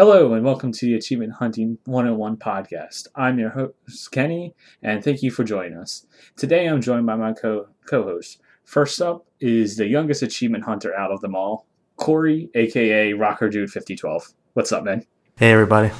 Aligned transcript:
Hello, 0.00 0.32
and 0.32 0.42
welcome 0.42 0.72
to 0.72 0.86
the 0.86 0.94
Achievement 0.94 1.34
Hunting 1.34 1.76
101 1.84 2.38
podcast. 2.38 3.08
I'm 3.14 3.38
your 3.38 3.50
host, 3.50 4.10
Kenny, 4.10 4.54
and 4.82 5.04
thank 5.04 5.22
you 5.22 5.30
for 5.30 5.44
joining 5.44 5.76
us. 5.76 6.06
Today 6.36 6.66
I'm 6.66 6.80
joined 6.80 7.04
by 7.04 7.16
my 7.16 7.34
co 7.34 7.66
host. 7.86 8.40
First 8.64 9.02
up 9.02 9.26
is 9.40 9.76
the 9.76 9.86
youngest 9.86 10.22
achievement 10.22 10.64
hunter 10.64 10.96
out 10.96 11.10
of 11.10 11.20
them 11.20 11.34
all, 11.34 11.66
Corey, 11.96 12.48
aka 12.54 13.12
Rocker 13.12 13.50
Dude 13.50 13.68
5012. 13.68 14.32
What's 14.54 14.72
up, 14.72 14.84
man? 14.84 15.04
Hey, 15.36 15.52
everybody. 15.52 15.90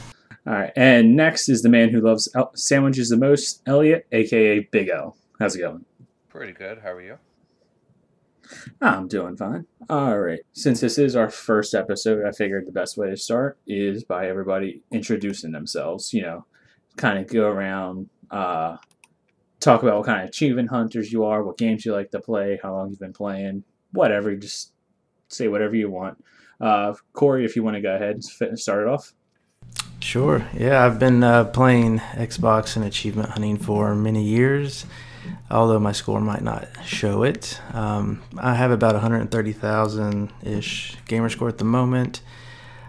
All 0.46 0.54
right, 0.54 0.72
and 0.76 1.14
next 1.14 1.50
is 1.50 1.60
the 1.60 1.68
man 1.68 1.90
who 1.90 2.00
loves 2.00 2.26
sandwiches 2.54 3.10
the 3.10 3.18
most, 3.18 3.60
Elliot, 3.66 4.06
aka 4.12 4.60
Big 4.72 4.88
L. 4.88 5.14
How's 5.38 5.56
it 5.56 5.60
going? 5.60 5.84
Pretty 6.30 6.54
good. 6.54 6.78
How 6.78 6.92
are 6.92 7.02
you? 7.02 7.18
I'm 8.80 9.08
doing 9.08 9.36
fine. 9.36 9.66
All 9.88 10.18
right. 10.18 10.40
Since 10.52 10.80
this 10.80 10.98
is 10.98 11.16
our 11.16 11.30
first 11.30 11.74
episode, 11.74 12.24
I 12.26 12.32
figured 12.32 12.66
the 12.66 12.72
best 12.72 12.96
way 12.96 13.10
to 13.10 13.16
start 13.16 13.58
is 13.66 14.04
by 14.04 14.28
everybody 14.28 14.82
introducing 14.90 15.52
themselves. 15.52 16.12
You 16.12 16.22
know, 16.22 16.46
kind 16.96 17.18
of 17.18 17.26
go 17.26 17.48
around, 17.48 18.08
uh, 18.30 18.76
talk 19.60 19.82
about 19.82 19.98
what 19.98 20.06
kind 20.06 20.22
of 20.22 20.28
achievement 20.28 20.70
hunters 20.70 21.12
you 21.12 21.24
are, 21.24 21.42
what 21.42 21.58
games 21.58 21.84
you 21.84 21.92
like 21.92 22.10
to 22.10 22.20
play, 22.20 22.58
how 22.62 22.74
long 22.74 22.90
you've 22.90 23.00
been 23.00 23.12
playing, 23.12 23.64
whatever. 23.92 24.34
Just 24.36 24.72
say 25.28 25.48
whatever 25.48 25.76
you 25.76 25.90
want. 25.90 26.22
Uh, 26.60 26.94
Corey, 27.12 27.44
if 27.44 27.56
you 27.56 27.62
want 27.62 27.76
to 27.76 27.80
go 27.80 27.94
ahead 27.94 28.20
and 28.40 28.58
start 28.58 28.82
it 28.82 28.88
off. 28.88 29.12
Sure. 30.00 30.46
Yeah, 30.54 30.84
I've 30.84 30.98
been 30.98 31.22
uh, 31.22 31.44
playing 31.44 31.98
Xbox 31.98 32.76
and 32.76 32.84
achievement 32.84 33.30
hunting 33.30 33.58
for 33.58 33.94
many 33.94 34.22
years 34.22 34.86
although 35.50 35.80
my 35.80 35.92
score 35.92 36.20
might 36.20 36.42
not 36.42 36.68
show 36.84 37.22
it. 37.22 37.60
Um, 37.72 38.22
I 38.38 38.54
have 38.54 38.70
about 38.70 38.94
130,000 38.94 40.32
ish 40.42 40.96
gamer 41.06 41.28
score 41.28 41.48
at 41.48 41.58
the 41.58 41.64
moment. 41.64 42.22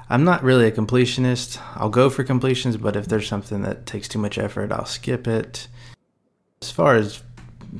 I'm 0.09 0.23
not 0.23 0.43
really 0.43 0.67
a 0.67 0.71
completionist. 0.71 1.59
I'll 1.75 1.89
go 1.89 2.09
for 2.09 2.23
completions, 2.23 2.77
but 2.77 2.95
if 2.95 3.05
there's 3.05 3.27
something 3.27 3.61
that 3.61 3.85
takes 3.85 4.07
too 4.07 4.20
much 4.20 4.37
effort, 4.37 4.71
I'll 4.71 4.85
skip 4.85 5.27
it. 5.27 5.68
As 6.62 6.70
far 6.70 6.95
as 6.95 7.23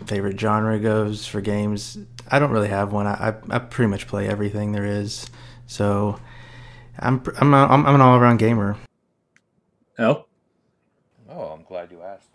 favorite 0.06 0.40
genre 0.40 0.80
goes 0.80 1.28
for 1.28 1.42
games, 1.42 1.98
I 2.30 2.40
don't 2.40 2.52
really 2.52 2.70
have 2.70 2.94
one. 2.94 3.06
I, 3.06 3.30
I, 3.30 3.56
I 3.56 3.60
pretty 3.60 3.90
much 3.90 4.08
play 4.08 4.28
everything 4.28 4.72
there 4.72 4.86
is. 4.86 5.30
So 5.68 6.20
I'm, 6.98 7.22
I'm, 7.38 7.54
a, 7.54 7.66
I'm, 7.66 7.86
I'm 7.86 7.96
an 7.96 8.02
all 8.02 8.18
around 8.18 8.38
gamer. 8.38 8.78
Oh? 10.00 10.26
Oh, 11.30 11.48
I'm 11.48 11.64
glad 11.64 11.92
you 11.92 12.02
asked. 12.02 12.31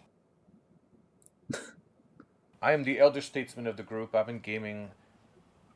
I 2.66 2.72
am 2.72 2.82
the 2.82 2.98
elder 2.98 3.20
statesman 3.20 3.68
of 3.68 3.76
the 3.76 3.84
group. 3.84 4.12
I've 4.12 4.26
been 4.26 4.40
gaming 4.40 4.90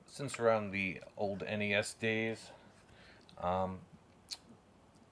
since 0.08 0.40
around 0.40 0.72
the 0.72 1.00
old 1.16 1.42
NES 1.42 1.94
days. 1.94 2.50
Um, 3.40 3.78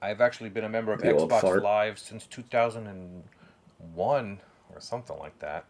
I've 0.02 0.20
actually 0.20 0.50
been 0.50 0.64
a 0.64 0.68
member 0.68 0.92
of 0.92 1.00
the 1.00 1.06
Xbox 1.06 1.62
Live 1.62 2.00
since 2.00 2.26
2001 2.26 4.40
or 4.74 4.80
something 4.80 5.16
like 5.20 5.38
that, 5.38 5.66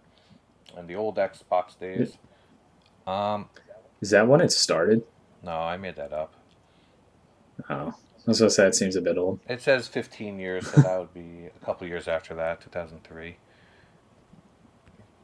and 0.78 0.88
the 0.88 0.94
old 0.94 1.16
Xbox 1.16 1.78
days. 1.78 2.16
Um, 3.06 3.50
Is 4.00 4.08
that 4.08 4.26
when 4.26 4.40
it 4.40 4.50
started? 4.50 5.04
No, 5.42 5.52
I 5.52 5.76
made 5.76 5.96
that 5.96 6.14
up. 6.14 6.32
Oh, 7.68 7.88
I 7.88 7.92
was 8.24 8.38
gonna 8.38 8.48
say 8.48 8.66
it 8.66 8.74
seems 8.74 8.96
a 8.96 9.02
bit 9.02 9.18
old. 9.18 9.40
It 9.46 9.60
says 9.60 9.88
15 9.88 10.38
years, 10.38 10.68
so 10.68 10.80
that 10.80 10.98
would 10.98 11.12
be 11.12 11.50
a 11.54 11.64
couple 11.66 11.86
years 11.86 12.08
after 12.08 12.34
that, 12.34 12.62
2003. 12.62 13.36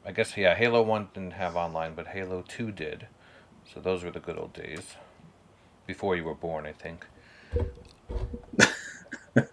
I 0.07 0.13
guess 0.13 0.37
yeah, 0.37 0.55
Halo 0.55 0.83
One 0.83 1.09
didn't 1.15 1.33
have 1.33 1.57
online, 1.57 1.95
but 1.95 2.09
Halo 2.09 2.45
Two 2.47 2.71
did. 2.71 3.07
So 3.73 3.81
those 3.81 4.05
were 4.05 4.11
the 4.11 4.21
good 4.21 4.39
old 4.39 4.53
days. 4.53 4.97
Before 5.87 6.17
you 6.17 6.25
were 6.25 6.35
born, 6.35 6.67
I 6.67 6.73
think. 6.73 7.07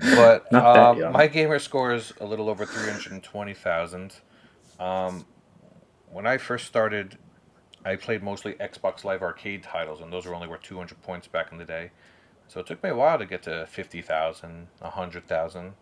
but 0.00 0.52
um, 0.52 1.12
my 1.12 1.26
gamer 1.26 1.58
score 1.58 1.92
is 1.94 2.12
a 2.20 2.26
little 2.26 2.48
over 2.48 2.64
three 2.66 2.90
hundred 2.90 3.12
and 3.12 3.22
twenty 3.22 3.54
thousand. 3.54 4.14
Um, 4.78 5.26
when 6.10 6.26
I 6.26 6.38
first 6.38 6.66
started, 6.66 7.18
I 7.84 7.96
played 7.96 8.22
mostly 8.22 8.54
Xbox 8.54 9.04
Live 9.04 9.22
Arcade 9.22 9.62
titles, 9.62 10.00
and 10.00 10.12
those 10.12 10.26
were 10.26 10.34
only 10.34 10.48
worth 10.48 10.62
two 10.62 10.76
hundred 10.76 11.00
points 11.02 11.28
back 11.28 11.52
in 11.52 11.58
the 11.58 11.64
day. 11.64 11.90
So 12.48 12.60
it 12.60 12.66
took 12.66 12.82
me 12.82 12.88
a 12.90 12.96
while 12.96 13.18
to 13.18 13.26
get 13.26 13.42
to 13.42 13.66
50,000, 13.66 14.68
100,000. 14.78 15.74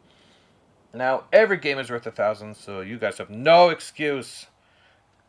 Now, 0.97 1.25
every 1.31 1.59
game 1.59 1.79
is 1.79 1.91
worth 1.91 2.07
a 2.07 2.11
thousand, 2.11 2.57
so 2.57 2.81
you 2.81 2.99
guys 2.99 3.19
have 3.19 3.29
no 3.29 3.69
excuse. 3.69 4.47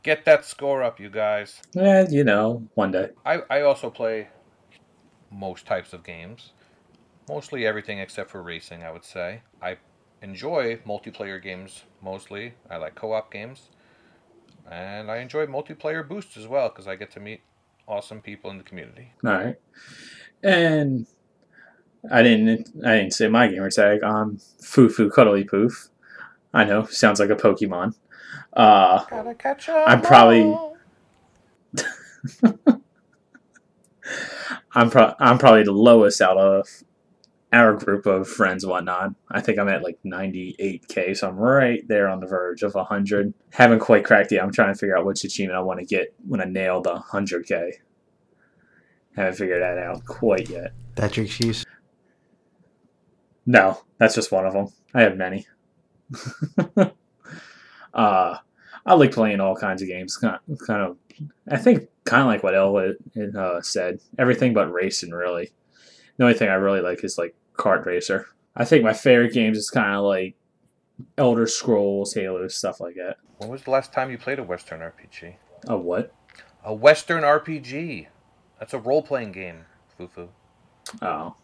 Get 0.02 0.24
that 0.24 0.46
score 0.46 0.82
up, 0.82 0.98
you 0.98 1.10
guys. 1.10 1.62
Yeah, 1.74 2.08
you 2.10 2.24
know, 2.24 2.66
one 2.76 2.92
day. 2.92 3.10
I, 3.26 3.42
I 3.50 3.62
also 3.62 3.90
play 3.90 4.30
most 5.30 5.66
types 5.66 5.92
of 5.92 6.04
games. 6.04 6.54
Mostly 7.28 7.68
everything 7.68 8.00
except 8.00 8.30
for 8.30 8.42
racing, 8.42 8.84
I 8.84 8.92
would 8.92 9.04
say. 9.04 9.42
I 9.62 9.78
enjoy 10.22 10.78
multiplayer 10.78 11.44
games 11.44 11.84
mostly. 12.02 12.54
I 12.70 12.78
like 12.78 12.96
co 12.96 13.12
op 13.12 13.30
games. 13.30 13.70
And 14.72 15.12
I 15.12 15.18
enjoy 15.18 15.48
multiplayer 15.48 16.08
boosts 16.08 16.38
as 16.38 16.48
well 16.48 16.70
because 16.70 16.88
I 16.88 16.96
get 16.96 17.12
to 17.12 17.20
meet 17.20 17.42
awesome 17.88 18.22
people 18.22 18.50
in 18.52 18.58
the 18.58 18.64
community. 18.64 19.12
All 19.26 19.32
right. 19.32 19.56
And 20.44 21.08
I 22.12 22.24
didn't. 22.24 22.70
I 22.86 22.98
didn't 22.98 23.14
say 23.14 23.28
my 23.28 23.48
gamer 23.48 23.70
tag. 23.70 24.04
I'm 24.04 24.40
Foo 24.62 24.90
Foo 24.90 25.10
Cuddly 25.10 25.44
Poof. 25.44 25.90
I 26.54 26.64
know, 26.64 26.86
sounds 26.86 27.20
like 27.20 27.30
a 27.30 27.36
Pokemon. 27.36 27.96
Uh, 28.54 29.04
Gotta 29.06 29.36
catch 29.36 29.70
I'm 29.70 30.02
probably. 30.02 30.58
I'm 34.74 34.90
pro- 34.90 35.16
I'm 35.20 35.38
probably 35.38 35.64
the 35.64 35.72
lowest 35.72 36.22
out 36.22 36.38
of 36.38 36.68
our 37.54 37.74
group 37.74 38.06
of 38.06 38.28
friends 38.28 38.64
and 38.64 38.72
whatnot. 38.72 39.14
I 39.32 39.42
think 39.42 39.58
I'm 39.60 39.70
at 39.70 39.84
like 39.84 39.98
98k, 40.06 41.16
so 41.18 41.30
I'm 41.30 41.38
right 41.38 41.86
there 41.88 42.08
on 42.08 42.20
the 42.20 42.28
verge 42.28 42.64
of 42.64 42.76
100. 42.76 43.34
Haven't 43.52 43.80
quite 43.80 44.04
cracked 44.06 44.32
it. 44.32 44.40
I'm 44.40 44.52
trying 44.52 44.74
to 44.74 44.78
figure 44.78 44.98
out 44.98 45.06
which 45.06 45.24
achievement 45.24 45.58
I 45.58 45.62
want 45.62 45.80
to 45.80 45.86
get 45.86 46.14
when 46.28 46.42
I 46.42 46.46
nail 46.46 46.82
the 46.82 46.96
100k. 46.96 47.72
Haven't 49.16 49.36
figured 49.36 49.62
that 49.62 49.78
out 49.78 50.06
quite 50.06 50.50
yet. 50.50 50.74
That's 50.96 51.18
your 51.18 51.26
excuse. 51.26 51.66
No, 53.48 53.80
that's 53.98 54.14
just 54.14 54.32
one 54.32 54.46
of 54.46 54.54
them. 54.54 54.68
I 54.94 55.02
have 55.02 55.16
many. 55.16 55.48
uh, 57.94 58.38
I 58.86 58.94
like 58.94 59.14
playing 59.14 59.40
all 59.40 59.56
kinds 59.56 59.82
of 59.82 59.88
games. 59.88 60.18
Kind 60.18 60.38
of, 60.50 60.60
kind 60.68 60.82
of 60.82 60.98
I 61.50 61.58
think, 61.58 61.88
kind 62.04 62.22
of 62.22 62.28
like 62.28 62.44
what 62.44 62.54
El 62.54 62.78
uh, 62.78 63.62
said. 63.62 64.02
Everything 64.20 64.54
but 64.54 64.72
racing, 64.72 65.12
really. 65.12 65.54
The 66.18 66.26
only 66.26 66.36
thing 66.36 66.50
I 66.50 66.56
really 66.56 66.82
like 66.82 67.04
is 67.06 67.18
like 67.18 67.36
kart 67.54 67.86
racer. 67.86 68.28
I 68.56 68.66
think 68.66 68.84
my 68.84 68.94
favorite 68.94 69.34
games 69.34 69.58
is 69.58 69.70
kind 69.70 69.96
of 69.96 70.04
like 70.04 70.36
Elder 71.18 71.48
Scrolls, 71.48 72.14
Halo, 72.14 72.48
stuff 72.50 72.82
like 72.82 72.96
that. 72.96 73.18
When 73.38 73.50
was 73.50 73.64
the 73.64 73.72
last 73.72 73.94
time 73.94 74.12
you 74.12 74.18
played 74.18 74.40
a 74.40 74.44
Western 74.44 74.82
RPG? 74.82 75.36
A 75.68 75.78
what? 75.78 76.14
A 76.66 76.74
Western 76.74 77.24
RPG. 77.24 78.08
That's 78.60 78.74
a 78.74 78.80
role 78.80 79.04
playing 79.04 79.32
game, 79.32 79.66
Fufu. 79.98 80.30
Oh. 81.02 81.36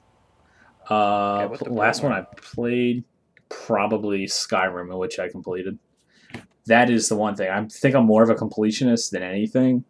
Uh, 0.90 1.50
yeah, 1.52 1.70
last 1.70 2.04
one 2.04 2.12
I 2.12 2.26
played 2.36 3.04
probably 3.50 4.26
Skyrim, 4.26 4.98
which 4.98 5.20
I 5.20 5.30
completed. 5.30 5.80
That 6.66 6.90
is 6.90 7.10
the 7.10 7.16
one 7.16 7.36
thing. 7.36 7.50
I 7.50 7.66
think 7.66 7.96
I'm 7.96 8.06
more 8.06 8.24
of 8.24 8.30
a 8.30 8.36
completionist 8.36 9.12
than 9.12 9.24
anything. 9.24 9.84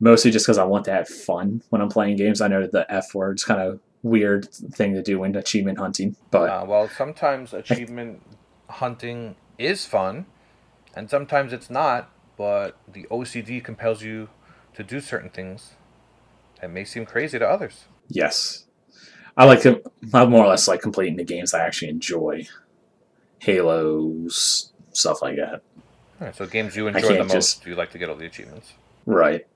Mostly 0.00 0.30
just 0.30 0.46
because 0.46 0.58
I 0.58 0.64
want 0.64 0.84
to 0.86 0.92
have 0.92 1.08
fun 1.08 1.62
when 1.70 1.80
I'm 1.80 1.88
playing 1.88 2.16
games. 2.16 2.40
I 2.40 2.48
know 2.48 2.66
the 2.66 2.86
F 2.92 3.14
word's 3.14 3.44
kind 3.44 3.60
of 3.60 3.80
weird 4.02 4.48
thing 4.52 4.94
to 4.94 5.02
do 5.02 5.20
when 5.20 5.34
achievement 5.36 5.78
hunting, 5.78 6.16
but 6.30 6.50
uh, 6.50 6.64
well, 6.66 6.88
sometimes 6.88 7.54
achievement 7.54 8.20
hunting 8.68 9.36
is 9.58 9.86
fun, 9.86 10.26
and 10.94 11.08
sometimes 11.08 11.52
it's 11.52 11.70
not. 11.70 12.10
But 12.36 12.76
the 12.88 13.06
OCD 13.10 13.62
compels 13.62 14.02
you 14.02 14.30
to 14.74 14.82
do 14.82 15.00
certain 15.00 15.30
things 15.30 15.74
that 16.60 16.70
may 16.70 16.84
seem 16.84 17.06
crazy 17.06 17.38
to 17.38 17.48
others. 17.48 17.84
Yes, 18.08 18.64
I 19.36 19.44
like 19.44 19.62
to. 19.62 19.82
I 20.12 20.24
more 20.26 20.44
or 20.44 20.48
less 20.48 20.68
like 20.68 20.80
completing 20.80 21.16
the 21.16 21.24
games 21.24 21.54
I 21.54 21.60
actually 21.60 21.88
enjoy. 21.88 22.46
Halos, 23.38 24.72
stuff 24.92 25.22
like 25.22 25.36
that. 25.36 25.62
All 26.20 26.26
right, 26.26 26.36
so 26.36 26.46
games 26.46 26.76
you 26.76 26.86
enjoy 26.86 27.14
the 27.14 27.24
most, 27.24 27.32
just, 27.32 27.66
you 27.66 27.74
like 27.74 27.90
to 27.90 27.98
get 27.98 28.08
all 28.08 28.14
the 28.14 28.26
achievements. 28.26 28.74
Right. 29.06 29.46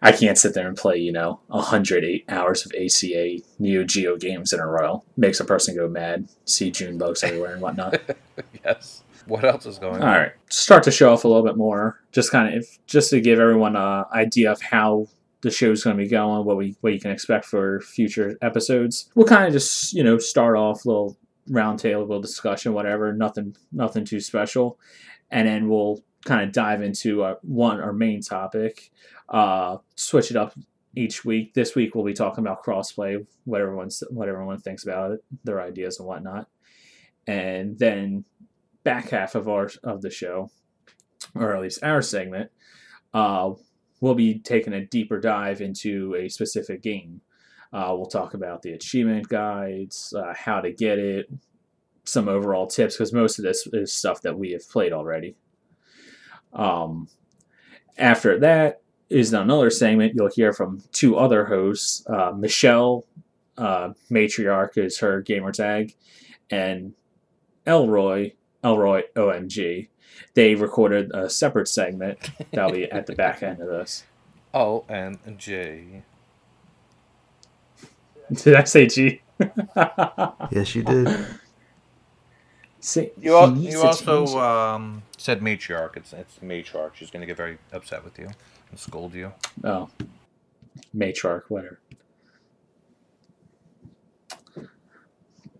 I 0.00 0.12
can't 0.12 0.38
sit 0.38 0.54
there 0.54 0.68
and 0.68 0.76
play, 0.76 0.96
you 0.98 1.12
know, 1.12 1.40
108 1.48 2.24
hours 2.28 2.64
of 2.64 2.72
ACA 2.72 3.38
Neo 3.58 3.84
Geo 3.84 4.16
games 4.16 4.52
in 4.52 4.60
a 4.60 4.66
row. 4.66 5.02
Makes 5.16 5.40
a 5.40 5.44
person 5.44 5.76
go 5.76 5.88
mad, 5.88 6.28
see 6.44 6.70
June 6.70 6.98
bugs 6.98 7.22
everywhere 7.22 7.52
and 7.52 7.62
whatnot. 7.62 8.00
yes. 8.64 9.02
What 9.26 9.44
else 9.44 9.66
is 9.66 9.78
going 9.78 10.02
on? 10.02 10.08
All 10.08 10.18
right. 10.18 10.32
Start 10.48 10.82
to 10.84 10.90
show 10.90 11.12
off 11.12 11.24
a 11.24 11.28
little 11.28 11.44
bit 11.44 11.56
more. 11.56 12.00
Just 12.12 12.30
kind 12.30 12.48
of, 12.48 12.62
if, 12.62 12.78
just 12.86 13.10
to 13.10 13.20
give 13.20 13.38
everyone 13.38 13.76
an 13.76 14.04
idea 14.12 14.50
of 14.50 14.62
how 14.62 15.08
the 15.40 15.50
show's 15.50 15.84
going 15.84 15.96
to 15.96 16.02
be 16.02 16.08
going, 16.08 16.44
what 16.44 16.56
we 16.56 16.76
what 16.80 16.92
you 16.92 17.00
can 17.00 17.10
expect 17.10 17.44
for 17.44 17.80
future 17.80 18.36
episodes. 18.42 19.10
We'll 19.14 19.26
kind 19.26 19.46
of 19.46 19.52
just 19.52 19.92
you 19.92 20.02
know 20.02 20.18
start 20.18 20.56
off 20.56 20.84
a 20.84 20.88
little 20.88 21.18
roundtable, 21.48 22.20
discussion, 22.20 22.72
whatever. 22.72 23.12
Nothing 23.12 23.56
nothing 23.72 24.04
too 24.04 24.20
special, 24.20 24.78
and 25.30 25.46
then 25.46 25.68
we'll 25.68 26.02
kind 26.24 26.42
of 26.42 26.52
dive 26.52 26.82
into 26.82 27.22
our, 27.22 27.38
one 27.42 27.80
our 27.80 27.92
main 27.92 28.20
topic, 28.20 28.90
uh, 29.28 29.76
switch 29.94 30.30
it 30.30 30.36
up 30.36 30.54
each 30.96 31.24
week. 31.24 31.54
This 31.54 31.74
week 31.74 31.94
we'll 31.94 32.04
be 32.04 32.14
talking 32.14 32.44
about 32.44 32.64
crossplay, 32.64 33.24
what 33.44 33.60
everyone's 33.60 34.02
what 34.10 34.28
everyone 34.28 34.58
thinks 34.58 34.84
about 34.84 35.12
it, 35.12 35.24
their 35.44 35.62
ideas 35.62 35.98
and 35.98 36.08
whatnot. 36.08 36.48
And 37.26 37.78
then 37.78 38.24
back 38.84 39.10
half 39.10 39.34
of 39.34 39.48
our 39.48 39.70
of 39.84 40.02
the 40.02 40.10
show, 40.10 40.50
or 41.34 41.54
at 41.54 41.62
least 41.62 41.82
our 41.82 42.02
segment, 42.02 42.50
uh, 43.14 43.52
we'll 44.00 44.14
be 44.14 44.38
taking 44.38 44.72
a 44.72 44.84
deeper 44.84 45.20
dive 45.20 45.60
into 45.60 46.14
a 46.14 46.28
specific 46.28 46.82
game. 46.82 47.20
Uh, 47.72 47.92
we'll 47.96 48.06
talk 48.06 48.34
about 48.34 48.62
the 48.62 48.72
achievement 48.72 49.28
guides, 49.28 50.14
uh, 50.16 50.32
how 50.34 50.60
to 50.60 50.72
get 50.72 50.98
it, 50.98 51.30
some 52.04 52.28
overall 52.28 52.66
tips, 52.66 52.96
because 52.96 53.12
most 53.12 53.38
of 53.38 53.44
this 53.44 53.66
is 53.72 53.92
stuff 53.92 54.22
that 54.22 54.38
we 54.38 54.52
have 54.52 54.68
played 54.70 54.92
already. 54.92 55.36
Um, 56.54 57.08
after 57.98 58.38
that 58.38 58.80
is 59.10 59.32
another 59.32 59.70
segment 59.70 60.14
you'll 60.14 60.30
hear 60.30 60.52
from 60.52 60.82
two 60.92 61.16
other 61.16 61.44
hosts. 61.44 62.06
Uh, 62.06 62.32
Michelle, 62.34 63.04
uh, 63.58 63.90
Matriarch 64.10 64.78
is 64.78 64.98
her 64.98 65.20
gamer 65.20 65.52
tag, 65.52 65.94
and 66.50 66.94
Elroy, 67.66 68.32
Elroy 68.64 69.02
OMG. 69.14 69.88
They 70.34 70.54
recorded 70.54 71.10
a 71.14 71.28
separate 71.30 71.68
segment 71.68 72.30
that'll 72.52 72.72
be 72.72 72.90
at 72.90 73.06
the 73.06 73.14
back 73.14 73.42
end 73.42 73.60
of 73.60 73.68
this. 73.68 74.04
O 74.54 74.84
and 74.88 75.18
J. 75.38 76.02
Did 78.32 78.54
I 78.54 78.64
say 78.64 78.86
G? 78.86 79.22
Yes, 80.50 80.74
you 80.74 80.82
did. 80.82 81.08
See, 82.80 83.10
You, 83.20 83.36
al- 83.36 83.56
you 83.56 83.80
also 83.82 84.38
um, 84.38 85.02
said 85.16 85.40
matriarch. 85.40 85.96
It's 85.96 86.12
it's 86.12 86.38
matriarch. 86.38 86.94
She's 86.94 87.10
gonna 87.10 87.26
get 87.26 87.36
very 87.36 87.58
upset 87.72 88.04
with 88.04 88.18
you 88.18 88.28
and 88.70 88.78
scold 88.78 89.14
you. 89.14 89.32
Oh, 89.64 89.88
matriarch, 90.96 91.44
whatever. 91.48 91.80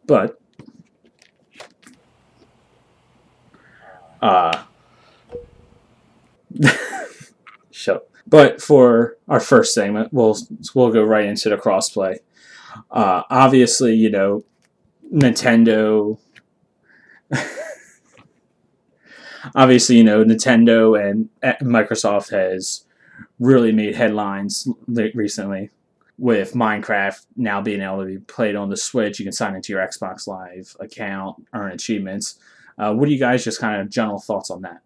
But, 0.07 0.41
uh, 4.21 4.65
shut 7.71 7.97
up. 7.97 8.09
But 8.27 8.61
for 8.61 9.17
our 9.27 9.41
first 9.41 9.73
segment, 9.73 10.13
we'll 10.13 10.37
we'll 10.75 10.93
go 10.93 11.03
right 11.03 11.25
into 11.25 11.49
the 11.49 11.57
crossplay. 11.57 12.19
Uh, 12.91 13.23
obviously, 13.31 13.95
you 13.95 14.11
know, 14.11 14.45
Nintendo. 15.13 16.19
obviously, 19.55 19.97
you 19.97 20.05
know, 20.05 20.25
Nintendo 20.25 21.01
and 21.01 21.31
Microsoft 21.63 22.31
has 22.31 22.85
really 23.39 23.73
made 23.73 23.95
headlines 23.95 24.69
recently 24.87 25.71
with 26.19 26.53
Minecraft 26.53 27.25
now 27.37 27.61
being 27.61 27.81
able 27.81 28.01
to 28.01 28.07
be 28.07 28.19
played 28.19 28.57
on 28.57 28.69
the 28.69 28.77
Switch. 28.77 29.19
You 29.19 29.25
can 29.25 29.33
sign 29.33 29.55
into 29.55 29.73
your 29.73 29.87
Xbox 29.87 30.27
Live 30.27 30.77
account, 30.81 31.47
earn 31.55 31.73
achievements. 31.73 32.39
Uh, 32.79 32.95
what 32.95 33.07
do 33.07 33.13
you 33.13 33.19
guys 33.19 33.45
just 33.45 33.61
kind 33.61 33.81
of 33.81 33.91
general 33.91 34.21
thoughts 34.21 34.51
on 34.51 34.63
that? 34.63 34.81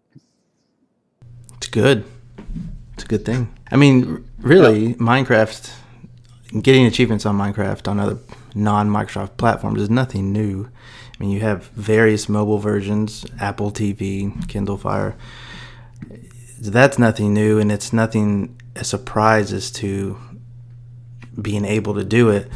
It's 1.57 1.67
good. 1.67 2.03
It's 2.93 3.03
a 3.03 3.07
good 3.07 3.25
thing. 3.25 3.53
I 3.71 3.75
mean, 3.75 4.27
really, 4.39 4.95
Minecraft, 4.95 5.71
getting 6.61 6.85
achievements 6.85 7.25
on 7.25 7.37
Minecraft 7.37 7.87
on 7.87 7.99
other 7.99 8.17
non 8.55 8.89
Microsoft 8.89 9.37
platforms 9.37 9.81
is 9.81 9.89
nothing 9.89 10.31
new. 10.31 10.69
I 11.13 11.23
mean, 11.23 11.29
you 11.29 11.41
have 11.41 11.65
various 11.67 12.27
mobile 12.27 12.57
versions, 12.57 13.25
Apple 13.39 13.71
TV, 13.71 14.47
Kindle 14.47 14.77
Fire. 14.77 15.15
That's 16.59 16.97
nothing 16.97 17.33
new, 17.33 17.59
and 17.59 17.71
it's 17.71 17.93
nothing 17.93 18.59
a 18.75 18.83
surprise 18.83 19.53
as 19.53 19.69
to 19.71 20.17
being 21.39 21.65
able 21.65 21.93
to 21.95 22.03
do 22.03 22.29
it. 22.29 22.49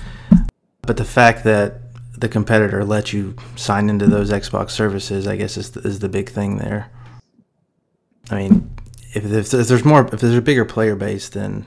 But 0.81 0.97
the 0.97 1.05
fact 1.05 1.43
that 1.43 1.86
the 2.17 2.29
competitor 2.29 2.83
lets 2.83 3.13
you 3.13 3.35
sign 3.55 3.89
into 3.89 4.07
those 4.07 4.31
Xbox 4.31 4.71
services, 4.71 5.27
I 5.27 5.35
guess, 5.35 5.57
is 5.57 5.71
the, 5.71 5.81
is 5.81 5.99
the 5.99 6.09
big 6.09 6.29
thing 6.29 6.57
there. 6.57 6.91
I 8.29 8.35
mean, 8.35 8.75
if, 9.13 9.25
if, 9.25 9.53
if 9.53 9.67
there's 9.67 9.85
more, 9.85 10.05
if 10.11 10.19
there's 10.19 10.35
a 10.35 10.41
bigger 10.41 10.65
player 10.65 10.95
base, 10.95 11.29
then 11.29 11.65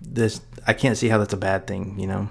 this 0.00 0.40
I 0.66 0.72
can't 0.72 0.98
see 0.98 1.08
how 1.08 1.18
that's 1.18 1.32
a 1.32 1.38
bad 1.38 1.66
thing. 1.66 1.98
You 1.98 2.06
know, 2.06 2.28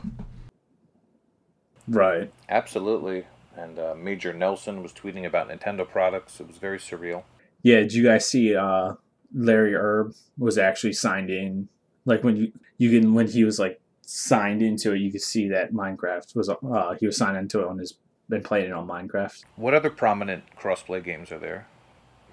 Right. 1.88 2.32
Absolutely. 2.50 3.26
And 3.56 3.78
uh, 3.78 3.96
Major 3.98 4.34
Nelson 4.34 4.82
was 4.82 4.94
tweeting 4.94 5.26
about 5.26 5.50
Nintendo 5.50 5.88
products. 5.88 6.40
It 6.40 6.48
was 6.48 6.58
very 6.58 6.78
surreal. 6.78 7.24
Yeah. 7.64 7.80
Did 7.80 7.94
you 7.94 8.04
guys 8.04 8.28
see 8.28 8.56
uh, 8.56 8.94
Larry 9.34 9.74
Hryb 9.74 10.16
was 10.38 10.58
actually 10.58 10.94
signed 10.94 11.30
in? 11.30 11.68
Like 12.06 12.24
when 12.24 12.38
you 12.38 12.52
you 12.78 12.90
can 12.90 13.14
when 13.14 13.28
he 13.28 13.44
was 13.44 13.60
like 13.60 13.80
signed 14.14 14.62
into 14.62 14.94
it, 14.94 15.00
you 15.00 15.10
could 15.12 15.22
see 15.22 15.48
that 15.48 15.72
Minecraft 15.74 16.36
was 16.36 16.50
uh, 16.50 16.96
he 17.00 17.06
was 17.06 17.16
signed 17.16 17.38
into 17.38 17.62
it 17.62 17.68
on 17.68 17.78
his 17.78 17.94
been 18.28 18.44
playing 18.44 18.68
it 18.68 18.74
on 18.74 18.88
Minecraft. 18.88 19.44
What 19.56 19.74
other 19.74 19.90
prominent 19.90 20.44
crossplay 20.60 21.04
games 21.04 21.32
are 21.32 21.40
there? 21.40 21.68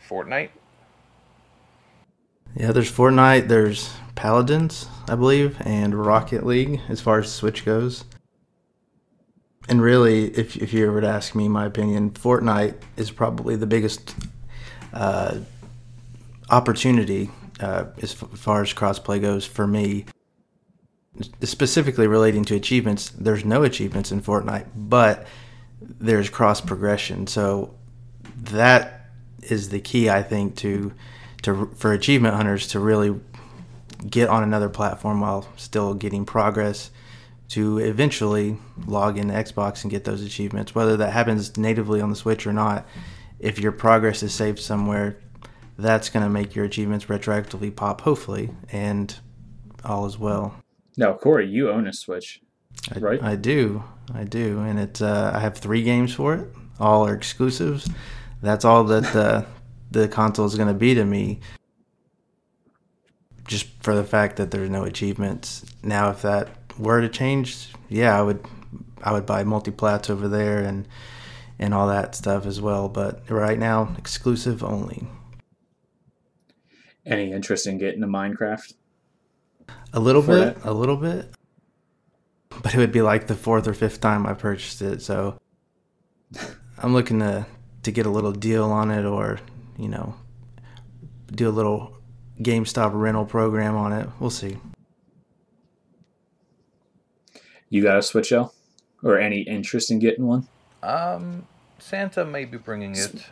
Fortnite. 0.08 0.50
yeah. 2.56 2.72
There's 2.72 2.90
Fortnite, 2.90 3.48
there's 3.48 3.90
Paladins, 4.14 4.86
I 5.08 5.14
believe, 5.16 5.56
and 5.60 5.94
Rocket 5.94 6.44
League 6.46 6.80
as 6.88 7.00
far 7.00 7.18
as 7.20 7.32
Switch 7.32 7.64
goes. 7.64 8.04
And 9.68 9.82
really, 9.82 10.36
if 10.36 10.56
if 10.56 10.72
you 10.72 10.90
were 10.90 11.00
to 11.00 11.08
ask 11.08 11.34
me 11.34 11.48
my 11.48 11.66
opinion, 11.66 12.10
Fortnite 12.10 12.76
is 12.96 13.10
probably 13.10 13.54
the 13.54 13.66
biggest 13.66 14.14
uh, 14.92 15.38
opportunity 16.50 17.30
uh, 17.60 17.84
as 18.02 18.12
f- 18.20 18.30
far 18.30 18.62
as 18.62 18.72
crossplay 18.72 19.20
goes 19.20 19.44
for 19.44 19.66
me. 19.66 20.06
Specifically 21.42 22.06
relating 22.06 22.44
to 22.46 22.54
achievements, 22.54 23.10
there's 23.10 23.44
no 23.44 23.62
achievements 23.62 24.12
in 24.12 24.22
Fortnite, 24.22 24.66
but 24.74 25.26
there's 25.80 26.30
cross 26.30 26.60
progression. 26.60 27.26
So 27.26 27.74
that 28.36 29.10
is 29.42 29.70
the 29.70 29.80
key, 29.80 30.10
I 30.10 30.22
think, 30.22 30.56
to 30.56 30.92
to 31.42 31.70
for 31.76 31.92
achievement 31.92 32.34
hunters 32.34 32.68
to 32.68 32.80
really 32.80 33.18
get 34.08 34.28
on 34.28 34.42
another 34.42 34.68
platform 34.68 35.20
while 35.20 35.48
still 35.56 35.94
getting 35.94 36.24
progress 36.24 36.90
to 37.48 37.78
eventually 37.78 38.58
log 38.86 39.18
into 39.18 39.34
Xbox 39.34 39.82
and 39.82 39.90
get 39.90 40.04
those 40.04 40.22
achievements. 40.22 40.74
Whether 40.74 40.96
that 40.98 41.12
happens 41.12 41.56
natively 41.56 42.00
on 42.00 42.10
the 42.10 42.16
Switch 42.16 42.46
or 42.46 42.52
not, 42.52 42.86
if 43.38 43.58
your 43.58 43.72
progress 43.72 44.22
is 44.22 44.34
saved 44.34 44.58
somewhere, 44.58 45.18
that's 45.78 46.10
going 46.10 46.24
to 46.24 46.30
make 46.30 46.54
your 46.54 46.64
achievements 46.64 47.06
retroactively 47.06 47.74
pop, 47.74 48.02
hopefully, 48.02 48.50
and 48.70 49.16
all 49.84 50.06
is 50.06 50.18
well. 50.18 50.54
Now, 50.98 51.14
Corey, 51.14 51.46
you 51.46 51.70
own 51.70 51.86
a 51.86 51.92
Switch, 51.92 52.42
I, 52.92 52.98
right? 52.98 53.22
I 53.22 53.36
do, 53.36 53.84
I 54.12 54.24
do, 54.24 54.58
and 54.58 54.80
it's 54.80 55.00
uh, 55.00 55.30
I 55.32 55.38
have 55.38 55.56
three 55.56 55.84
games 55.84 56.12
for 56.12 56.34
it. 56.34 56.52
All 56.80 57.06
are 57.06 57.14
exclusives. 57.14 57.88
That's 58.42 58.64
all 58.64 58.82
that 58.84 59.04
the 59.12 59.46
the 59.92 60.08
console 60.08 60.44
is 60.44 60.56
going 60.56 60.66
to 60.66 60.74
be 60.74 60.94
to 60.94 61.04
me. 61.04 61.38
Just 63.46 63.68
for 63.80 63.94
the 63.94 64.02
fact 64.02 64.36
that 64.36 64.50
there's 64.50 64.68
no 64.68 64.82
achievements. 64.82 65.64
Now, 65.84 66.10
if 66.10 66.22
that 66.22 66.48
were 66.76 67.00
to 67.00 67.08
change, 67.08 67.68
yeah, 67.88 68.18
I 68.18 68.22
would 68.22 68.44
I 69.00 69.12
would 69.12 69.24
buy 69.24 69.44
multiplats 69.44 70.10
over 70.10 70.26
there 70.26 70.58
and 70.58 70.88
and 71.60 71.74
all 71.74 71.86
that 71.86 72.16
stuff 72.16 72.44
as 72.44 72.60
well. 72.60 72.88
But 72.88 73.22
right 73.30 73.58
now, 73.58 73.94
exclusive 73.96 74.64
only. 74.64 75.06
Any 77.06 77.30
interest 77.30 77.68
in 77.68 77.78
getting 77.78 78.00
to 78.00 78.08
Minecraft? 78.08 78.74
A 79.92 80.00
little 80.00 80.22
For 80.22 80.32
bit, 80.32 80.58
a 80.64 80.72
little 80.72 80.96
bit. 80.96 81.30
But 82.62 82.74
it 82.74 82.78
would 82.78 82.92
be 82.92 83.02
like 83.02 83.26
the 83.26 83.34
fourth 83.34 83.68
or 83.68 83.74
fifth 83.74 84.00
time 84.00 84.26
I 84.26 84.34
purchased 84.34 84.82
it, 84.82 85.02
so 85.02 85.38
I'm 86.78 86.92
looking 86.92 87.20
to 87.20 87.46
to 87.84 87.92
get 87.92 88.06
a 88.06 88.10
little 88.10 88.32
deal 88.32 88.64
on 88.64 88.90
it 88.90 89.04
or, 89.04 89.38
you 89.78 89.88
know, 89.88 90.14
do 91.32 91.48
a 91.48 91.50
little 91.50 91.96
GameStop 92.40 92.90
rental 92.92 93.24
program 93.24 93.76
on 93.76 93.92
it. 93.92 94.08
We'll 94.20 94.30
see. 94.30 94.58
You 97.70 97.82
got 97.82 97.98
a 97.98 98.02
Switch, 98.02 98.32
L? 98.32 98.54
Or 99.02 99.18
any 99.18 99.40
interest 99.40 99.90
in 99.90 99.98
getting 99.98 100.26
one? 100.26 100.48
Um, 100.82 101.46
Santa 101.78 102.24
may 102.24 102.44
be 102.44 102.58
bringing 102.58 102.96
it 102.96 103.24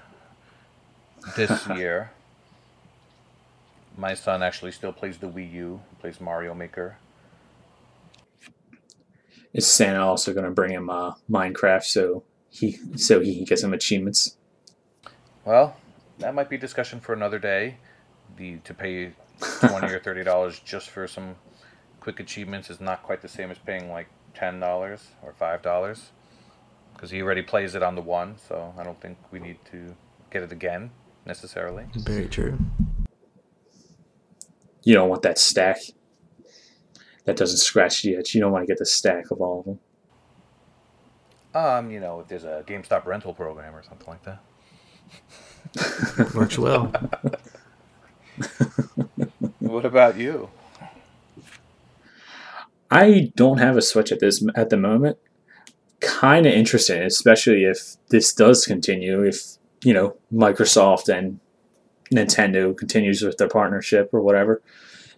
this 1.37 1.67
year. 1.77 2.13
My 3.97 4.15
son 4.15 4.43
actually 4.43 4.73
still 4.73 4.93
plays 4.93 5.19
the 5.19 5.27
Wii 5.27 5.53
U, 5.53 5.81
plays 6.01 6.21
Mario 6.21 6.55
Maker. 6.55 6.99
Is 9.55 9.67
Santa 9.67 10.05
also 10.05 10.35
going 10.35 10.45
to 10.45 10.51
bring 10.51 10.73
him 10.73 10.91
uh, 10.91 11.15
Minecraft 11.31 11.85
so 11.85 12.25
he 12.51 12.79
so 12.97 13.21
he 13.21 13.37
can 13.37 13.45
get 13.45 13.59
some 13.59 13.73
achievements? 13.73 14.37
Well, 15.47 15.77
that 16.19 16.35
might 16.35 16.51
be 16.51 16.59
discussion 16.59 17.01
for 17.01 17.15
another 17.15 17.39
day. 17.39 17.79
The 18.37 18.59
to 18.59 18.75
pay 18.75 19.13
twenty 19.61 19.93
or 19.93 19.99
thirty 20.05 20.25
dollars 20.25 20.61
just 20.61 20.91
for 20.91 21.09
some 21.09 21.37
quick 22.01 22.21
achievements 22.21 22.69
is 22.69 22.81
not 22.81 23.03
quite 23.03 23.23
the 23.23 23.29
same 23.29 23.51
as 23.51 23.59
paying 23.59 23.91
like 23.91 24.09
ten 24.35 24.61
dollars 24.61 25.09
or 25.23 25.33
five 25.33 25.63
dollars 25.63 26.11
because 26.93 27.11
he 27.11 27.23
already 27.23 27.43
plays 27.43 27.75
it 27.75 27.83
on 27.83 27.95
the 27.95 28.03
one. 28.03 28.37
So 28.49 28.75
I 28.77 28.83
don't 28.83 29.01
think 29.01 29.17
we 29.31 29.39
need 29.39 29.59
to 29.73 29.97
get 30.31 30.43
it 30.43 30.53
again 30.53 30.91
necessarily. 31.25 31.85
Very 31.95 32.29
true. 32.29 32.59
You 34.87 34.95
don't 34.95 35.09
want 35.09 35.23
that 35.23 35.37
stack. 35.37 35.79
that 37.25 37.37
doesn't 37.37 37.59
scratch 37.59 38.03
the 38.03 38.15
itch. 38.15 38.37
You 38.37 38.41
don't 38.41 38.53
want 38.53 38.63
to 38.63 38.69
get 38.69 38.79
the 38.79 38.87
stack 38.87 39.33
of 39.33 39.41
all 39.41 39.59
of 39.59 39.65
them. 39.65 39.81
Um, 41.61 41.91
you 41.91 41.99
know, 41.99 42.21
if 42.21 42.29
there's 42.29 42.45
a 42.45 42.63
GameStop 42.65 43.05
rental 43.05 43.35
program 43.35 43.75
or 43.75 43.83
something 43.83 44.07
like 44.07 44.23
that. 44.23 44.41
Works 46.37 46.57
well. 46.57 46.93
what 49.59 49.85
about 49.85 50.17
you? 50.19 50.51
I 52.89 53.33
don't 53.35 53.59
have 53.59 53.77
a 53.77 53.83
Switch 53.83 54.13
at 54.13 54.21
this 54.21 54.47
at 54.55 54.71
the 54.71 54.77
moment. 54.77 55.19
Kind 55.99 56.47
of 56.47 56.53
interesting, 56.53 57.03
especially 57.03 57.65
if 57.65 57.97
this 58.11 58.33
does 58.33 58.65
continue. 58.65 59.25
If 59.25 59.57
you 59.83 59.93
know 59.93 60.17
Microsoft 60.33 61.09
and 61.13 61.41
Nintendo 62.13 62.77
continues 62.77 63.23
with 63.23 63.37
their 63.39 63.49
partnership 63.49 64.11
or 64.13 64.21
whatever, 64.21 64.63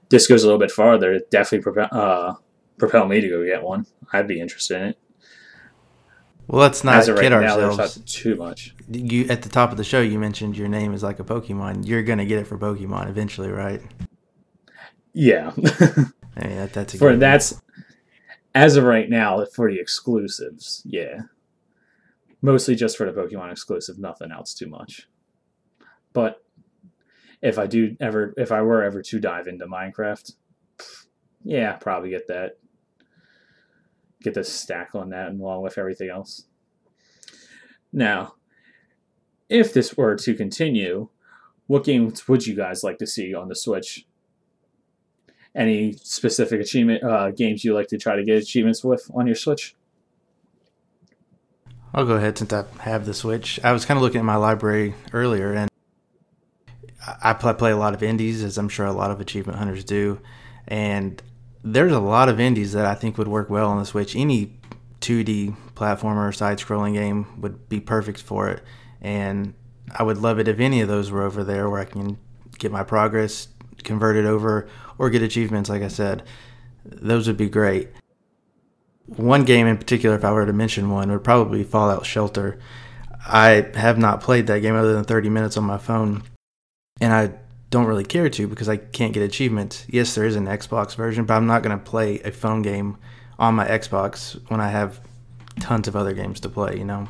this 0.08 0.26
goes 0.26 0.42
a 0.42 0.46
little 0.46 0.58
bit 0.58 0.70
farther. 0.70 1.12
It 1.12 1.30
definitely 1.30 1.62
propel, 1.62 1.88
uh, 1.92 2.34
propel 2.78 3.06
me 3.06 3.20
to 3.20 3.28
go 3.28 3.44
get 3.44 3.62
one. 3.62 3.86
I'd 4.12 4.28
be 4.28 4.40
interested 4.40 4.80
in 4.80 4.88
it. 4.88 4.98
Well, 6.48 6.62
let's 6.62 6.82
not 6.82 7.06
right 7.06 7.18
kid 7.20 7.28
now, 7.28 7.60
ourselves. 7.60 8.00
too 8.06 8.34
much. 8.34 8.74
You 8.90 9.26
at 9.28 9.42
the 9.42 9.50
top 9.50 9.70
of 9.70 9.76
the 9.76 9.84
show, 9.84 10.00
you 10.00 10.18
mentioned 10.18 10.56
your 10.56 10.68
name 10.68 10.94
is 10.94 11.02
like 11.02 11.20
a 11.20 11.24
Pokemon. 11.24 11.86
You're 11.86 12.02
gonna 12.02 12.24
get 12.24 12.38
it 12.38 12.46
for 12.46 12.56
Pokemon 12.56 13.10
eventually, 13.10 13.50
right? 13.50 13.82
Yeah, 15.12 15.52
I 16.36 16.46
mean, 16.46 16.56
that, 16.56 16.72
that's 16.72 16.96
for 16.96 17.16
that's 17.16 17.60
as 18.54 18.76
of 18.76 18.84
right 18.84 19.10
now 19.10 19.44
for 19.44 19.70
the 19.70 19.78
exclusives. 19.78 20.82
Yeah, 20.86 21.20
mostly 22.40 22.74
just 22.74 22.96
for 22.96 23.10
the 23.10 23.12
Pokemon 23.12 23.52
exclusive. 23.52 23.98
Nothing 23.98 24.32
else 24.32 24.54
too 24.54 24.68
much. 24.68 25.06
But 26.14 26.42
if 27.42 27.58
I 27.58 27.66
do 27.66 27.96
ever, 28.00 28.34
if 28.36 28.52
I 28.52 28.62
were 28.62 28.82
ever 28.82 29.02
to 29.02 29.20
dive 29.20 29.46
into 29.46 29.66
Minecraft, 29.66 30.32
yeah, 31.44 31.72
probably 31.74 32.10
get 32.10 32.28
that. 32.28 32.58
Get 34.20 34.34
the 34.34 34.42
stack 34.42 34.94
on 34.94 35.10
that 35.10 35.30
along 35.30 35.62
with 35.62 35.78
everything 35.78 36.10
else. 36.10 36.46
Now, 37.92 38.34
if 39.48 39.72
this 39.72 39.96
were 39.96 40.16
to 40.16 40.34
continue, 40.34 41.08
what 41.68 41.84
games 41.84 42.26
would 42.26 42.46
you 42.46 42.56
guys 42.56 42.82
like 42.82 42.98
to 42.98 43.06
see 43.06 43.34
on 43.34 43.48
the 43.48 43.54
Switch? 43.54 44.06
Any 45.54 45.92
specific 45.92 46.60
achievement 46.60 47.04
uh, 47.04 47.30
games 47.30 47.64
you 47.64 47.74
like 47.74 47.88
to 47.88 47.98
try 47.98 48.16
to 48.16 48.24
get 48.24 48.42
achievements 48.42 48.82
with 48.82 49.08
on 49.14 49.26
your 49.26 49.36
Switch? 49.36 49.76
I'll 51.94 52.04
go 52.04 52.16
ahead 52.16 52.36
since 52.36 52.52
I 52.52 52.64
have 52.80 53.06
the 53.06 53.14
Switch. 53.14 53.58
I 53.64 53.72
was 53.72 53.84
kind 53.84 53.96
of 53.96 54.02
looking 54.02 54.18
at 54.18 54.24
my 54.24 54.36
library 54.36 54.94
earlier, 55.12 55.52
and 55.52 55.70
I 57.22 57.32
play, 57.34 57.54
play 57.54 57.70
a 57.70 57.76
lot 57.76 57.94
of 57.94 58.02
indies, 58.02 58.42
as 58.42 58.58
I'm 58.58 58.68
sure 58.68 58.86
a 58.86 58.92
lot 58.92 59.10
of 59.10 59.20
achievement 59.20 59.58
hunters 59.58 59.84
do. 59.84 60.20
And 60.66 61.22
there's 61.62 61.92
a 61.92 62.00
lot 62.00 62.28
of 62.28 62.40
indies 62.40 62.72
that 62.72 62.86
I 62.86 62.94
think 62.94 63.18
would 63.18 63.28
work 63.28 63.50
well 63.50 63.68
on 63.68 63.78
the 63.78 63.86
Switch. 63.86 64.16
Any 64.16 64.58
2D 65.00 65.56
platformer, 65.74 66.34
side 66.34 66.58
scrolling 66.58 66.94
game 66.94 67.40
would 67.40 67.68
be 67.68 67.80
perfect 67.80 68.22
for 68.22 68.48
it. 68.48 68.62
And 69.00 69.54
I 69.94 70.02
would 70.02 70.18
love 70.18 70.38
it 70.38 70.48
if 70.48 70.60
any 70.60 70.80
of 70.80 70.88
those 70.88 71.10
were 71.10 71.22
over 71.22 71.44
there 71.44 71.70
where 71.70 71.80
I 71.80 71.84
can 71.84 72.18
get 72.58 72.72
my 72.72 72.82
progress 72.82 73.48
converted 73.84 74.26
over 74.26 74.68
or 74.98 75.10
get 75.10 75.22
achievements, 75.22 75.70
like 75.70 75.82
I 75.82 75.88
said. 75.88 76.24
Those 76.84 77.26
would 77.26 77.36
be 77.36 77.48
great. 77.48 77.88
One 79.06 79.44
game 79.44 79.66
in 79.66 79.78
particular, 79.78 80.16
if 80.16 80.24
I 80.24 80.32
were 80.32 80.44
to 80.44 80.52
mention 80.52 80.90
one, 80.90 81.10
would 81.10 81.24
probably 81.24 81.58
be 81.58 81.64
Fallout 81.64 82.04
Shelter. 82.04 82.58
I 83.26 83.70
have 83.74 83.98
not 83.98 84.20
played 84.20 84.46
that 84.46 84.60
game 84.60 84.74
other 84.74 84.92
than 84.92 85.04
30 85.04 85.28
minutes 85.30 85.56
on 85.56 85.64
my 85.64 85.78
phone, 85.78 86.22
and 87.00 87.12
I 87.12 87.32
don't 87.70 87.86
really 87.86 88.04
care 88.04 88.28
to 88.30 88.48
because 88.48 88.68
I 88.68 88.76
can't 88.76 89.12
get 89.12 89.22
achievements. 89.22 89.84
Yes, 89.88 90.14
there 90.14 90.24
is 90.24 90.36
an 90.36 90.46
Xbox 90.46 90.94
version, 90.96 91.24
but 91.24 91.34
I'm 91.34 91.46
not 91.46 91.62
going 91.62 91.78
to 91.78 91.84
play 91.84 92.20
a 92.20 92.32
phone 92.32 92.62
game 92.62 92.96
on 93.38 93.54
my 93.54 93.66
Xbox 93.66 94.40
when 94.50 94.60
I 94.60 94.68
have 94.68 95.00
tons 95.60 95.88
of 95.88 95.96
other 95.96 96.12
games 96.12 96.40
to 96.40 96.48
play, 96.48 96.78
you 96.78 96.84
know? 96.84 97.08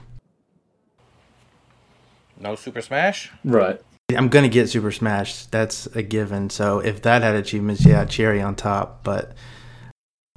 No 2.40 2.54
Super 2.54 2.82
Smash? 2.82 3.30
Right. 3.44 3.80
I'm 4.16 4.28
going 4.28 4.44
to 4.44 4.48
get 4.48 4.70
Super 4.70 4.92
Smash. 4.92 5.46
That's 5.46 5.86
a 5.86 6.02
given. 6.02 6.50
So 6.50 6.78
if 6.78 7.02
that 7.02 7.22
had 7.22 7.34
achievements, 7.34 7.84
yeah, 7.84 8.04
cherry 8.04 8.40
on 8.40 8.56
top. 8.56 9.04
But 9.04 9.34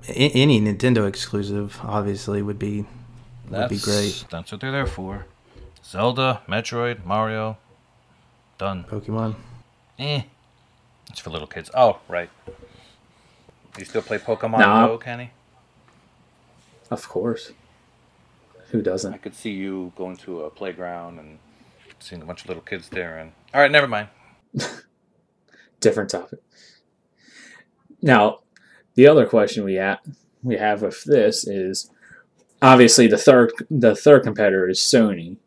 a- 0.07 0.13
any 0.13 0.59
Nintendo 0.59 1.07
exclusive, 1.07 1.79
obviously, 1.83 2.41
would 2.41 2.59
be 2.59 2.85
would 3.49 3.69
be 3.69 3.77
great. 3.77 4.25
That's 4.29 4.51
what 4.51 4.61
they're 4.61 4.71
there 4.71 4.87
for. 4.87 5.25
Zelda, 5.85 6.41
Metroid, 6.47 7.05
Mario. 7.05 7.57
Done. 8.61 8.83
Pokemon. 8.83 9.33
Eh. 9.97 10.21
It's 11.09 11.19
for 11.19 11.31
little 11.31 11.47
kids. 11.47 11.71
Oh, 11.73 11.99
right. 12.07 12.29
You 13.75 13.85
still 13.85 14.03
play 14.03 14.19
Pokemon 14.19 14.59
Nah. 14.59 14.85
Go, 14.85 14.99
Kenny? 14.99 15.31
Of 16.91 17.09
course. 17.09 17.53
Who 18.69 18.83
doesn't? 18.83 19.15
I 19.15 19.17
could 19.17 19.33
see 19.33 19.49
you 19.49 19.93
going 19.95 20.15
to 20.17 20.41
a 20.41 20.51
playground 20.51 21.17
and 21.17 21.39
seeing 21.97 22.21
a 22.21 22.25
bunch 22.25 22.43
of 22.43 22.49
little 22.49 22.61
kids 22.61 22.87
there. 22.89 23.17
And 23.17 23.31
all 23.51 23.61
right, 23.61 23.71
never 23.71 23.87
mind. 23.87 24.09
Different 25.79 26.11
topic. 26.11 26.37
Now, 27.99 28.41
the 28.93 29.07
other 29.07 29.25
question 29.25 29.63
we 29.63 29.77
ha- 29.77 30.01
we 30.43 30.57
have 30.57 30.83
with 30.83 31.03
this 31.05 31.47
is 31.47 31.89
obviously 32.61 33.07
the 33.07 33.17
third 33.17 33.53
the 33.71 33.95
third 33.95 34.21
competitor 34.21 34.69
is 34.69 34.77
Sony. 34.77 35.37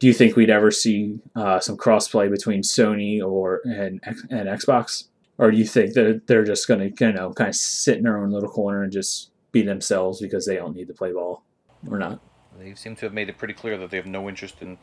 Do 0.00 0.06
you 0.06 0.14
think 0.14 0.34
we'd 0.34 0.50
ever 0.50 0.70
see 0.70 1.20
uh, 1.36 1.60
some 1.60 1.76
crossplay 1.76 2.30
between 2.30 2.62
Sony 2.62 3.22
or 3.22 3.60
and 3.64 4.00
X- 4.02 4.26
and 4.30 4.48
Xbox, 4.48 5.04
or 5.38 5.50
do 5.50 5.56
you 5.56 5.66
think 5.66 5.92
that 5.94 6.26
they're 6.26 6.44
just 6.44 6.66
going 6.66 6.80
to 6.80 7.06
you 7.06 7.12
know 7.12 7.32
kind 7.32 7.48
of 7.48 7.54
sit 7.54 7.98
in 7.98 8.04
their 8.04 8.18
own 8.18 8.30
little 8.30 8.48
corner 8.48 8.82
and 8.82 8.92
just 8.92 9.30
be 9.52 9.62
themselves 9.62 10.20
because 10.20 10.46
they 10.46 10.56
don't 10.56 10.74
need 10.74 10.88
to 10.88 10.94
play 10.94 11.12
ball, 11.12 11.44
or 11.88 11.98
not? 11.98 12.20
They 12.58 12.74
seem 12.74 12.96
to 12.96 13.06
have 13.06 13.12
made 13.12 13.28
it 13.28 13.38
pretty 13.38 13.54
clear 13.54 13.78
that 13.78 13.90
they 13.90 13.96
have 13.98 14.06
no 14.06 14.28
interest 14.28 14.56
in 14.60 14.78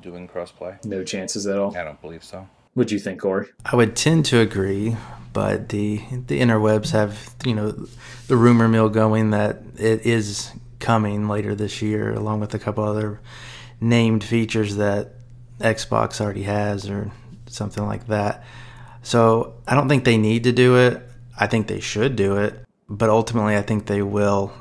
doing 0.00 0.28
crossplay. 0.28 0.82
No 0.84 1.02
chances 1.02 1.46
at 1.46 1.58
all. 1.58 1.76
I 1.76 1.84
don't 1.84 2.00
believe 2.00 2.22
so. 2.22 2.48
Would 2.74 2.92
you 2.92 2.98
think, 2.98 3.20
Corey? 3.20 3.48
I 3.64 3.74
would 3.74 3.96
tend 3.96 4.24
to 4.26 4.38
agree, 4.38 4.96
but 5.32 5.70
the 5.70 6.02
the 6.26 6.40
interwebs 6.40 6.92
have 6.92 7.34
you 7.44 7.54
know 7.54 7.70
the 8.26 8.36
rumor 8.36 8.68
mill 8.68 8.88
going 8.88 9.30
that 9.30 9.62
it 9.78 10.06
is 10.06 10.52
coming 10.78 11.26
later 11.26 11.54
this 11.54 11.82
year, 11.82 12.12
along 12.12 12.40
with 12.40 12.54
a 12.54 12.58
couple 12.58 12.84
other 12.84 13.20
named 13.80 14.24
features 14.24 14.76
that 14.76 15.14
Xbox 15.60 16.20
already 16.20 16.44
has 16.44 16.88
or 16.88 17.10
something 17.46 17.84
like 17.84 18.06
that. 18.08 18.44
So 19.02 19.54
I 19.66 19.74
don't 19.74 19.88
think 19.88 20.04
they 20.04 20.18
need 20.18 20.44
to 20.44 20.52
do 20.52 20.76
it. 20.76 21.02
I 21.38 21.46
think 21.46 21.66
they 21.66 21.80
should 21.80 22.16
do 22.16 22.36
it, 22.36 22.64
but 22.88 23.10
ultimately 23.10 23.56
I 23.56 23.62
think 23.62 23.86
they 23.86 24.02
will. 24.02 24.52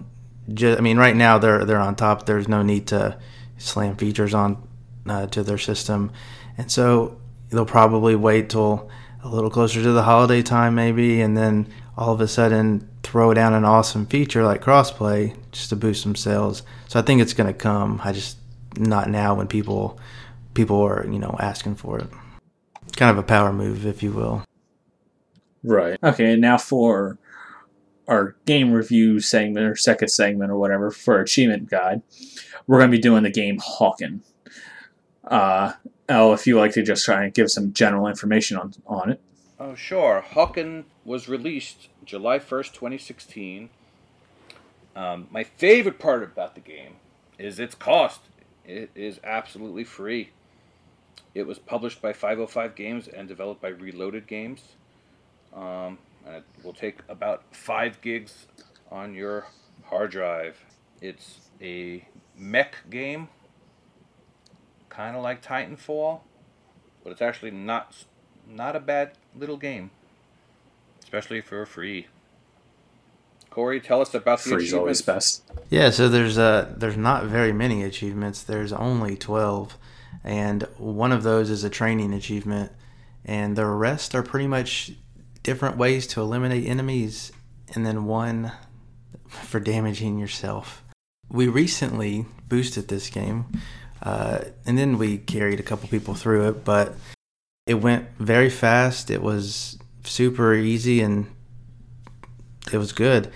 Just, 0.53 0.77
I 0.77 0.81
mean, 0.81 0.97
right 0.97 1.15
now 1.15 1.37
they're 1.37 1.65
they're 1.65 1.79
on 1.79 1.95
top. 1.95 2.25
There's 2.25 2.47
no 2.47 2.61
need 2.61 2.87
to 2.87 3.17
slam 3.57 3.95
features 3.97 4.33
on 4.33 4.65
uh, 5.07 5.27
to 5.27 5.43
their 5.43 5.57
system, 5.57 6.11
and 6.57 6.71
so 6.71 7.19
they'll 7.49 7.65
probably 7.65 8.15
wait 8.15 8.49
till 8.49 8.89
a 9.23 9.27
little 9.27 9.49
closer 9.49 9.81
to 9.81 9.91
the 9.91 10.03
holiday 10.03 10.41
time, 10.41 10.75
maybe, 10.75 11.19
and 11.21 11.35
then 11.35 11.67
all 11.97 12.13
of 12.13 12.21
a 12.21 12.27
sudden 12.27 12.87
throw 13.03 13.33
down 13.33 13.53
an 13.53 13.65
awesome 13.65 14.05
feature 14.05 14.43
like 14.43 14.61
crossplay 14.61 15.35
just 15.51 15.69
to 15.69 15.75
boost 15.75 16.03
some 16.03 16.15
sales. 16.15 16.61
So 16.87 16.99
I 16.99 17.01
think 17.01 17.21
it's 17.21 17.33
going 17.33 17.51
to 17.51 17.57
come. 17.57 17.99
I 18.03 18.13
just 18.13 18.37
not 18.79 19.09
now 19.09 19.35
when 19.35 19.47
people 19.47 19.99
people 20.53 20.81
are 20.81 21.05
you 21.05 21.19
know 21.19 21.35
asking 21.39 21.75
for 21.75 21.99
it. 21.99 22.09
Kind 22.95 23.11
of 23.11 23.17
a 23.17 23.23
power 23.23 23.53
move, 23.53 23.85
if 23.85 24.01
you 24.01 24.11
will. 24.11 24.43
Right. 25.63 25.99
Okay, 26.01 26.35
now 26.35 26.57
for 26.57 27.17
our 28.07 28.35
game 28.45 28.71
review 28.71 29.19
segment 29.19 29.65
or 29.65 29.75
second 29.75 30.07
segment 30.07 30.49
or 30.49 30.57
whatever 30.57 30.91
for 30.91 31.19
achievement 31.19 31.69
guide, 31.69 32.01
we're 32.65 32.77
going 32.77 32.89
to 32.89 32.97
be 32.97 33.01
doing 33.01 33.23
the 33.23 33.29
game 33.29 33.59
Hawken. 33.59 34.21
Uh, 35.25 35.73
Elle, 36.07 36.33
if 36.33 36.47
you 36.47 36.57
like 36.57 36.71
to 36.73 36.83
just 36.83 37.03
try 37.03 37.25
and 37.25 37.33
give 37.33 37.51
some 37.51 37.73
general 37.73 38.07
information 38.07 38.57
on, 38.57 38.73
on 38.85 39.11
it. 39.11 39.21
Oh, 39.59 39.75
sure. 39.75 40.23
Hawken 40.31 40.85
was 41.03 41.27
released 41.27 41.89
July 42.05 42.39
1st, 42.39 42.73
2016. 42.73 43.69
Um, 44.95 45.27
my 45.29 45.43
favorite 45.43 45.99
part 45.99 46.23
about 46.23 46.55
the 46.55 46.61
game 46.61 46.95
is 47.37 47.59
its 47.59 47.75
cost. 47.75 48.21
It 48.67 48.91
is 48.95 49.19
absolutely 49.23 49.85
free. 49.85 50.31
It 51.33 51.47
was 51.47 51.57
published 51.57 52.01
by 52.01 52.13
505 52.13 52.75
Games 52.75 53.07
and 53.07 53.27
developed 53.27 53.61
by 53.61 53.69
Reloaded 53.69 54.27
Games. 54.27 54.61
Um, 55.53 55.97
and 56.25 56.35
it 56.35 56.43
will 56.63 56.73
take 56.73 56.99
about 57.07 57.43
5 57.55 58.01
gigs 58.01 58.47
on 58.91 59.13
your 59.13 59.47
hard 59.85 60.11
drive. 60.11 60.57
It's 61.01 61.49
a 61.61 62.05
mech 62.35 62.89
game, 62.89 63.29
kind 64.89 65.15
of 65.15 65.23
like 65.23 65.41
Titanfall, 65.41 66.19
but 67.03 67.11
it's 67.11 67.21
actually 67.21 67.51
not 67.51 68.05
not 68.49 68.75
a 68.75 68.79
bad 68.79 69.11
little 69.35 69.57
game, 69.57 69.91
especially 71.03 71.41
for 71.41 71.65
free. 71.65 72.07
Corey, 73.57 73.81
tell 73.81 74.01
us 74.01 74.13
about 74.13 74.37
the 74.43 74.51
Free's 74.51 74.71
always 74.71 74.99
achievements. 74.99 75.39
best. 75.39 75.61
Yeah, 75.71 75.89
so 75.89 76.07
there's 76.09 76.37
uh 76.37 76.71
there's 76.77 76.95
not 76.95 77.23
very 77.23 77.51
many 77.51 77.81
achievements. 77.81 78.43
There's 78.43 78.71
only 78.71 79.17
12 79.17 79.75
and 80.23 80.61
one 80.77 81.11
of 81.11 81.23
those 81.23 81.49
is 81.49 81.63
a 81.63 81.69
training 81.71 82.13
achievement 82.13 82.71
and 83.25 83.55
the 83.55 83.65
rest 83.65 84.13
are 84.13 84.21
pretty 84.21 84.45
much 84.45 84.91
different 85.41 85.75
ways 85.75 86.05
to 86.05 86.21
eliminate 86.21 86.67
enemies 86.67 87.31
and 87.73 87.83
then 87.83 88.05
one 88.05 88.51
for 89.27 89.59
damaging 89.59 90.19
yourself. 90.19 90.83
We 91.27 91.47
recently 91.47 92.27
boosted 92.47 92.89
this 92.89 93.09
game, 93.09 93.45
uh, 94.03 94.41
and 94.67 94.77
then 94.77 94.99
we 94.99 95.17
carried 95.17 95.59
a 95.59 95.63
couple 95.63 95.89
people 95.89 96.13
through 96.13 96.47
it, 96.49 96.63
but 96.63 96.93
it 97.65 97.81
went 97.81 98.07
very 98.19 98.51
fast. 98.51 99.09
It 99.09 99.23
was 99.23 99.79
super 100.03 100.53
easy 100.53 101.01
and 101.01 101.25
it 102.73 102.77
was 102.77 102.91
good. 102.91 103.31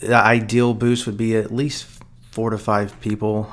The 0.00 0.14
ideal 0.14 0.74
boost 0.74 1.06
would 1.06 1.16
be 1.16 1.36
at 1.36 1.52
least 1.52 1.86
four 2.30 2.50
to 2.50 2.58
five 2.58 3.00
people. 3.00 3.52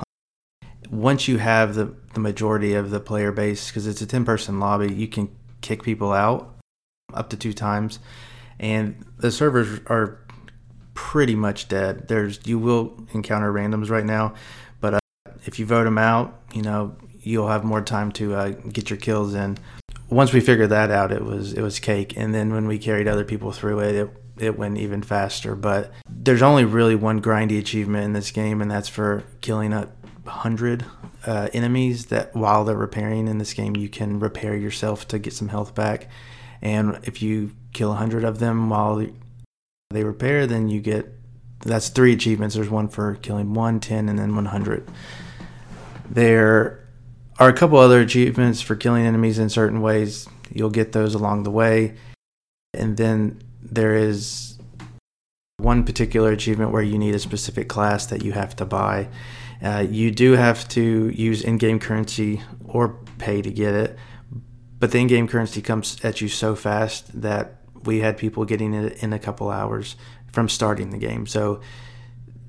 Once 0.90 1.26
you 1.26 1.38
have 1.38 1.74
the, 1.74 1.94
the 2.12 2.20
majority 2.20 2.74
of 2.74 2.90
the 2.90 3.00
player 3.00 3.32
base, 3.32 3.68
because 3.68 3.86
it's 3.86 4.02
a 4.02 4.06
10 4.06 4.24
person 4.24 4.60
lobby, 4.60 4.92
you 4.92 5.08
can 5.08 5.34
kick 5.60 5.82
people 5.82 6.12
out 6.12 6.54
up 7.14 7.30
to 7.30 7.36
two 7.36 7.52
times. 7.52 7.98
And 8.60 9.04
the 9.18 9.32
servers 9.32 9.80
are 9.86 10.24
pretty 10.94 11.34
much 11.34 11.68
dead. 11.68 12.08
There's 12.08 12.40
you 12.46 12.58
will 12.58 12.96
encounter 13.12 13.52
randoms 13.52 13.90
right 13.90 14.04
now, 14.04 14.34
but 14.80 14.94
uh, 14.94 14.98
if 15.44 15.58
you 15.58 15.66
vote 15.66 15.84
them 15.84 15.98
out, 15.98 16.40
you 16.52 16.62
know 16.62 16.96
you'll 17.20 17.48
have 17.48 17.64
more 17.64 17.82
time 17.82 18.12
to 18.12 18.34
uh, 18.34 18.48
get 18.50 18.90
your 18.90 18.98
kills 18.98 19.34
in. 19.34 19.58
Once 20.08 20.32
we 20.32 20.40
figured 20.40 20.70
that 20.70 20.90
out, 20.90 21.10
it 21.10 21.24
was 21.24 21.52
it 21.52 21.62
was 21.62 21.80
cake. 21.80 22.16
And 22.16 22.34
then 22.34 22.52
when 22.52 22.66
we 22.66 22.78
carried 22.78 23.08
other 23.08 23.24
people 23.24 23.50
through 23.52 23.80
it, 23.80 23.94
it 23.94 24.10
it 24.38 24.58
went 24.58 24.78
even 24.78 25.02
faster. 25.02 25.54
But 25.54 25.92
there's 26.08 26.42
only 26.42 26.64
really 26.64 26.94
one 26.94 27.20
grindy 27.20 27.58
achievement 27.58 28.04
in 28.04 28.12
this 28.12 28.30
game, 28.30 28.60
and 28.60 28.70
that's 28.70 28.88
for 28.88 29.24
killing 29.40 29.72
a 29.72 29.88
hundred 30.26 30.84
uh, 31.26 31.48
enemies. 31.52 32.06
That 32.06 32.34
while 32.34 32.64
they're 32.64 32.76
repairing 32.76 33.28
in 33.28 33.38
this 33.38 33.54
game, 33.54 33.76
you 33.76 33.88
can 33.88 34.18
repair 34.20 34.56
yourself 34.56 35.06
to 35.08 35.18
get 35.18 35.32
some 35.32 35.48
health 35.48 35.74
back. 35.74 36.08
And 36.62 36.98
if 37.02 37.22
you 37.22 37.52
kill 37.72 37.92
a 37.92 37.96
hundred 37.96 38.24
of 38.24 38.38
them 38.38 38.70
while 38.70 39.06
they 39.90 40.04
repair, 40.04 40.46
then 40.46 40.68
you 40.68 40.80
get 40.80 41.12
that's 41.60 41.88
three 41.88 42.12
achievements. 42.12 42.54
There's 42.54 42.70
one 42.70 42.88
for 42.88 43.14
killing 43.16 43.54
one, 43.54 43.80
ten, 43.80 44.08
and 44.08 44.18
then 44.18 44.34
100. 44.34 44.88
There 46.10 46.86
are 47.38 47.48
a 47.48 47.52
couple 47.52 47.78
other 47.78 48.00
achievements 48.00 48.60
for 48.60 48.76
killing 48.76 49.06
enemies 49.06 49.38
in 49.38 49.48
certain 49.48 49.80
ways. 49.80 50.28
You'll 50.52 50.70
get 50.70 50.92
those 50.92 51.14
along 51.14 51.42
the 51.42 51.50
way. 51.50 51.96
And 52.72 52.96
then 52.96 53.42
there 53.64 53.94
is 53.94 54.58
one 55.58 55.84
particular 55.84 56.30
achievement 56.30 56.70
where 56.70 56.82
you 56.82 56.98
need 56.98 57.14
a 57.14 57.18
specific 57.18 57.68
class 57.68 58.06
that 58.06 58.22
you 58.22 58.32
have 58.32 58.54
to 58.56 58.64
buy. 58.64 59.08
Uh, 59.62 59.86
you 59.88 60.10
do 60.10 60.32
have 60.32 60.68
to 60.68 61.08
use 61.10 61.42
in 61.42 61.58
game 61.58 61.78
currency 61.78 62.42
or 62.66 63.00
pay 63.18 63.40
to 63.40 63.50
get 63.50 63.74
it, 63.74 63.98
but 64.78 64.90
the 64.90 64.98
in 64.98 65.06
game 65.06 65.26
currency 65.26 65.62
comes 65.62 66.04
at 66.04 66.20
you 66.20 66.28
so 66.28 66.54
fast 66.54 67.20
that 67.20 67.60
we 67.84 68.00
had 68.00 68.18
people 68.18 68.44
getting 68.44 68.74
it 68.74 69.02
in 69.02 69.12
a 69.12 69.18
couple 69.18 69.50
hours 69.50 69.96
from 70.32 70.48
starting 70.48 70.90
the 70.90 70.98
game. 70.98 71.26
So 71.26 71.60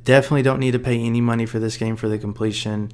definitely 0.03 0.41
don't 0.41 0.59
need 0.59 0.71
to 0.71 0.79
pay 0.79 0.99
any 0.99 1.21
money 1.21 1.45
for 1.45 1.59
this 1.59 1.77
game 1.77 1.95
for 1.95 2.09
the 2.09 2.17
completion 2.17 2.91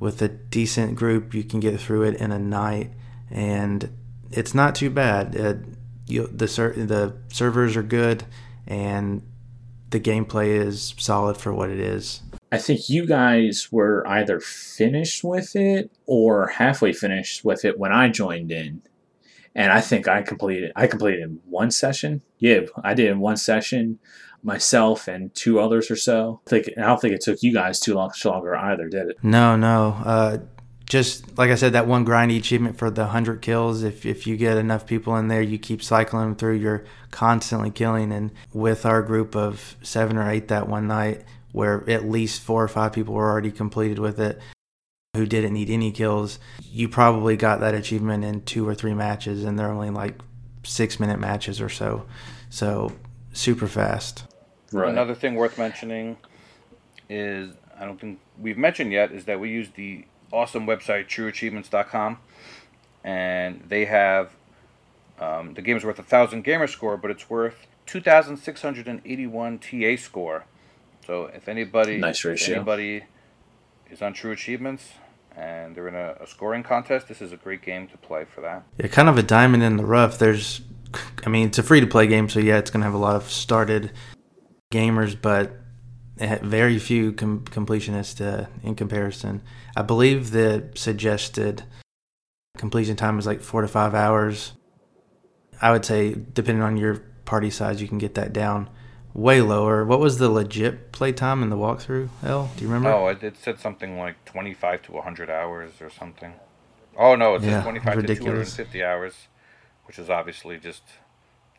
with 0.00 0.22
a 0.22 0.28
decent 0.28 0.96
group, 0.96 1.34
you 1.34 1.44
can 1.44 1.60
get 1.60 1.78
through 1.78 2.02
it 2.04 2.16
in 2.16 2.32
a 2.32 2.38
night, 2.38 2.90
and 3.30 3.94
it's 4.30 4.54
not 4.54 4.74
too 4.74 4.88
bad. 4.88 5.36
You, 6.10 6.26
the 6.28 6.48
ser- 6.48 6.74
the 6.74 7.16
servers 7.28 7.76
are 7.76 7.82
good, 7.82 8.24
and 8.66 9.22
the 9.90 10.00
gameplay 10.00 10.48
is 10.48 10.94
solid 10.98 11.36
for 11.36 11.52
what 11.52 11.70
it 11.70 11.80
is. 11.80 12.22
I 12.52 12.58
think 12.58 12.88
you 12.88 13.06
guys 13.06 13.68
were 13.70 14.06
either 14.08 14.40
finished 14.40 15.22
with 15.22 15.54
it 15.54 15.90
or 16.06 16.48
halfway 16.48 16.92
finished 16.92 17.44
with 17.44 17.64
it 17.64 17.78
when 17.78 17.92
I 17.92 18.08
joined 18.08 18.50
in. 18.50 18.82
And 19.54 19.72
I 19.72 19.80
think 19.80 20.06
I 20.06 20.22
completed 20.22 20.72
I 20.76 20.86
completed 20.86 21.22
in 21.22 21.40
one 21.48 21.70
session. 21.70 22.22
Yeah, 22.38 22.60
I 22.82 22.94
did 22.94 23.08
in 23.08 23.20
one 23.20 23.36
session 23.36 23.98
myself 24.42 25.08
and 25.08 25.34
two 25.34 25.60
others 25.60 25.90
or 25.90 25.96
so. 25.96 26.40
I, 26.46 26.50
think, 26.50 26.68
I 26.78 26.82
don't 26.82 27.00
think 27.00 27.14
it 27.14 27.20
took 27.20 27.42
you 27.42 27.52
guys 27.52 27.78
too 27.78 27.94
long, 27.94 28.10
longer 28.24 28.56
either, 28.56 28.88
did 28.88 29.10
it? 29.10 29.16
No, 29.22 29.56
no. 29.56 30.00
Uh, 30.04 30.38
just 30.90 31.38
like 31.38 31.50
I 31.50 31.54
said, 31.54 31.74
that 31.74 31.86
one 31.86 32.04
grindy 32.04 32.36
achievement 32.36 32.76
for 32.76 32.90
the 32.90 33.02
100 33.02 33.40
kills, 33.40 33.84
if, 33.84 34.04
if 34.04 34.26
you 34.26 34.36
get 34.36 34.58
enough 34.58 34.86
people 34.86 35.16
in 35.16 35.28
there, 35.28 35.40
you 35.40 35.56
keep 35.56 35.84
cycling 35.84 36.34
through, 36.34 36.56
you're 36.56 36.84
constantly 37.12 37.70
killing. 37.70 38.10
And 38.10 38.32
with 38.52 38.84
our 38.84 39.00
group 39.00 39.36
of 39.36 39.76
seven 39.82 40.16
or 40.16 40.28
eight 40.28 40.48
that 40.48 40.68
one 40.68 40.88
night, 40.88 41.22
where 41.52 41.88
at 41.88 42.08
least 42.08 42.42
four 42.42 42.64
or 42.64 42.68
five 42.68 42.92
people 42.92 43.14
were 43.14 43.30
already 43.30 43.52
completed 43.52 44.00
with 44.00 44.18
it, 44.18 44.40
who 45.14 45.26
didn't 45.26 45.52
need 45.52 45.70
any 45.70 45.92
kills, 45.92 46.40
you 46.60 46.88
probably 46.88 47.36
got 47.36 47.60
that 47.60 47.74
achievement 47.74 48.24
in 48.24 48.42
two 48.42 48.66
or 48.66 48.74
three 48.74 48.94
matches, 48.94 49.44
and 49.44 49.56
they're 49.56 49.70
only 49.70 49.90
like 49.90 50.20
six 50.64 50.98
minute 50.98 51.20
matches 51.20 51.60
or 51.60 51.68
so. 51.68 52.04
So 52.48 52.92
super 53.32 53.68
fast. 53.68 54.24
Right. 54.72 54.88
Another 54.88 55.14
thing 55.14 55.36
worth 55.36 55.56
mentioning 55.56 56.16
is 57.08 57.54
I 57.78 57.84
don't 57.84 58.00
think 58.00 58.18
we've 58.40 58.58
mentioned 58.58 58.90
yet 58.90 59.12
is 59.12 59.26
that 59.26 59.38
we 59.38 59.50
use 59.50 59.68
the 59.76 60.04
awesome 60.32 60.66
website 60.66 61.06
trueachievements.com, 61.06 62.18
and 63.04 63.62
they 63.68 63.84
have 63.86 64.30
um, 65.18 65.54
the 65.54 65.62
game 65.62 65.76
is 65.76 65.84
worth 65.84 65.98
a 65.98 66.02
thousand 66.02 66.42
gamer 66.42 66.66
score, 66.66 66.96
but 66.96 67.10
it's 67.10 67.28
worth 67.28 67.66
two 67.86 68.00
thousand 68.00 68.36
six 68.38 68.62
hundred 68.62 68.88
and 68.88 69.00
eighty-one 69.04 69.58
TA 69.58 69.96
score. 69.96 70.44
So 71.06 71.24
if 71.26 71.48
anybody, 71.48 71.98
nice 71.98 72.24
ratio. 72.24 72.56
anybody 72.56 73.04
is 73.90 74.02
on 74.02 74.12
True 74.12 74.32
Achievements 74.32 74.92
and 75.36 75.74
they're 75.74 75.88
in 75.88 75.94
a, 75.94 76.16
a, 76.20 76.26
scoring 76.26 76.62
contest, 76.62 77.08
this 77.08 77.22
is 77.22 77.32
a 77.32 77.36
great 77.36 77.62
game 77.62 77.86
to 77.88 77.96
play 77.98 78.24
for 78.24 78.40
that. 78.40 78.64
Yeah, 78.78 78.88
kind 78.88 79.08
of 79.08 79.16
a 79.16 79.22
diamond 79.22 79.62
in 79.62 79.76
the 79.76 79.84
rough. 79.84 80.18
There's, 80.18 80.60
I 81.24 81.28
mean, 81.28 81.48
it's 81.48 81.58
a 81.58 81.62
free 81.62 81.80
to 81.80 81.86
play 81.86 82.06
game, 82.06 82.28
so 82.28 82.40
yeah, 82.40 82.58
it's 82.58 82.70
gonna 82.70 82.84
have 82.84 82.94
a 82.94 82.98
lot 82.98 83.16
of 83.16 83.30
started 83.30 83.92
gamers, 84.72 85.16
but 85.20 85.52
very 86.20 86.78
few 86.78 87.12
com- 87.12 87.44
completionists 87.44 88.20
uh, 88.20 88.46
in 88.62 88.74
comparison. 88.74 89.42
I 89.76 89.82
believe 89.82 90.30
the 90.30 90.68
suggested 90.74 91.64
completion 92.58 92.96
time 92.96 93.18
is 93.18 93.26
like 93.26 93.40
four 93.40 93.62
to 93.62 93.68
five 93.68 93.94
hours. 93.94 94.52
I 95.62 95.72
would 95.72 95.84
say, 95.84 96.14
depending 96.14 96.62
on 96.62 96.76
your 96.76 96.96
party 97.24 97.50
size, 97.50 97.80
you 97.80 97.88
can 97.88 97.98
get 97.98 98.14
that 98.14 98.32
down 98.32 98.68
way 99.14 99.40
lower. 99.40 99.84
What 99.84 100.00
was 100.00 100.18
the 100.18 100.28
legit 100.28 100.92
play 100.92 101.12
time 101.12 101.42
in 101.42 101.50
the 101.50 101.56
walkthrough? 101.56 102.08
L, 102.22 102.50
do 102.56 102.62
you 102.62 102.68
remember? 102.68 102.90
Oh, 102.90 103.08
it, 103.08 103.22
it 103.22 103.36
said 103.36 103.58
something 103.58 103.98
like 103.98 104.24
twenty-five 104.24 104.82
to 104.82 105.00
hundred 105.00 105.30
hours 105.30 105.72
or 105.80 105.90
something. 105.90 106.34
Oh 106.96 107.14
no, 107.14 107.34
it 107.34 107.40
says 107.40 107.50
yeah, 107.50 107.62
twenty-five 107.62 107.96
ridiculous. 107.96 108.18
to 108.18 108.24
two 108.24 108.30
hundred 108.30 108.40
and 108.40 108.50
fifty 108.50 108.84
hours, 108.84 109.14
which 109.86 109.98
is 109.98 110.10
obviously 110.10 110.58
just 110.58 110.82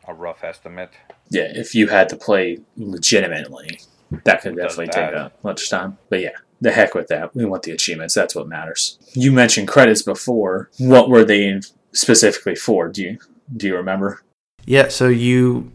a 0.06 0.14
rough 0.14 0.44
estimate. 0.44 0.92
Yeah, 1.30 1.48
if 1.54 1.74
you 1.74 1.88
had 1.88 2.08
to 2.10 2.16
play 2.16 2.58
legitimately, 2.76 3.80
that 4.24 4.42
could 4.42 4.56
definitely 4.56 4.88
take 4.88 5.12
a 5.12 5.32
much 5.42 5.70
time. 5.70 5.98
But 6.08 6.20
yeah, 6.20 6.36
the 6.60 6.72
heck 6.72 6.94
with 6.94 7.08
that. 7.08 7.34
We 7.34 7.44
want 7.44 7.62
the 7.62 7.72
achievements. 7.72 8.14
That's 8.14 8.34
what 8.34 8.48
matters. 8.48 8.98
You 9.14 9.32
mentioned 9.32 9.68
credits 9.68 10.02
before. 10.02 10.70
What 10.78 11.08
were 11.08 11.24
they 11.24 11.60
specifically 11.92 12.54
for? 12.54 12.88
Do 12.88 13.02
you 13.02 13.18
do 13.56 13.66
you 13.66 13.76
remember? 13.76 14.22
Yeah, 14.64 14.88
so 14.88 15.08
you 15.08 15.72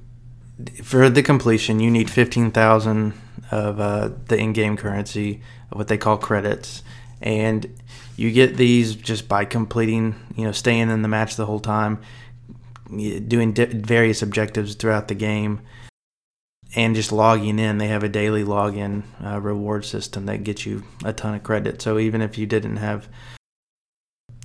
for 0.84 1.10
the 1.10 1.24
completion, 1.24 1.80
you 1.80 1.92
need 1.92 2.10
fifteen 2.10 2.52
thousand 2.52 3.14
of 3.52 3.80
uh, 3.80 4.10
the 4.28 4.38
in-game 4.38 4.76
currency, 4.78 5.42
what 5.72 5.88
they 5.88 5.98
call 5.98 6.18
credits, 6.18 6.84
and 7.22 7.80
you 8.16 8.32
get 8.32 8.58
these 8.58 8.96
just 8.96 9.28
by 9.28 9.46
completing, 9.46 10.16
you 10.36 10.44
know, 10.44 10.52
staying 10.52 10.90
in 10.90 11.02
the 11.02 11.08
match 11.08 11.36
the 11.36 11.46
whole 11.46 11.60
time 11.60 12.00
doing 13.28 13.54
di- 13.54 13.66
various 13.66 14.22
objectives 14.22 14.76
throughout 14.76 15.08
the 15.08 15.16
game 15.16 15.60
and 16.76 16.96
just 16.96 17.12
logging 17.12 17.60
in. 17.60 17.78
They 17.78 17.88
have 17.88 18.04
a 18.04 18.10
daily 18.10 18.44
login 18.44 19.04
uh, 19.24 19.40
reward 19.40 19.86
system 19.86 20.26
that 20.26 20.44
gets 20.44 20.66
you 20.66 20.84
a 21.04 21.14
ton 21.14 21.36
of 21.36 21.44
credit. 21.44 21.82
So 21.82 21.98
even 22.00 22.22
if 22.22 22.38
you 22.38 22.46
didn't 22.46 22.78
have 22.78 23.08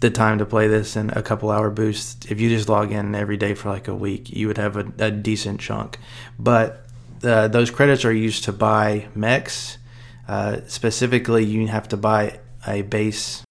the 0.00 0.10
time 0.10 0.38
to 0.38 0.46
play 0.46 0.66
this 0.66 0.96
in 0.96 1.10
a 1.10 1.22
couple 1.22 1.50
hour 1.50 1.70
boost, 1.70 2.30
if 2.30 2.40
you 2.40 2.48
just 2.48 2.68
log 2.68 2.92
in 2.92 3.14
every 3.14 3.36
day 3.36 3.54
for 3.54 3.70
like 3.70 3.88
a 3.88 3.94
week, 3.94 4.30
you 4.30 4.48
would 4.48 4.58
have 4.58 4.76
a, 4.76 4.92
a 4.98 5.10
decent 5.10 5.60
chunk. 5.60 5.98
But 6.38 6.86
uh, 7.22 7.48
those 7.48 7.70
credits 7.70 8.04
are 8.04 8.12
used 8.12 8.44
to 8.44 8.52
buy 8.52 9.08
mechs. 9.14 9.78
Uh, 10.26 10.58
specifically, 10.66 11.44
you 11.44 11.66
have 11.68 11.88
to 11.88 11.96
buy 11.96 12.40
a 12.66 12.82
base 12.82 13.44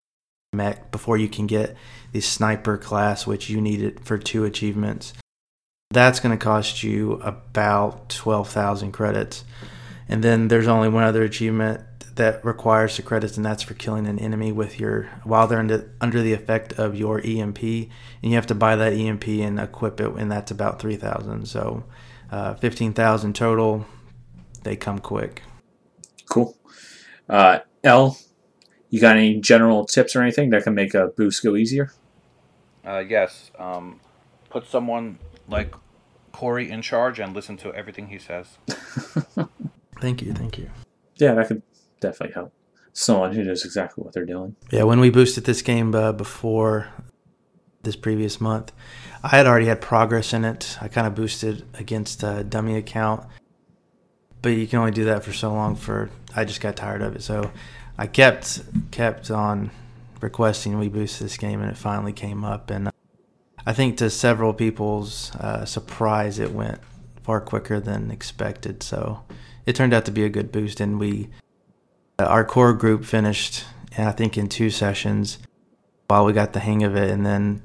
mech 0.53 0.91
before 0.91 1.17
you 1.17 1.29
can 1.29 1.47
get 1.47 1.75
the 2.11 2.21
sniper 2.21 2.77
class, 2.77 3.25
which 3.25 3.49
you 3.49 3.61
need 3.61 3.81
it 3.81 3.99
for 4.01 4.17
two 4.17 4.43
achievements. 4.43 5.13
That's 5.91 6.19
going 6.19 6.37
to 6.37 6.43
cost 6.43 6.83
you 6.83 7.13
about 7.21 8.09
12,000 8.09 8.91
credits. 8.91 9.43
And 10.07 10.23
then 10.23 10.47
there's 10.47 10.67
only 10.67 10.89
one 10.89 11.03
other 11.03 11.23
achievement 11.23 11.81
that 12.15 12.43
requires 12.43 12.97
the 12.97 13.03
credits, 13.03 13.37
and 13.37 13.45
that's 13.45 13.63
for 13.63 13.73
killing 13.73 14.05
an 14.05 14.19
enemy 14.19 14.51
with 14.51 14.79
your 14.79 15.03
while 15.23 15.47
they're 15.47 15.59
under, 15.59 15.93
under 16.01 16.21
the 16.21 16.33
effect 16.33 16.73
of 16.73 16.95
your 16.95 17.21
EMP, 17.25 17.63
and 17.63 17.89
you 18.21 18.35
have 18.35 18.47
to 18.47 18.55
buy 18.55 18.75
that 18.75 18.93
EMP 18.93 19.27
and 19.27 19.59
equip 19.59 19.99
it, 20.01 20.11
and 20.15 20.31
that's 20.31 20.51
about 20.51 20.79
3,000. 20.79 21.45
So, 21.47 21.83
uh, 22.31 22.53
15,000 22.55 23.33
total. 23.33 23.85
They 24.63 24.75
come 24.75 24.99
quick. 24.99 25.41
Cool. 26.29 26.57
Uh, 27.27 27.59
L, 27.83 28.17
you 28.89 28.99
got 28.99 29.17
any 29.17 29.39
general 29.39 29.85
tips 29.85 30.15
or 30.15 30.21
anything 30.21 30.49
that 30.51 30.63
can 30.63 30.75
make 30.75 30.93
a 30.93 31.07
boost 31.07 31.43
go 31.43 31.55
easier? 31.55 31.91
Uh, 32.85 32.99
yes. 32.99 33.51
Um, 33.57 33.99
put 34.49 34.67
someone 34.67 35.17
like 35.51 35.75
Corey 36.31 36.71
in 36.71 36.81
charge 36.81 37.19
and 37.19 37.35
listen 37.35 37.57
to 37.57 37.73
everything 37.73 38.07
he 38.07 38.17
says. 38.17 38.57
Thank 39.99 40.23
you, 40.23 40.33
thank 40.33 40.57
you. 40.57 40.67
Yeah, 41.17 41.35
that 41.35 41.47
could 41.47 41.61
definitely 41.99 42.33
help. 42.33 42.51
Someone 42.91 43.33
who 43.33 43.43
knows 43.43 43.63
exactly 43.63 44.03
what 44.03 44.13
they're 44.13 44.25
doing. 44.25 44.55
Yeah, 44.71 44.83
when 44.83 44.99
we 44.99 45.11
boosted 45.11 45.43
this 45.45 45.61
game 45.61 45.93
uh, 45.93 46.11
before 46.11 46.87
this 47.83 47.95
previous 47.95 48.41
month, 48.41 48.71
I 49.23 49.29
had 49.29 49.45
already 49.45 49.67
had 49.67 49.79
progress 49.79 50.33
in 50.33 50.43
it. 50.43 50.77
I 50.81 50.87
kind 50.87 51.05
of 51.05 51.13
boosted 51.13 51.65
against 51.75 52.23
a 52.23 52.43
dummy 52.43 52.75
account, 52.77 53.27
but 54.41 54.49
you 54.49 54.65
can 54.65 54.79
only 54.79 54.91
do 54.91 55.05
that 55.05 55.23
for 55.23 55.31
so 55.31 55.53
long. 55.53 55.75
For 55.75 56.09
I 56.35 56.45
just 56.45 56.59
got 56.59 56.75
tired 56.75 57.03
of 57.03 57.15
it, 57.15 57.21
so 57.21 57.51
I 57.97 58.07
kept 58.07 58.61
kept 58.89 59.29
on 59.29 59.69
requesting 60.19 60.79
we 60.79 60.89
boost 60.89 61.19
this 61.19 61.37
game, 61.37 61.61
and 61.61 61.69
it 61.69 61.77
finally 61.77 62.13
came 62.13 62.43
up. 62.43 62.71
And 62.71 62.90
I 63.65 63.73
think 63.73 63.97
to 63.97 64.09
several 64.09 64.53
people's 64.53 65.35
uh, 65.35 65.65
surprise, 65.65 66.39
it 66.39 66.51
went 66.51 66.79
far 67.23 67.41
quicker 67.41 67.79
than 67.79 68.11
expected. 68.11 68.81
So 68.83 69.23
it 69.65 69.75
turned 69.75 69.93
out 69.93 70.05
to 70.05 70.11
be 70.11 70.23
a 70.23 70.29
good 70.29 70.51
boost, 70.51 70.79
and 70.79 70.99
we 70.99 71.29
uh, 72.19 72.25
our 72.25 72.43
core 72.43 72.73
group 72.73 73.05
finished, 73.05 73.65
I 73.97 74.11
think, 74.11 74.37
in 74.37 74.49
two 74.49 74.69
sessions 74.69 75.39
while 76.07 76.25
we 76.25 76.33
got 76.33 76.53
the 76.53 76.59
hang 76.59 76.83
of 76.83 76.95
it, 76.95 77.09
and 77.09 77.25
then 77.25 77.61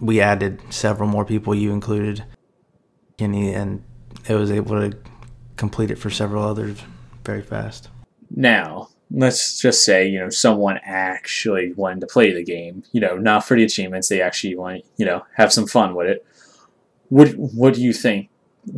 we 0.00 0.20
added 0.20 0.60
several 0.70 1.08
more 1.08 1.24
people. 1.24 1.54
You 1.54 1.72
included, 1.72 2.24
Kenny, 3.18 3.52
and 3.52 3.84
it 4.28 4.34
was 4.34 4.50
able 4.50 4.80
to 4.80 4.96
complete 5.56 5.90
it 5.90 5.96
for 5.98 6.10
several 6.10 6.44
others 6.44 6.80
very 7.24 7.42
fast. 7.42 7.88
Now, 8.30 8.88
let's 9.12 9.60
just 9.60 9.84
say, 9.84 10.06
you 10.08 10.18
know, 10.18 10.30
someone 10.30 10.78
actually 10.84 11.72
wanted 11.74 12.00
to 12.00 12.06
play 12.06 12.32
the 12.32 12.42
game, 12.42 12.82
you 12.92 13.00
know, 13.00 13.16
not 13.16 13.44
for 13.44 13.56
the 13.56 13.64
achievements, 13.64 14.08
they 14.08 14.20
actually 14.22 14.56
want, 14.56 14.84
you 14.96 15.06
know, 15.06 15.24
have 15.36 15.52
some 15.52 15.66
fun 15.66 15.94
with 15.94 16.08
it. 16.08 16.26
What 17.08 17.28
what 17.36 17.74
do 17.74 17.82
you 17.82 17.92
think? 17.92 18.28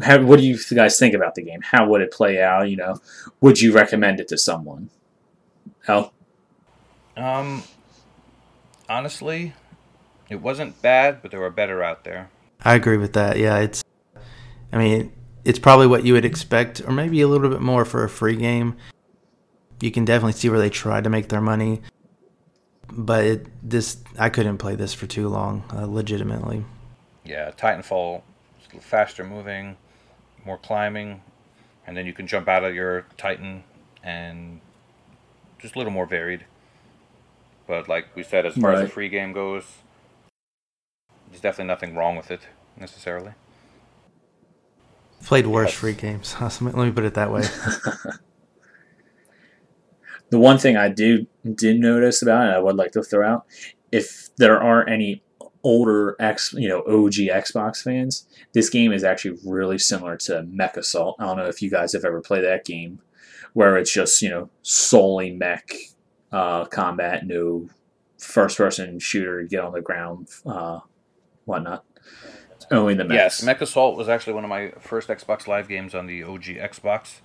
How, 0.02 0.20
what 0.22 0.38
do 0.38 0.46
you 0.46 0.58
guys 0.74 0.98
think 0.98 1.14
about 1.14 1.34
the 1.34 1.42
game? 1.42 1.60
How 1.62 1.86
would 1.88 2.00
it 2.00 2.10
play 2.10 2.42
out? 2.42 2.70
You 2.70 2.76
know, 2.76 2.98
would 3.40 3.60
you 3.60 3.72
recommend 3.72 4.18
it 4.18 4.28
to 4.28 4.38
someone? 4.38 4.90
Hell, 5.86 6.14
Um, 7.16 7.62
honestly, 8.88 9.52
it 10.30 10.36
wasn't 10.36 10.80
bad, 10.80 11.20
but 11.20 11.30
there 11.30 11.40
were 11.40 11.50
better 11.50 11.82
out 11.82 12.04
there. 12.04 12.30
I 12.64 12.74
agree 12.74 12.96
with 12.96 13.12
that. 13.12 13.38
Yeah, 13.38 13.58
it's. 13.58 13.84
I 14.72 14.78
mean, 14.78 15.12
it's 15.44 15.58
probably 15.58 15.86
what 15.86 16.04
you 16.04 16.14
would 16.14 16.24
expect, 16.24 16.80
or 16.86 16.92
maybe 16.92 17.20
a 17.20 17.28
little 17.28 17.50
bit 17.50 17.60
more 17.60 17.84
for 17.84 18.02
a 18.02 18.08
free 18.08 18.36
game. 18.36 18.76
You 19.80 19.90
can 19.90 20.04
definitely 20.04 20.32
see 20.32 20.48
where 20.48 20.58
they 20.58 20.70
tried 20.70 21.04
to 21.04 21.10
make 21.10 21.28
their 21.28 21.40
money, 21.40 21.82
but 22.90 23.24
it, 23.24 23.46
this 23.68 23.98
I 24.18 24.28
couldn't 24.30 24.58
play 24.58 24.76
this 24.76 24.94
for 24.94 25.06
too 25.06 25.28
long, 25.28 25.64
uh, 25.72 25.87
legitimately. 25.87 26.64
Yeah, 27.24 27.50
Titanfall 27.50 28.22
is 28.60 28.64
a 28.64 28.68
little 28.68 28.80
faster 28.80 29.24
moving, 29.24 29.76
more 30.44 30.58
climbing, 30.58 31.22
and 31.87 31.96
then 31.96 32.06
you 32.06 32.12
can 32.12 32.26
jump 32.26 32.48
out 32.48 32.64
of 32.64 32.74
your 32.74 33.06
Titan 33.16 33.64
and 34.02 34.60
just 35.58 35.74
a 35.74 35.78
little 35.78 35.92
more 35.92 36.06
varied. 36.06 36.44
But 37.66 37.88
like 37.88 38.14
we 38.14 38.22
said, 38.22 38.44
as 38.46 38.54
far 38.54 38.72
as 38.72 38.80
the 38.80 38.88
free 38.88 39.08
game 39.08 39.32
goes, 39.32 39.64
there's 41.30 41.40
definitely 41.40 41.68
nothing 41.68 41.94
wrong 41.96 42.16
with 42.16 42.30
it 42.30 42.42
necessarily. 42.76 43.32
Played 45.24 45.46
worse 45.46 45.70
Yes. 45.70 45.78
free 45.78 45.94
games. 45.94 46.37
Let 46.40 46.74
me 46.74 46.92
put 46.92 47.04
it 47.04 47.14
that 47.14 47.32
way. 47.32 47.44
the 50.34 50.40
one 50.40 50.58
thing 50.58 50.76
I 50.76 50.88
do 50.88 51.28
did 51.54 51.78
notice 51.78 52.20
about 52.20 52.48
it, 52.48 52.56
I 52.56 52.58
would 52.58 52.74
like 52.74 52.90
to 52.92 53.04
throw 53.04 53.24
out, 53.24 53.46
if 53.92 54.34
there 54.34 54.60
are 54.60 54.84
any 54.88 55.22
older 55.62 56.16
X, 56.18 56.52
you 56.54 56.68
know, 56.68 56.80
OG 56.80 57.12
Xbox 57.30 57.80
fans, 57.80 58.26
this 58.52 58.68
game 58.68 58.92
is 58.92 59.04
actually 59.04 59.38
really 59.46 59.78
similar 59.78 60.16
to 60.16 60.42
Mech 60.42 60.76
Assault. 60.76 61.14
I 61.20 61.26
don't 61.26 61.36
know 61.36 61.46
if 61.46 61.62
you 61.62 61.70
guys 61.70 61.92
have 61.92 62.04
ever 62.04 62.20
played 62.20 62.42
that 62.42 62.64
game, 62.64 62.98
where 63.52 63.76
it's 63.76 63.92
just 63.92 64.22
you 64.22 64.28
know 64.28 64.50
solely 64.62 65.30
mech 65.30 65.70
uh, 66.32 66.64
combat, 66.64 67.24
no 67.24 67.68
first-person 68.18 68.98
shooter, 68.98 69.44
get 69.44 69.60
on 69.60 69.72
the 69.72 69.82
ground, 69.82 70.26
uh, 70.44 70.80
whatnot. 71.44 71.84
Only 72.72 72.94
the 72.94 73.04
mechs. 73.04 73.14
Yes, 73.14 73.42
Mech 73.44 73.60
Assault 73.60 73.96
was 73.96 74.08
actually 74.08 74.32
one 74.32 74.42
of 74.42 74.50
my 74.50 74.72
first 74.80 75.08
Xbox 75.08 75.46
Live 75.46 75.68
games 75.68 75.94
on 75.94 76.08
the 76.08 76.24
OG 76.24 76.42
Xbox, 76.42 77.20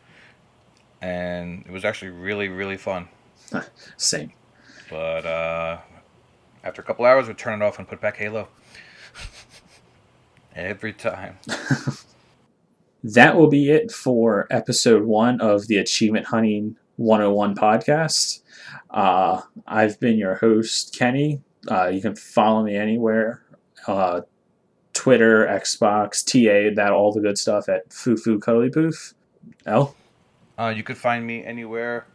and 1.02 1.64
it 1.66 1.72
was 1.72 1.86
actually 1.86 2.12
really 2.12 2.50
really 2.50 2.78
fun. 2.78 3.08
Same. 3.98 4.32
But 4.90 5.26
uh, 5.26 5.78
after 6.64 6.82
a 6.82 6.86
couple 6.86 7.06
hours, 7.06 7.28
we'd 7.28 7.38
turn 7.38 7.62
it 7.62 7.66
off 7.66 7.80
and 7.80 7.88
put 7.88 8.02
back 8.02 8.18
Halo. 8.18 8.48
Every 10.56 10.94
time. 10.94 11.38
that 13.04 13.38
will 13.38 13.50
be 13.50 13.70
it 13.70 13.92
for 13.92 14.48
episode 14.50 15.04
one 15.04 15.40
of 15.42 15.68
the 15.68 15.78
Achievement 15.78 16.26
Hunting 16.28 16.76
101 16.98 17.56
podcast. 17.56 18.42
Uh, 18.90 19.42
I've 19.68 20.00
been 20.00 20.18
your 20.18 20.36
host, 20.36 20.98
Kenny. 20.98 21.42
Uh, 21.70 21.88
you 21.88 22.02
can 22.02 22.16
follow 22.16 22.64
me 22.64 22.76
anywhere 22.76 23.44
uh, 23.88 24.22
Twitter, 24.94 25.46
Xbox, 25.48 26.24
TA, 26.24 26.76
that 26.76 26.92
all 26.92 27.14
the 27.14 27.22
good 27.22 27.38
stuff 27.38 27.70
at 27.70 27.90
Fufu 27.90 28.42
Cuddly 28.42 28.70
Poof. 28.70 29.14
L. 29.66 29.96
Uh, 30.60 30.74
you 30.76 30.84
could 30.84 30.98
find 30.98 31.26
me 31.26 31.44
anywhere 31.46 32.06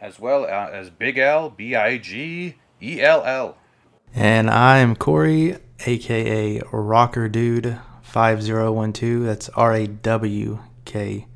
as 0.00 0.20
well 0.20 0.44
uh, 0.44 0.70
as 0.72 0.88
Big 0.88 1.18
L, 1.18 1.50
B 1.50 1.74
I 1.74 1.98
G 1.98 2.54
E 2.80 3.02
L 3.02 3.24
L. 3.24 3.56
And 4.14 4.48
I'm 4.48 4.94
Corey, 4.94 5.56
aka 5.84 6.62
Rocker 6.70 7.28
Dude 7.28 7.78
five 8.02 8.40
zero 8.42 8.72
one 8.72 8.92
two. 8.92 9.24
That's 9.24 9.48
R 9.50 9.74
A 9.74 9.86
W 9.88 10.60
K 10.84 11.26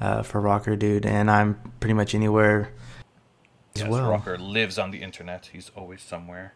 uh, 0.00 0.22
for 0.22 0.40
Rocker 0.40 0.76
Dude, 0.76 1.04
and 1.04 1.28
I'm 1.28 1.72
pretty 1.80 1.94
much 1.94 2.14
anywhere 2.14 2.72
as 3.74 3.82
Yes, 3.82 3.90
well. 3.90 4.10
Rocker 4.10 4.38
lives 4.38 4.78
on 4.78 4.92
the 4.92 5.02
internet. 5.02 5.50
He's 5.52 5.70
always 5.76 6.02
somewhere. 6.02 6.54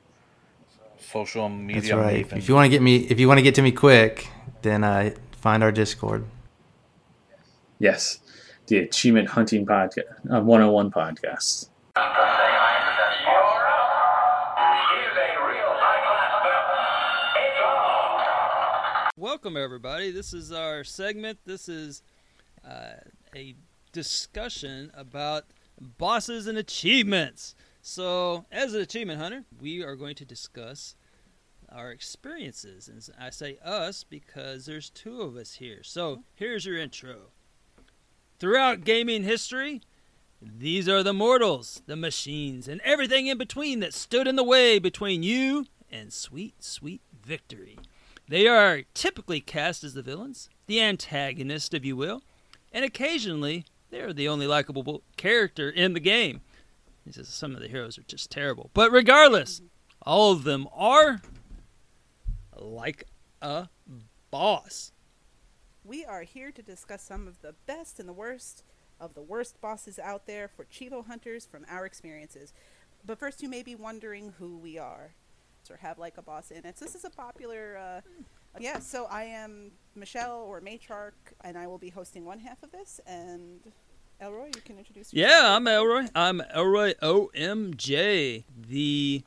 Social 0.99 1.49
media. 1.49 1.81
That's 1.81 1.93
right. 1.93 2.29
maven. 2.29 2.39
If 2.39 2.49
you 2.49 2.55
want 2.55 2.67
to 2.67 2.71
get 2.71 2.83
me, 2.83 2.97
if 2.99 3.19
you 3.19 3.27
want 3.27 3.39
to 3.39 3.43
get 3.43 3.57
to 3.57 3.63
me 3.63 3.73
quick, 3.73 4.29
then 4.63 4.85
uh, 4.85 5.11
find 5.33 5.63
our 5.65 5.73
Discord. 5.73 6.25
Yes, 7.81 8.21
the 8.67 8.79
Achievement 8.79 9.29
Hunting 9.29 9.67
podcast, 9.67 10.05
uh, 10.31 10.41
101 10.41 10.91
podcast. 10.91 11.69
Welcome, 19.17 19.57
everybody. 19.57 20.11
This 20.11 20.33
is 20.33 20.53
our 20.53 20.85
segment. 20.85 21.39
This 21.45 21.69
is 21.69 22.03
uh, 22.67 22.95
a 23.35 23.55
discussion 23.93 24.91
about 24.95 25.45
bosses 25.81 26.47
and 26.47 26.57
achievements. 26.59 27.55
So, 27.83 28.47
as 28.51 28.75
an 28.75 28.81
achievement 28.81 29.21
hunter, 29.21 29.45
we 29.61 29.83
are 29.83 29.97
going 29.97 30.15
to 30.17 30.25
discuss 30.25 30.95
our 31.71 31.91
experiences. 31.91 32.89
And 32.89 33.07
I 33.21 33.31
say 33.31 33.59
us 33.63 34.05
because 34.05 34.65
there's 34.65 34.89
two 34.89 35.21
of 35.21 35.37
us 35.37 35.55
here. 35.55 35.83
So, 35.83 36.25
here's 36.35 36.65
your 36.65 36.79
intro. 36.79 37.34
Throughout 38.39 38.85
gaming 38.85 39.23
history, 39.23 39.81
these 40.43 40.89
are 40.89 41.03
the 41.03 41.13
mortals, 41.13 41.83
the 41.87 41.97
machines, 41.97 42.69
and 42.69 42.81
everything 42.83 43.27
in 43.27 43.39
between 43.39 43.81
that 43.81 43.95
stood 43.95 44.27
in 44.27 44.37
the 44.37 44.45
way 44.45 44.79
between 44.79 45.23
you 45.23 45.67
and 45.91 46.13
sweet, 46.13 46.63
sweet 46.63 47.01
victory. 47.25 47.79
They 48.29 48.47
are 48.49 48.83
typically 48.95 49.41
cast 49.41 49.85
as 49.85 49.95
the 49.95 50.03
villains, 50.03 50.49
the 50.67 50.81
antagonist, 50.81 51.75
if 51.75 51.85
you 51.85 51.97
will, 51.97 52.23
and 52.73 52.85
occasionally 52.85 53.65
they 53.91 54.01
are 54.01 54.13
the 54.13 54.29
only 54.29 54.47
likable 54.47 55.03
character 55.17 55.71
in 55.71 55.93
the 55.93 56.01
game. 56.01 56.41
He 57.05 57.13
says 57.13 57.29
some 57.29 57.55
of 57.55 57.61
the 57.61 57.69
heroes 57.69 57.99
are 57.99 58.03
just 58.03 58.31
terrible. 58.31 58.71
But 58.75 58.91
regardless, 58.91 59.61
all 60.03 60.33
of 60.33 60.45
them 60.45 60.67
are 60.75 61.21
like 62.57 63.05
a 63.41 63.69
boss. 64.31 64.93
We 65.85 66.05
are 66.05 66.23
here 66.23 66.51
to 66.51 66.63
discuss 66.63 67.03
some 67.03 67.29
of 67.29 67.43
the 67.43 67.55
best 67.67 68.01
and 68.01 68.09
the 68.09 68.13
worst 68.15 68.65
of 68.99 69.15
the 69.15 69.23
worst 69.23 69.61
bosses 69.61 69.99
out 69.99 70.27
there 70.27 70.49
for 70.49 70.65
Cheeto 70.65 71.07
hunters 71.07 71.45
from 71.45 71.67
our 71.69 71.85
experiences. 71.85 72.55
But 73.05 73.19
first, 73.19 73.43
you 73.43 73.51
may 73.51 73.63
be 73.63 73.75
wondering 73.75 74.33
who 74.39 74.57
we 74.57 74.79
are, 74.79 75.15
or 75.71 75.77
have 75.77 75.99
like 75.99 76.17
a 76.17 76.23
boss 76.23 76.51
in 76.51 76.65
it. 76.65 76.79
So 76.79 76.87
this 76.87 76.95
is 76.95 77.05
a 77.05 77.11
popular, 77.11 77.77
uh, 77.77 78.01
yeah. 78.59 78.79
So 78.79 79.07
I 79.11 79.25
am 79.25 79.73
Michelle 79.95 80.43
or 80.49 80.63
Matriarch, 80.63 81.13
and 81.43 81.59
I 81.59 81.67
will 81.67 81.79
be 81.79 81.91
hosting 81.91 82.25
one 82.25 82.39
half 82.39 82.63
of 82.63 82.73
this. 82.73 82.99
And 83.07 83.61
Elroy, 84.21 84.47
you 84.47 84.63
can 84.65 84.79
introduce. 84.79 85.13
Yourself. 85.13 85.43
Yeah. 85.43 85.55
I'm 85.55 85.69
Elroy. 85.69 86.07
I'm 86.15 86.41
Elroy 86.55 86.95
OMJ, 87.03 88.45
the 88.57 89.23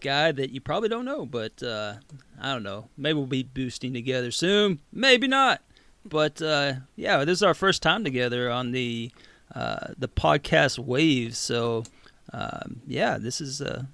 guy 0.00 0.32
that 0.32 0.50
you 0.50 0.60
probably 0.60 0.88
don't 0.88 1.04
know, 1.04 1.26
but 1.26 1.62
uh, 1.62 1.94
I 2.40 2.52
don't 2.52 2.62
know. 2.62 2.88
Maybe 2.96 3.14
we'll 3.14 3.26
be 3.26 3.42
boosting 3.42 3.92
together 3.92 4.30
soon. 4.30 4.80
Maybe 4.92 5.28
not. 5.28 5.60
But 6.08 6.40
uh, 6.42 6.74
yeah, 6.96 7.24
this 7.24 7.38
is 7.38 7.42
our 7.42 7.54
first 7.54 7.82
time 7.82 8.04
together 8.04 8.50
on 8.50 8.72
the 8.72 9.10
uh, 9.54 9.88
the 9.96 10.08
podcast 10.08 10.78
waves. 10.78 11.38
So 11.38 11.84
um, 12.32 12.82
yeah, 12.86 13.18
this 13.18 13.40
is 13.40 13.60
uh, 13.60 13.84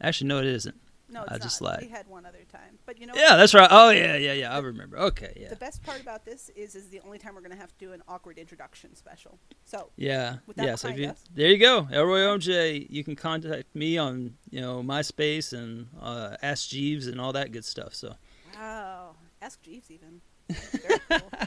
actually 0.00 0.28
no, 0.28 0.38
it 0.38 0.46
isn't. 0.46 0.76
No, 1.08 1.22
it's 1.22 1.32
I 1.32 1.38
just 1.38 1.62
not. 1.62 1.70
lied. 1.70 1.82
We 1.82 1.88
had 1.88 2.08
one 2.08 2.26
other 2.26 2.44
time, 2.50 2.78
but 2.84 2.98
you 3.00 3.06
know. 3.06 3.14
Yeah, 3.14 3.36
that's 3.36 3.54
right. 3.54 3.68
Oh 3.70 3.90
yeah, 3.90 4.16
yeah, 4.16 4.32
yeah. 4.32 4.54
I 4.54 4.58
remember. 4.58 4.98
Okay, 4.98 5.32
yeah, 5.40 5.48
The 5.48 5.56
best 5.56 5.82
part 5.84 6.00
about 6.00 6.24
this 6.24 6.50
is, 6.56 6.74
is 6.74 6.88
the 6.88 7.00
only 7.00 7.18
time 7.18 7.36
we're 7.36 7.42
gonna 7.42 7.54
have 7.56 7.76
to 7.78 7.86
do 7.86 7.92
an 7.92 8.02
awkward 8.08 8.38
introduction 8.38 8.94
special. 8.96 9.38
So 9.64 9.90
yeah, 9.96 10.36
yeah. 10.56 10.74
So 10.74 10.88
you, 10.88 11.12
there 11.32 11.48
you 11.48 11.58
go, 11.58 11.88
Elroy 11.92 12.22
OJ. 12.22 12.88
You 12.90 13.04
can 13.04 13.14
contact 13.14 13.74
me 13.74 13.98
on 13.98 14.34
you 14.50 14.60
know 14.60 14.82
MySpace 14.82 15.52
and 15.52 15.86
uh, 16.00 16.36
Ask 16.42 16.68
Jeeves 16.68 17.06
and 17.06 17.20
all 17.20 17.32
that 17.32 17.52
good 17.52 17.64
stuff. 17.64 17.94
So 17.94 18.16
wow, 18.56 19.14
ask 19.40 19.62
Jeeves 19.62 19.90
even. 19.90 20.20
Very 20.48 21.00
cool. 21.08 21.32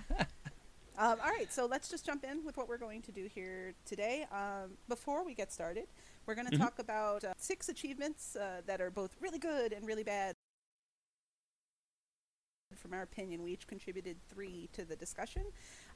Um, 0.98 1.18
all 1.24 1.30
right, 1.30 1.50
so 1.50 1.66
let's 1.66 1.88
just 1.88 2.06
jump 2.06 2.26
in 2.26 2.44
with 2.44 2.58
what 2.58 2.68
we're 2.68 2.78
going 2.78 3.02
to 3.04 3.12
do 3.14 3.24
here 3.34 3.74
today. 3.86 4.26
Um, 4.34 4.72
before 4.90 5.24
we 5.24 5.34
get 5.34 5.50
started, 5.50 5.86
we're 6.26 6.36
going 6.36 6.52
to 6.52 6.52
Mhm. 6.54 6.60
talk 6.60 6.78
about 6.78 7.24
uh, 7.24 7.32
six 7.38 7.70
achievements 7.70 8.36
uh, 8.36 8.60
that 8.66 8.82
are 8.82 8.92
both 8.92 9.16
really 9.22 9.40
good 9.40 9.72
and 9.72 9.88
really 9.88 10.04
bad. 10.04 10.36
From 12.76 12.94
our 12.94 13.02
opinion, 13.04 13.44
we 13.44 13.54
each 13.54 13.66
contributed 13.66 14.18
three 14.30 14.68
to 14.74 14.84
the 14.84 14.96
discussion. 14.98 15.44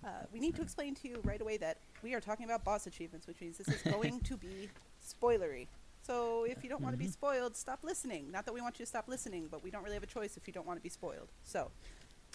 Uh, 0.06 0.10
we 0.32 0.40
need 0.40 0.56
to 0.56 0.62
explain 0.62 0.96
to 0.96 1.10
you 1.10 1.20
right 1.26 1.42
away 1.42 1.58
that 1.58 1.80
we 2.02 2.14
are 2.14 2.22
talking 2.22 2.46
about 2.46 2.64
boss 2.64 2.88
achievements, 2.88 3.28
which 3.28 3.42
means 3.42 3.58
this 3.58 3.68
is 3.68 3.82
going 3.84 4.22
to 4.22 4.38
be 4.38 4.70
spoilery. 5.06 5.68
So 6.02 6.46
if 6.46 6.64
you 6.64 6.70
don't 6.70 6.82
want 6.82 6.94
to 6.94 6.98
be 6.98 7.08
Mhm. 7.08 7.12
spoiled, 7.12 7.56
stop 7.58 7.84
listening. 7.84 8.32
Not 8.32 8.46
that 8.46 8.54
we 8.54 8.62
want 8.62 8.80
you 8.80 8.86
to 8.86 8.90
stop 8.90 9.08
listening, 9.10 9.48
but 9.50 9.62
we 9.64 9.70
don't 9.70 9.84
really 9.84 9.96
have 9.96 10.04
a 10.04 10.08
choice 10.08 10.38
if 10.38 10.48
you 10.48 10.54
don't 10.54 10.66
want 10.66 10.80
to 10.80 10.84
be 10.84 10.90
spoiled. 10.90 11.30
So 11.44 11.72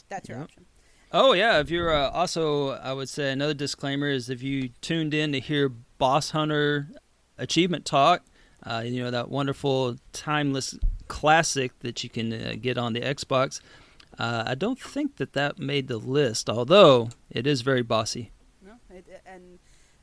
that's 0.09 0.29
your 0.29 0.39
Yep. 0.39 0.45
option. 0.45 0.67
Oh 1.11 1.33
yeah, 1.33 1.59
if 1.61 1.71
you're 1.71 1.93
uh, 1.95 2.11
also, 2.11 2.71
I 2.71 2.93
would 2.93 3.09
say 3.09 3.33
another 3.33 3.55
disclaimer 3.55 4.09
is 4.09 4.29
if 4.29 4.43
you 4.43 4.69
tuned 4.83 5.15
in 5.15 5.33
to 5.33 5.41
hear 5.41 5.71
Boss 5.71 6.31
Hunter 6.31 6.89
Achievement 7.39 7.87
Talk, 7.87 8.23
uh, 8.63 8.83
you 8.85 9.03
know 9.03 9.11
that 9.11 9.31
wonderful 9.31 9.97
timeless 10.13 10.79
classic 11.09 11.73
that 11.81 12.05
you 12.05 12.11
can 12.11 12.33
uh, 12.33 12.55
get 12.61 12.77
on 12.77 12.93
the 12.93 13.01
Xbox. 13.01 13.61
Uh, 14.19 14.45
I 14.49 14.55
don't 14.55 14.79
think 14.79 15.17
that 15.17 15.33
that 15.33 15.59
made 15.59 15.89
the 15.89 15.97
list, 15.97 16.51
although 16.51 17.09
it 17.31 17.47
is 17.47 17.63
very 17.63 17.83
bossy. 17.83 18.33
No, 18.63 18.73
it, 18.91 19.07
and 19.25 19.59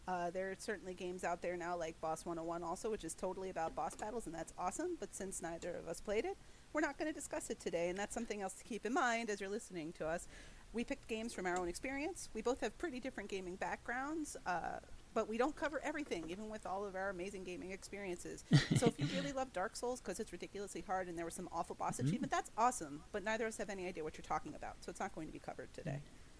uh, 0.07 0.31
there 0.31 0.49
are 0.51 0.55
certainly 0.57 0.93
games 0.93 1.23
out 1.23 1.41
there 1.41 1.57
now 1.57 1.77
like 1.77 1.99
Boss 2.01 2.25
101 2.25 2.63
also, 2.63 2.89
which 2.89 3.03
is 3.03 3.13
totally 3.13 3.49
about 3.49 3.75
boss 3.75 3.95
battles, 3.95 4.25
and 4.25 4.33
that's 4.33 4.53
awesome. 4.57 4.95
But 4.99 5.13
since 5.13 5.41
neither 5.41 5.73
of 5.75 5.87
us 5.87 5.99
played 6.01 6.25
it, 6.25 6.37
we're 6.75 6.81
not 6.81 6.97
going 6.97 7.07
to 7.07 7.13
discuss 7.13 7.49
it 7.49 7.59
today, 7.59 7.87
and 7.87 7.97
that's 7.97 8.13
something 8.13 8.41
else 8.41 8.53
to 8.55 8.63
keep 8.65 8.85
in 8.85 8.93
mind 8.93 9.29
as 9.29 9.39
you're 9.39 9.49
listening 9.49 9.93
to 9.93 10.05
us. 10.05 10.27
We 10.73 10.83
picked 10.83 11.07
games 11.07 11.33
from 11.33 11.45
our 11.45 11.57
own 11.57 11.69
experience. 11.69 12.27
We 12.33 12.41
both 12.41 12.59
have 12.59 12.77
pretty 12.77 12.99
different 12.99 13.29
gaming 13.29 13.55
backgrounds, 13.55 14.35
uh, 14.45 14.79
but 15.13 15.29
we 15.29 15.37
don't 15.37 15.55
cover 15.55 15.79
everything, 15.85 16.25
even 16.29 16.49
with 16.49 16.65
all 16.65 16.85
of 16.85 16.95
our 16.95 17.09
amazing 17.09 17.45
gaming 17.45 17.71
experiences. 17.71 18.43
so 18.75 18.87
if 18.87 18.99
you 18.99 19.07
really 19.15 19.31
love 19.31 19.53
Dark 19.53 19.77
Souls 19.77 20.01
because 20.01 20.19
it's 20.19 20.33
ridiculously 20.33 20.83
hard 20.85 21.07
and 21.07 21.17
there 21.17 21.23
was 21.23 21.33
some 21.33 21.47
awful 21.53 21.75
boss 21.75 21.99
achievement, 21.99 22.29
that's 22.29 22.51
awesome. 22.57 23.01
But 23.13 23.23
neither 23.23 23.45
of 23.45 23.49
us 23.49 23.57
have 23.57 23.69
any 23.69 23.87
idea 23.87 24.03
what 24.03 24.17
you're 24.17 24.25
talking 24.27 24.53
about, 24.53 24.75
so 24.81 24.89
it's 24.89 24.99
not 24.99 25.15
going 25.15 25.27
to 25.27 25.33
be 25.33 25.39
covered 25.39 25.73
today. 25.73 25.99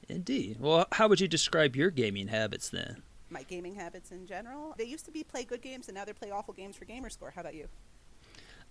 Indeed. 0.10 0.58
Well, 0.60 0.86
how 0.92 1.08
would 1.08 1.22
you 1.22 1.30
describe 1.30 1.78
your 1.78 1.90
gaming 1.90 2.28
habits 2.28 2.70
then? 2.70 3.04
my 3.28 3.42
gaming 3.42 3.74
habits 3.74 4.12
in 4.12 4.28
general. 4.28 4.76
They 4.78 4.86
used 4.86 5.04
to 5.06 5.12
be 5.12 5.24
play 5.24 5.44
good 5.44 5.62
games, 5.62 5.88
and 5.88 5.96
now 5.96 6.06
they're 6.06 6.14
play 6.14 6.30
awful 6.30 6.54
games 6.54 6.76
for 6.76 6.86
Gamerscore. 6.86 7.34
How 7.34 7.42
about 7.42 7.56
you? 7.56 7.68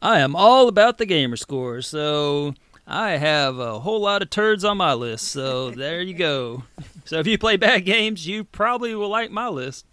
I 0.03 0.21
am 0.21 0.37
all 0.37 0.69
about 0.69 0.99
the 0.99 1.07
gamer 1.07 1.37
score, 1.37 1.81
so 1.83 2.55
I 2.87 3.13
have 3.13 3.59
a 3.59 3.81
whole 3.81 4.01
lot 4.01 4.23
of 4.23 4.31
turds 4.31 4.65
on 4.65 4.77
my 4.77 4.93
list. 4.95 5.29
So 5.29 5.71
there 5.71 6.03
you 6.03 6.15
go. 6.15 6.65
So 7.07 7.19
if 7.19 7.27
you 7.27 7.37
play 7.37 7.59
bad 7.59 7.85
games, 7.85 8.27
you 8.27 8.45
probably 8.45 8.95
will 8.95 9.11
like 9.11 9.31
my 9.31 9.47
list. 9.49 9.85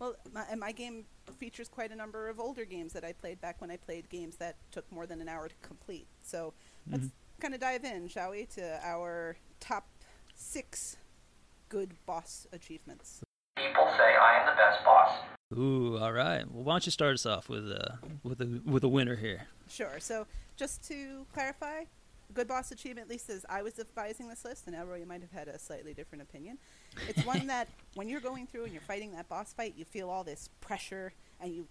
Well, 0.00 0.16
my, 0.34 0.52
my 0.56 0.72
game 0.72 1.04
features 1.38 1.68
quite 1.68 1.92
a 1.92 1.94
number 1.94 2.28
of 2.28 2.40
older 2.40 2.64
games 2.64 2.92
that 2.92 3.04
I 3.04 3.12
played 3.12 3.40
back 3.40 3.60
when 3.60 3.70
I 3.70 3.76
played 3.76 4.08
games 4.08 4.34
that 4.38 4.56
took 4.72 4.90
more 4.90 5.06
than 5.06 5.20
an 5.20 5.28
hour 5.28 5.46
to 5.46 5.54
complete. 5.62 6.08
So 6.22 6.54
let's 6.90 7.04
mm-hmm. 7.04 7.40
kind 7.40 7.54
of 7.54 7.60
dive 7.60 7.84
in, 7.84 8.08
shall 8.08 8.32
we, 8.32 8.46
to 8.56 8.80
our 8.84 9.36
top 9.60 9.86
six 10.34 10.96
good 11.68 11.92
boss 12.04 12.48
achievements. 12.52 13.20
People 13.56 13.86
say 13.96 14.16
I 14.20 14.40
am 14.40 14.46
the 14.46 14.56
best 14.56 14.84
boss. 14.84 15.18
Ooh, 15.56 15.98
all 15.98 16.12
right. 16.12 16.50
Well, 16.50 16.64
why 16.64 16.74
don't 16.74 16.86
you 16.86 16.92
start 16.92 17.14
us 17.14 17.26
off 17.26 17.48
with 17.48 17.70
uh, 17.70 17.96
with 18.22 18.40
a 18.40 18.60
with 18.64 18.84
a 18.84 18.88
winner 18.88 19.16
here? 19.16 19.48
Sure. 19.68 19.98
So 19.98 20.26
just 20.56 20.86
to 20.88 21.26
clarify, 21.34 21.84
good 22.32 22.48
boss 22.48 22.70
achievement, 22.72 23.06
at 23.06 23.10
least 23.10 23.28
as 23.28 23.44
I 23.48 23.62
was 23.62 23.74
devising 23.74 24.28
this 24.28 24.44
list, 24.44 24.66
and 24.66 24.74
Elroy, 24.74 25.00
you 25.00 25.06
might 25.06 25.20
have 25.20 25.32
had 25.32 25.48
a 25.48 25.58
slightly 25.58 25.92
different 25.94 26.22
opinion. 26.22 26.58
It's 27.08 27.24
one 27.26 27.46
that 27.48 27.68
when 27.94 28.08
you're 28.08 28.20
going 28.20 28.46
through 28.46 28.64
and 28.64 28.72
you're 28.72 28.82
fighting 28.82 29.12
that 29.12 29.28
boss 29.28 29.52
fight, 29.52 29.74
you 29.76 29.84
feel 29.84 30.08
all 30.08 30.24
this 30.24 30.48
pressure, 30.60 31.12
and 31.40 31.52
you 31.52 31.66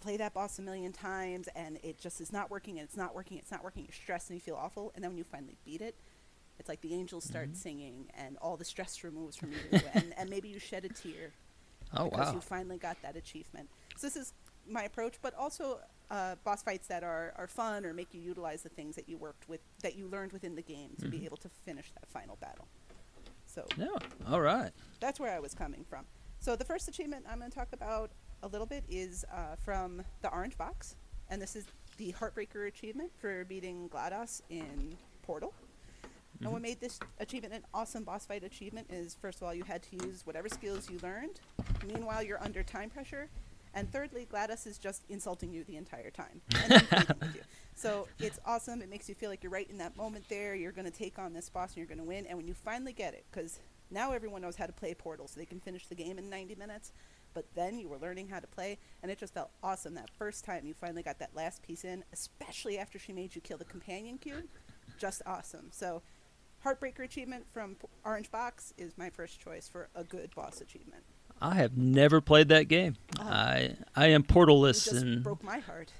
play 0.00 0.16
that 0.16 0.32
boss 0.32 0.58
a 0.58 0.62
million 0.62 0.92
times, 0.92 1.48
and 1.54 1.78
it 1.82 1.98
just 1.98 2.20
is 2.20 2.32
not 2.32 2.50
working, 2.50 2.78
and 2.78 2.86
it's 2.88 2.96
not 2.96 3.14
working, 3.14 3.38
it's 3.38 3.50
not 3.50 3.62
working. 3.62 3.84
You're 3.84 3.92
stressed 3.94 4.30
and 4.30 4.36
you 4.36 4.40
feel 4.40 4.56
awful, 4.56 4.92
and 4.94 5.02
then 5.04 5.10
when 5.10 5.18
you 5.18 5.24
finally 5.24 5.56
beat 5.64 5.80
it, 5.80 5.94
it's 6.58 6.68
like 6.70 6.80
the 6.80 6.94
angels 6.94 7.24
start 7.24 7.54
singing, 7.54 8.06
and 8.16 8.38
all 8.38 8.56
the 8.56 8.64
stress 8.64 9.04
removes 9.04 9.36
from 9.36 9.52
you, 9.52 9.80
and, 9.92 10.14
and 10.16 10.30
maybe 10.30 10.48
you 10.48 10.58
shed 10.58 10.86
a 10.86 10.88
tear 10.88 11.32
Oh 11.94 12.04
wow. 12.04 12.10
because 12.10 12.26
wow. 12.28 12.34
you 12.34 12.40
finally 12.40 12.78
got 12.78 13.00
that 13.02 13.16
achievement. 13.16 13.68
So 13.96 14.06
this 14.06 14.16
is 14.16 14.32
my 14.68 14.84
approach, 14.84 15.14
but 15.22 15.34
also 15.34 15.78
uh, 16.10 16.36
boss 16.44 16.62
fights 16.62 16.88
that 16.88 17.02
are, 17.02 17.32
are 17.36 17.46
fun 17.46 17.84
or 17.84 17.92
make 17.92 18.12
you 18.12 18.20
utilize 18.20 18.62
the 18.62 18.68
things 18.68 18.96
that 18.96 19.08
you 19.08 19.16
worked 19.16 19.48
with, 19.48 19.60
that 19.82 19.96
you 19.96 20.06
learned 20.08 20.32
within 20.32 20.54
the 20.54 20.62
game 20.62 20.90
to 21.00 21.08
be 21.08 21.24
able 21.24 21.36
to 21.38 21.48
finish 21.64 21.92
that 21.92 22.08
final 22.08 22.36
battle. 22.36 22.66
So 23.46 23.66
Yeah. 23.76 23.86
All 24.28 24.40
right. 24.40 24.70
that's 25.00 25.18
where 25.18 25.34
I 25.34 25.38
was 25.38 25.54
coming 25.54 25.84
from. 25.88 26.04
So 26.40 26.56
the 26.56 26.64
first 26.64 26.88
achievement 26.88 27.24
I'm 27.28 27.38
going 27.38 27.50
to 27.50 27.56
talk 27.56 27.68
about 27.72 28.10
a 28.42 28.48
little 28.48 28.66
bit 28.66 28.84
is 28.88 29.24
uh, 29.32 29.56
from 29.56 30.02
the 30.22 30.30
Orange 30.30 30.58
Box, 30.58 30.96
and 31.30 31.40
this 31.40 31.56
is 31.56 31.64
the 31.96 32.12
Heartbreaker 32.12 32.68
achievement 32.68 33.10
for 33.16 33.44
beating 33.46 33.88
GLaDOS 33.88 34.42
in 34.50 34.96
Portal. 35.22 35.54
And 36.40 36.50
what 36.50 36.56
mm-hmm. 36.56 36.62
made 36.62 36.80
this 36.80 36.98
achievement 37.18 37.54
an 37.54 37.62
awesome 37.72 38.04
boss 38.04 38.26
fight 38.26 38.44
achievement 38.44 38.88
is 38.90 39.16
first 39.20 39.38
of 39.38 39.44
all 39.44 39.54
you 39.54 39.64
had 39.64 39.82
to 39.84 40.06
use 40.06 40.24
whatever 40.24 40.48
skills 40.48 40.90
you 40.90 40.98
learned. 41.02 41.40
Meanwhile, 41.86 42.22
you're 42.22 42.42
under 42.42 42.62
time 42.62 42.90
pressure. 42.90 43.28
And 43.74 43.92
thirdly, 43.92 44.26
GLaDOS 44.32 44.66
is 44.66 44.78
just 44.78 45.04
insulting 45.10 45.52
you 45.52 45.62
the 45.64 45.76
entire 45.76 46.10
time. 46.10 46.40
And 46.62 46.72
then 46.72 46.86
pleading 46.86 47.16
with 47.20 47.34
you. 47.34 47.42
So 47.74 48.08
it's 48.18 48.40
awesome. 48.46 48.80
It 48.80 48.88
makes 48.88 49.06
you 49.06 49.14
feel 49.14 49.28
like 49.28 49.42
you're 49.42 49.52
right 49.52 49.68
in 49.68 49.76
that 49.78 49.96
moment 49.98 50.24
there. 50.30 50.54
You're 50.54 50.72
going 50.72 50.90
to 50.90 50.98
take 50.98 51.18
on 51.18 51.34
this 51.34 51.50
boss 51.50 51.70
and 51.70 51.76
you're 51.76 51.86
going 51.86 51.98
to 51.98 52.04
win. 52.04 52.26
And 52.26 52.38
when 52.38 52.48
you 52.48 52.54
finally 52.54 52.94
get 52.94 53.12
it, 53.12 53.26
because 53.30 53.60
now 53.90 54.12
everyone 54.12 54.40
knows 54.40 54.56
how 54.56 54.64
to 54.64 54.72
play 54.72 54.94
Portal, 54.94 55.28
so 55.28 55.38
they 55.38 55.46
can 55.46 55.60
finish 55.60 55.86
the 55.86 55.94
game 55.94 56.18
in 56.18 56.30
90 56.30 56.54
minutes. 56.54 56.92
But 57.34 57.44
then 57.54 57.78
you 57.78 57.88
were 57.88 57.98
learning 57.98 58.28
how 58.28 58.40
to 58.40 58.46
play, 58.46 58.78
and 59.02 59.12
it 59.12 59.18
just 59.18 59.34
felt 59.34 59.50
awesome 59.62 59.94
that 59.94 60.08
first 60.18 60.44
time 60.44 60.64
you 60.64 60.72
finally 60.72 61.02
got 61.02 61.18
that 61.18 61.36
last 61.36 61.62
piece 61.62 61.84
in, 61.84 62.02
especially 62.12 62.78
after 62.78 62.98
she 62.98 63.12
made 63.12 63.34
you 63.34 63.42
kill 63.42 63.58
the 63.58 63.66
companion 63.66 64.16
cube. 64.16 64.44
Just 64.98 65.20
awesome. 65.26 65.66
So, 65.70 66.00
Heartbreaker 66.66 67.04
achievement 67.04 67.46
from 67.52 67.76
Orange 68.04 68.28
Box 68.32 68.74
is 68.76 68.98
my 68.98 69.08
first 69.08 69.38
choice 69.38 69.68
for 69.68 69.88
a 69.94 70.02
good 70.02 70.34
boss 70.34 70.60
achievement. 70.60 71.04
I 71.40 71.54
have 71.54 71.76
never 71.76 72.20
played 72.20 72.48
that 72.48 72.66
game. 72.66 72.96
Oh. 73.20 73.22
I 73.22 73.76
I 73.94 74.06
am 74.08 74.24
portalless 74.24 74.90
and 74.90 75.22
broke 75.22 75.44
my 75.44 75.60
heart. 75.60 75.92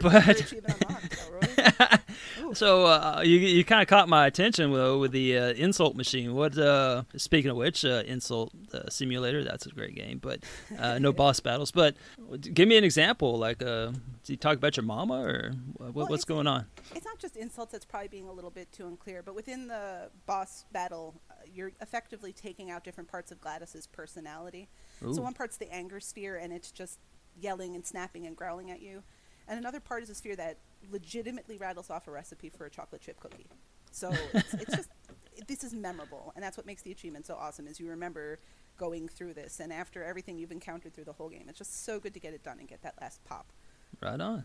But- 0.00 0.12
Heartbreaker 0.12 0.40
achievement 0.40 0.84
unlocked, 0.88 1.18
Elroy. 1.26 1.98
Ooh. 2.42 2.54
so 2.54 2.86
uh, 2.86 3.22
you 3.24 3.38
you 3.38 3.64
kind 3.64 3.82
of 3.82 3.88
caught 3.88 4.08
my 4.08 4.26
attention 4.26 4.72
though 4.72 4.98
with 4.98 5.12
the 5.12 5.38
uh, 5.38 5.52
insult 5.54 5.96
machine. 5.96 6.34
What 6.34 6.56
uh, 6.58 7.02
speaking 7.16 7.50
of 7.50 7.56
which, 7.56 7.84
uh, 7.84 8.02
insult 8.06 8.52
uh, 8.72 8.88
simulator 8.88 9.42
that's 9.44 9.66
a 9.66 9.70
great 9.70 9.94
game, 9.94 10.18
but 10.18 10.40
uh, 10.78 10.98
no 10.98 11.12
boss 11.22 11.40
battles. 11.40 11.70
But 11.70 11.96
give 12.40 12.68
me 12.68 12.76
an 12.76 12.84
example. 12.84 13.38
Like, 13.38 13.62
uh, 13.62 13.92
do 14.24 14.32
you 14.32 14.36
talk 14.36 14.56
about 14.56 14.76
your 14.76 14.84
mama 14.84 15.22
or 15.22 15.52
what, 15.76 15.94
Well, 15.94 16.06
what's 16.06 16.24
going 16.24 16.46
on? 16.46 16.66
it's 16.94 17.04
not 17.04 17.18
just 17.18 17.36
insults 17.36 17.72
that's 17.72 17.84
probably 17.84 18.08
being 18.08 18.28
a 18.28 18.32
little 18.32 18.50
bit 18.50 18.70
too 18.72 18.86
unclear 18.86 19.22
but 19.22 19.34
within 19.34 19.68
the 19.68 20.10
boss 20.26 20.64
battle 20.72 21.14
uh, 21.30 21.34
you're 21.52 21.72
effectively 21.80 22.32
taking 22.32 22.70
out 22.70 22.84
different 22.84 23.10
parts 23.10 23.32
of 23.32 23.40
GLaDOS's 23.40 23.86
personality 23.86 24.68
Ooh. 25.04 25.12
so 25.14 25.22
one 25.22 25.32
part's 25.34 25.56
the 25.56 25.70
anger 25.72 26.00
sphere 26.00 26.36
and 26.36 26.52
it's 26.52 26.70
just 26.70 26.98
yelling 27.40 27.74
and 27.74 27.84
snapping 27.86 28.26
and 28.26 28.36
growling 28.36 28.70
at 28.70 28.80
you 28.82 29.02
and 29.48 29.58
another 29.58 29.80
part 29.80 30.02
is 30.02 30.10
a 30.10 30.14
sphere 30.14 30.36
that 30.36 30.58
legitimately 30.90 31.56
rattles 31.56 31.90
off 31.90 32.06
a 32.08 32.10
recipe 32.10 32.48
for 32.48 32.66
a 32.66 32.70
chocolate 32.70 33.00
chip 33.00 33.18
cookie 33.20 33.46
so 33.90 34.10
it's, 34.34 34.54
it's 34.54 34.76
just 34.76 34.90
it, 35.36 35.46
this 35.48 35.64
is 35.64 35.74
memorable 35.74 36.32
and 36.34 36.44
that's 36.44 36.56
what 36.56 36.66
makes 36.66 36.82
the 36.82 36.92
achievement 36.92 37.26
so 37.26 37.34
awesome 37.34 37.66
is 37.66 37.80
you 37.80 37.88
remember 37.88 38.38
going 38.76 39.08
through 39.08 39.32
this 39.32 39.60
and 39.60 39.72
after 39.72 40.02
everything 40.02 40.36
you've 40.36 40.52
encountered 40.52 40.92
through 40.92 41.04
the 41.04 41.12
whole 41.12 41.28
game 41.28 41.44
it's 41.48 41.58
just 41.58 41.84
so 41.84 42.00
good 42.00 42.12
to 42.12 42.20
get 42.20 42.34
it 42.34 42.42
done 42.42 42.58
and 42.58 42.68
get 42.68 42.82
that 42.82 42.94
last 43.00 43.24
pop 43.24 43.52
Right 44.00 44.20
on. 44.20 44.44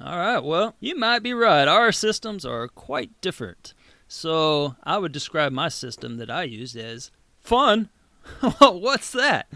All 0.00 0.16
right. 0.16 0.38
Well, 0.38 0.74
you 0.80 0.96
might 0.96 1.20
be 1.20 1.34
right. 1.34 1.68
Our 1.68 1.92
systems 1.92 2.44
are 2.44 2.68
quite 2.68 3.20
different. 3.20 3.74
So 4.08 4.76
I 4.84 4.98
would 4.98 5.12
describe 5.12 5.52
my 5.52 5.68
system 5.68 6.16
that 6.18 6.30
I 6.30 6.44
use 6.44 6.76
as 6.76 7.10
fun. 7.40 7.88
What's 8.60 9.10
that? 9.12 9.48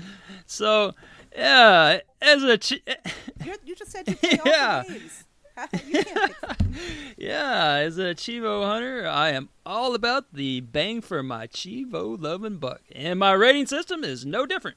So, 0.46 0.94
yeah, 1.37 2.01
as 2.22 2.42
a 2.42 2.59
ch- 2.59 2.83
You're, 3.44 3.57
you 3.64 3.75
just 3.77 3.90
said 3.92 4.09
you 4.09 4.16
play 4.16 4.38
Yeah. 4.46 4.83
the 4.87 4.92
games 4.92 5.25
can't 5.25 5.27
yeah, 7.16 7.77
as 7.77 7.96
a 7.99 8.14
Cheevo 8.14 8.64
hunter, 8.66 9.07
I 9.07 9.31
am 9.31 9.49
all 9.64 9.94
about 9.94 10.35
the 10.35 10.61
bang 10.61 11.01
for 11.01 11.22
my 11.22 11.46
Cheevo 11.46 12.20
loving 12.20 12.59
buck, 12.59 12.83
and 12.94 13.18
my 13.18 13.33
rating 13.33 13.66
system 13.66 14.05
is 14.05 14.27
no 14.27 14.44
different. 14.44 14.77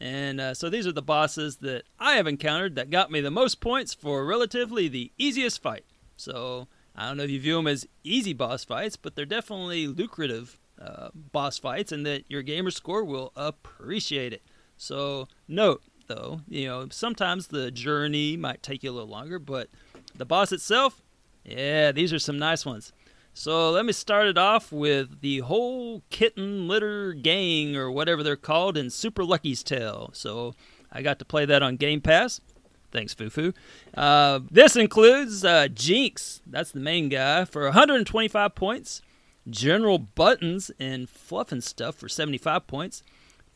And 0.00 0.40
uh, 0.40 0.54
so 0.54 0.70
these 0.70 0.86
are 0.86 0.92
the 0.92 1.02
bosses 1.02 1.56
that 1.56 1.82
I 1.98 2.12
have 2.14 2.28
encountered 2.28 2.76
that 2.76 2.90
got 2.90 3.10
me 3.10 3.20
the 3.20 3.32
most 3.32 3.60
points 3.60 3.92
for 3.92 4.24
relatively 4.24 4.86
the 4.86 5.10
easiest 5.18 5.60
fight. 5.60 5.84
So 6.16 6.68
I 6.94 7.08
don't 7.08 7.16
know 7.16 7.24
if 7.24 7.30
you 7.30 7.40
view 7.40 7.56
them 7.56 7.66
as 7.66 7.88
easy 8.04 8.32
boss 8.32 8.62
fights, 8.64 8.96
but 8.96 9.16
they're 9.16 9.24
definitely 9.26 9.88
lucrative 9.88 10.60
uh, 10.80 11.08
boss 11.12 11.58
fights, 11.58 11.90
and 11.90 12.06
that 12.06 12.22
your 12.28 12.42
gamer 12.42 12.70
score 12.70 13.02
will 13.02 13.32
appreciate 13.34 14.32
it. 14.32 14.42
So 14.78 15.28
note 15.46 15.82
though, 16.06 16.40
you 16.48 16.66
know 16.66 16.86
sometimes 16.90 17.48
the 17.48 17.70
journey 17.70 18.36
might 18.36 18.62
take 18.62 18.82
you 18.82 18.90
a 18.90 18.92
little 18.92 19.08
longer, 19.08 19.38
but 19.38 19.68
the 20.16 20.24
boss 20.24 20.52
itself, 20.52 21.02
yeah, 21.44 21.92
these 21.92 22.12
are 22.12 22.18
some 22.18 22.38
nice 22.38 22.64
ones. 22.64 22.92
So 23.34 23.70
let 23.70 23.84
me 23.84 23.92
start 23.92 24.26
it 24.26 24.36
off 24.36 24.72
with 24.72 25.20
the 25.20 25.40
whole 25.40 26.02
Kitty 26.10 26.40
Litter 26.40 27.12
gang 27.12 27.76
or 27.76 27.88
whatever 27.88 28.24
they're 28.24 28.34
called 28.34 28.76
in 28.76 28.90
Super 28.90 29.22
Lucky's 29.22 29.62
Tale. 29.62 30.10
So 30.12 30.54
I 30.90 31.02
got 31.02 31.20
to 31.20 31.24
play 31.24 31.44
that 31.44 31.62
on 31.62 31.76
Game 31.76 32.00
Pass. 32.00 32.40
Thanks, 32.90 33.14
Fufu. 33.14 33.54
Uh, 33.94 34.40
this 34.50 34.74
includes 34.74 35.44
uh, 35.44 35.68
Jinx, 35.68 36.40
that's 36.46 36.72
the 36.72 36.80
main 36.80 37.08
guy, 37.08 37.44
for 37.44 37.62
125 37.64 38.54
points. 38.54 39.02
General 39.48 39.98
Buttons 39.98 40.70
and 40.80 41.08
Fluff 41.08 41.52
and 41.52 41.62
Stuff 41.62 41.94
for 41.94 42.08
75 42.08 42.66
points. 42.66 43.02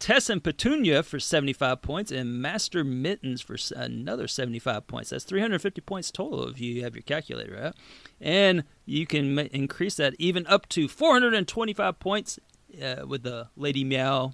Tess 0.02 0.28
and 0.28 0.42
Petunia 0.42 1.04
for 1.04 1.20
75 1.20 1.80
points, 1.80 2.10
and 2.10 2.42
Master 2.42 2.82
Mittens 2.82 3.40
for 3.40 3.56
another 3.76 4.26
75 4.26 4.88
points. 4.88 5.10
That's 5.10 5.22
350 5.22 5.80
points 5.82 6.10
total 6.10 6.48
if 6.48 6.60
you 6.60 6.82
have 6.82 6.96
your 6.96 7.02
calculator 7.02 7.56
out. 7.56 7.76
And 8.20 8.64
you 8.84 9.06
can 9.06 9.38
increase 9.38 9.94
that 9.94 10.14
even 10.18 10.44
up 10.48 10.68
to 10.70 10.88
425 10.88 12.00
points 12.00 12.40
uh, 12.82 13.06
with 13.06 13.22
the 13.22 13.50
Lady 13.54 13.84
Meow 13.84 14.32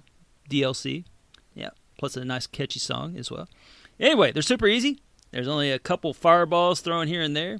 DLC. 0.49 1.05
Yeah, 1.53 1.69
plus 1.99 2.17
a 2.17 2.25
nice 2.25 2.47
catchy 2.47 2.79
song 2.79 3.15
as 3.15 3.29
well. 3.29 3.47
Anyway, 3.99 4.31
they're 4.31 4.41
super 4.41 4.65
easy. 4.65 5.03
There's 5.29 5.47
only 5.47 5.69
a 5.69 5.77
couple 5.77 6.15
fireballs 6.15 6.81
thrown 6.81 7.07
here 7.07 7.21
and 7.21 7.37
there. 7.37 7.59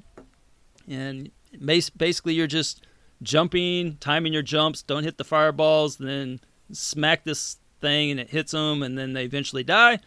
And 0.88 1.30
basically, 1.64 2.34
you're 2.34 2.48
just 2.48 2.84
jumping, 3.22 3.98
timing 3.98 4.32
your 4.32 4.42
jumps, 4.42 4.82
don't 4.82 5.04
hit 5.04 5.16
the 5.16 5.22
fireballs, 5.22 5.98
then 5.98 6.40
smack 6.72 7.22
this 7.22 7.58
thing 7.80 8.10
and 8.10 8.20
it 8.20 8.30
hits 8.30 8.52
them 8.52 8.82
and 8.82 8.96
then 8.96 9.12
they 9.12 9.24
eventually 9.24 9.64
die. 9.64 10.00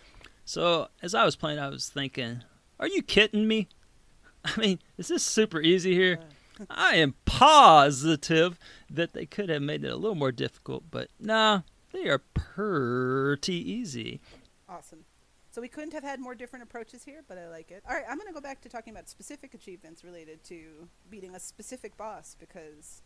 So 0.46 0.88
as 1.02 1.16
I 1.16 1.26
was 1.26 1.36
playing, 1.36 1.60
I 1.60 1.70
was 1.70 1.88
thinking, 1.88 2.44
are 2.80 2.88
you 2.88 3.02
kidding 3.02 3.48
me? 3.48 3.68
I 4.46 4.60
mean, 4.60 4.80
is 4.98 5.08
this 5.08 5.24
super 5.24 5.62
easy 5.62 5.94
here? 5.94 6.20
I 6.70 6.96
am 6.96 7.16
positive 7.26 8.60
that 8.90 9.14
they 9.14 9.26
could 9.26 9.50
have 9.50 9.62
made 9.62 9.84
it 9.84 9.92
a 9.92 9.96
little 9.96 10.16
more 10.16 10.32
difficult, 10.32 10.84
but 10.92 11.10
nah, 11.20 11.62
they 11.92 12.08
are 12.08 12.20
pretty 12.20 13.56
easy. 13.56 14.22
Awesome. 14.70 15.06
So 15.52 15.62
we 15.62 15.68
couldn't 15.68 15.94
have 15.94 16.04
had 16.04 16.20
more 16.20 16.34
different 16.34 16.64
approaches 16.64 17.04
here, 17.04 17.24
but 17.28 17.38
I 17.38 17.48
like 17.48 17.70
it. 17.70 17.84
All 17.88 17.96
right, 17.96 18.06
I'm 18.10 18.18
going 18.18 18.28
to 18.28 18.34
go 18.34 18.42
back 18.42 18.62
to 18.62 18.70
talking 18.70 18.92
about 18.92 19.08
specific 19.08 19.54
achievements 19.54 20.04
related 20.04 20.44
to 20.46 20.88
beating 21.12 21.36
a 21.36 21.40
specific 21.40 21.96
boss 21.96 22.36
because 22.40 23.04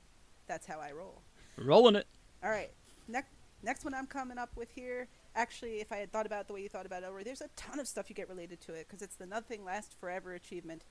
that's 0.48 0.66
how 0.66 0.80
I 0.80 0.92
roll. 0.92 1.22
Rolling 1.58 1.96
it. 1.96 2.08
All 2.42 2.50
right. 2.50 2.72
Next 3.10 3.32
Next 3.64 3.84
one 3.84 3.94
I'm 3.94 4.06
coming 4.06 4.38
up 4.38 4.56
with 4.56 4.70
here, 4.72 5.08
actually, 5.36 5.82
if 5.82 5.92
I 5.92 5.98
had 5.98 6.12
thought 6.12 6.26
about 6.26 6.42
it 6.42 6.48
the 6.48 6.54
way 6.54 6.62
you 6.62 6.70
thought 6.70 6.86
about 6.86 7.04
it, 7.04 7.26
there's 7.26 7.42
a 7.42 7.50
ton 7.56 7.80
of 7.80 7.88
stuff 7.88 8.10
you 8.10 8.16
get 8.16 8.30
related 8.30 8.62
to 8.62 8.74
it 8.74 8.88
because 8.88 9.02
it's 9.02 9.16
the 9.16 9.26
Nothing 9.26 9.66
Lasts 9.66 9.96
Forever 10.00 10.34
achievement 10.34 10.84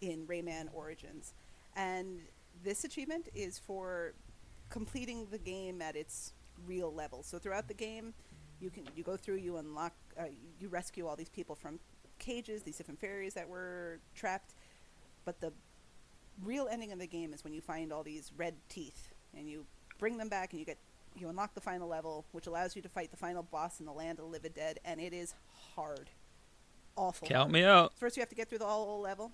in 0.00 0.26
Rayman 0.26 0.68
Origins. 0.72 1.34
And 1.74 2.20
this 2.64 2.84
achievement 2.84 3.28
is 3.34 3.58
for 3.58 4.14
completing 4.70 5.26
the 5.30 5.38
game 5.38 5.82
at 5.82 5.96
its 5.96 6.32
real 6.66 6.92
level. 6.92 7.22
So 7.22 7.38
throughout 7.38 7.68
the 7.68 7.74
game, 7.74 8.14
you 8.60 8.70
can 8.70 8.84
you 8.96 9.02
go 9.02 9.16
through, 9.16 9.36
you 9.36 9.58
unlock, 9.58 9.92
uh, 10.18 10.24
you 10.58 10.68
rescue 10.68 11.06
all 11.06 11.16
these 11.16 11.28
people 11.28 11.54
from 11.54 11.78
cages, 12.18 12.62
these 12.62 12.76
different 12.76 13.00
fairies 13.00 13.34
that 13.34 13.48
were 13.48 13.98
trapped. 14.14 14.54
But 15.24 15.40
the 15.40 15.52
real 16.42 16.68
ending 16.70 16.92
of 16.92 16.98
the 16.98 17.06
game 17.06 17.32
is 17.32 17.44
when 17.44 17.52
you 17.52 17.60
find 17.60 17.92
all 17.92 18.02
these 18.02 18.32
red 18.36 18.54
teeth 18.68 19.12
and 19.36 19.48
you 19.48 19.66
bring 19.98 20.16
them 20.16 20.28
back 20.28 20.52
and 20.52 20.60
you 20.60 20.66
get 20.66 20.78
you 21.16 21.28
unlock 21.28 21.54
the 21.54 21.60
final 21.60 21.88
level, 21.88 22.24
which 22.32 22.46
allows 22.46 22.76
you 22.76 22.82
to 22.82 22.88
fight 22.88 23.10
the 23.10 23.16
final 23.16 23.42
boss 23.42 23.80
in 23.80 23.86
the 23.86 23.92
land 23.92 24.18
of 24.18 24.24
the 24.24 24.30
living 24.30 24.52
dead, 24.54 24.80
and 24.84 25.00
it 25.00 25.12
is 25.12 25.34
hard, 25.74 26.10
awful. 26.96 27.28
Count 27.28 27.44
hard. 27.44 27.52
me 27.52 27.64
out. 27.64 27.92
First, 27.96 28.16
you 28.16 28.20
have 28.20 28.28
to 28.28 28.34
get 28.34 28.48
through 28.48 28.58
the 28.58 28.66
whole 28.66 29.00
level, 29.00 29.32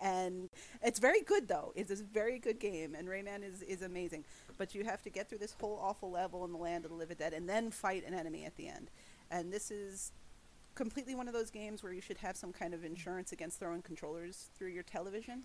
and 0.00 0.48
it's 0.82 0.98
very 0.98 1.22
good 1.22 1.48
though. 1.48 1.72
It's 1.74 1.90
a 1.90 1.96
very 1.96 2.38
good 2.38 2.58
game, 2.58 2.94
and 2.94 3.08
Rayman 3.08 3.42
is 3.44 3.62
is 3.62 3.82
amazing. 3.82 4.24
But 4.58 4.74
you 4.74 4.84
have 4.84 5.02
to 5.02 5.10
get 5.10 5.28
through 5.28 5.38
this 5.38 5.54
whole 5.60 5.78
awful 5.82 6.10
level 6.10 6.44
in 6.44 6.52
the 6.52 6.58
land 6.58 6.84
of 6.84 6.90
the 6.90 6.96
living 6.96 7.16
dead, 7.18 7.32
and 7.32 7.48
then 7.48 7.70
fight 7.70 8.06
an 8.06 8.14
enemy 8.14 8.44
at 8.44 8.56
the 8.56 8.68
end. 8.68 8.90
And 9.30 9.52
this 9.52 9.70
is 9.70 10.12
completely 10.74 11.14
one 11.14 11.28
of 11.28 11.34
those 11.34 11.50
games 11.50 11.82
where 11.82 11.92
you 11.92 12.00
should 12.00 12.18
have 12.18 12.36
some 12.36 12.52
kind 12.52 12.74
of 12.74 12.84
insurance 12.84 13.32
against 13.32 13.58
throwing 13.58 13.82
controllers 13.82 14.50
through 14.56 14.68
your 14.68 14.82
television 14.82 15.42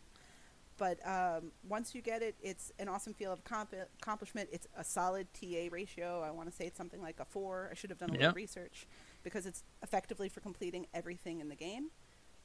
but 0.78 1.00
um, 1.08 1.52
once 1.68 1.96
you 1.96 2.02
get 2.02 2.22
it, 2.22 2.36
it's 2.42 2.72
an 2.80 2.88
awesome 2.88 3.14
feel 3.14 3.32
of 3.32 3.44
comp- 3.44 3.74
accomplishment. 4.02 4.50
It's 4.52 4.68
a 4.78 4.84
solid 4.84 5.28
TA 5.34 5.70
ratio. 5.72 6.22
I 6.22 6.32
want 6.32 6.50
to 6.50 6.56
say 6.56 6.66
it's 6.66 6.78
something 6.78 7.02
like 7.02 7.20
a 7.20 7.26
four. 7.26 7.70
I 7.72 7.76
should 7.76 7.90
have 7.90 8.00
done 8.00 8.10
a 8.10 8.14
little 8.14 8.34
research 8.34 8.88
because 9.24 9.46
it's 9.46 9.64
effectively 9.82 10.28
for 10.30 10.42
completing 10.42 10.88
everything 10.94 11.40
in 11.40 11.50
the 11.50 11.56
game. 11.56 11.90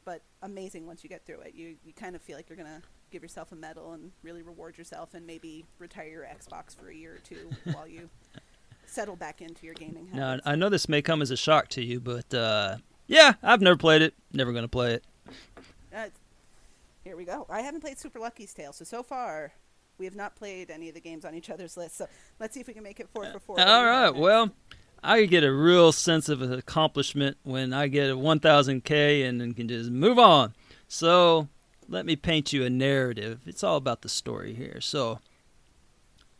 But 0.04 0.22
amazing 0.42 0.86
once 0.86 1.02
you 1.02 1.10
get 1.10 1.26
through 1.26 1.40
it. 1.40 1.54
You 1.54 1.76
you 1.84 1.92
kind 1.92 2.16
of 2.16 2.22
feel 2.22 2.36
like 2.36 2.48
you're 2.48 2.56
gonna 2.56 2.82
give 3.10 3.22
yourself 3.22 3.52
a 3.52 3.56
medal 3.56 3.92
and 3.92 4.12
really 4.22 4.42
reward 4.42 4.78
yourself 4.78 5.14
and 5.14 5.26
maybe 5.26 5.64
retire 5.78 6.08
your 6.08 6.24
Xbox 6.24 6.74
for 6.74 6.88
a 6.88 6.94
year 6.94 7.14
or 7.14 7.18
two 7.18 7.50
while 7.72 7.86
you 7.86 8.08
settle 8.86 9.16
back 9.16 9.42
into 9.42 9.66
your 9.66 9.74
gaming 9.74 10.06
habits. 10.06 10.44
Now 10.44 10.50
I 10.50 10.56
know 10.56 10.68
this 10.68 10.88
may 10.88 11.02
come 11.02 11.20
as 11.20 11.30
a 11.30 11.36
shock 11.36 11.68
to 11.70 11.84
you, 11.84 12.00
but 12.00 12.32
uh, 12.32 12.76
yeah, 13.08 13.34
I've 13.42 13.60
never 13.60 13.76
played 13.76 14.02
it. 14.02 14.14
Never 14.32 14.52
gonna 14.52 14.68
play 14.68 14.94
it. 14.94 15.04
Uh, 15.94 16.06
here 17.02 17.16
we 17.16 17.24
go. 17.24 17.46
I 17.48 17.62
haven't 17.62 17.80
played 17.80 17.98
Super 17.98 18.18
Lucky's 18.18 18.52
Tale, 18.52 18.72
so 18.72 18.84
so 18.84 19.02
far 19.02 19.52
we 19.98 20.06
have 20.06 20.16
not 20.16 20.34
played 20.34 20.70
any 20.70 20.88
of 20.88 20.94
the 20.94 21.00
games 21.00 21.24
on 21.24 21.34
each 21.34 21.50
other's 21.50 21.76
list. 21.76 21.98
So 21.98 22.06
let's 22.38 22.54
see 22.54 22.60
if 22.60 22.66
we 22.66 22.74
can 22.74 22.82
make 22.82 23.00
it 23.00 23.08
four 23.12 23.26
uh, 23.26 23.32
for 23.32 23.40
four. 23.40 23.60
All 23.60 23.84
right. 23.84 24.14
Well, 24.14 24.50
I 25.04 25.26
get 25.26 25.44
a 25.44 25.52
real 25.52 25.92
sense 25.92 26.28
of 26.28 26.40
accomplishment 26.42 27.36
when 27.42 27.72
I 27.72 27.86
get 27.86 28.10
a 28.10 28.16
1000K 28.16 29.28
and 29.28 29.40
then 29.40 29.54
can 29.54 29.68
just 29.68 29.90
move 29.90 30.18
on. 30.18 30.54
So 30.88 31.48
let 31.88 32.06
me 32.06 32.16
paint 32.16 32.52
you 32.52 32.64
a 32.64 32.70
narrative. 32.70 33.40
It's 33.46 33.62
all 33.62 33.76
about 33.76 34.02
the 34.02 34.08
story 34.08 34.54
here. 34.54 34.80
So 34.80 35.20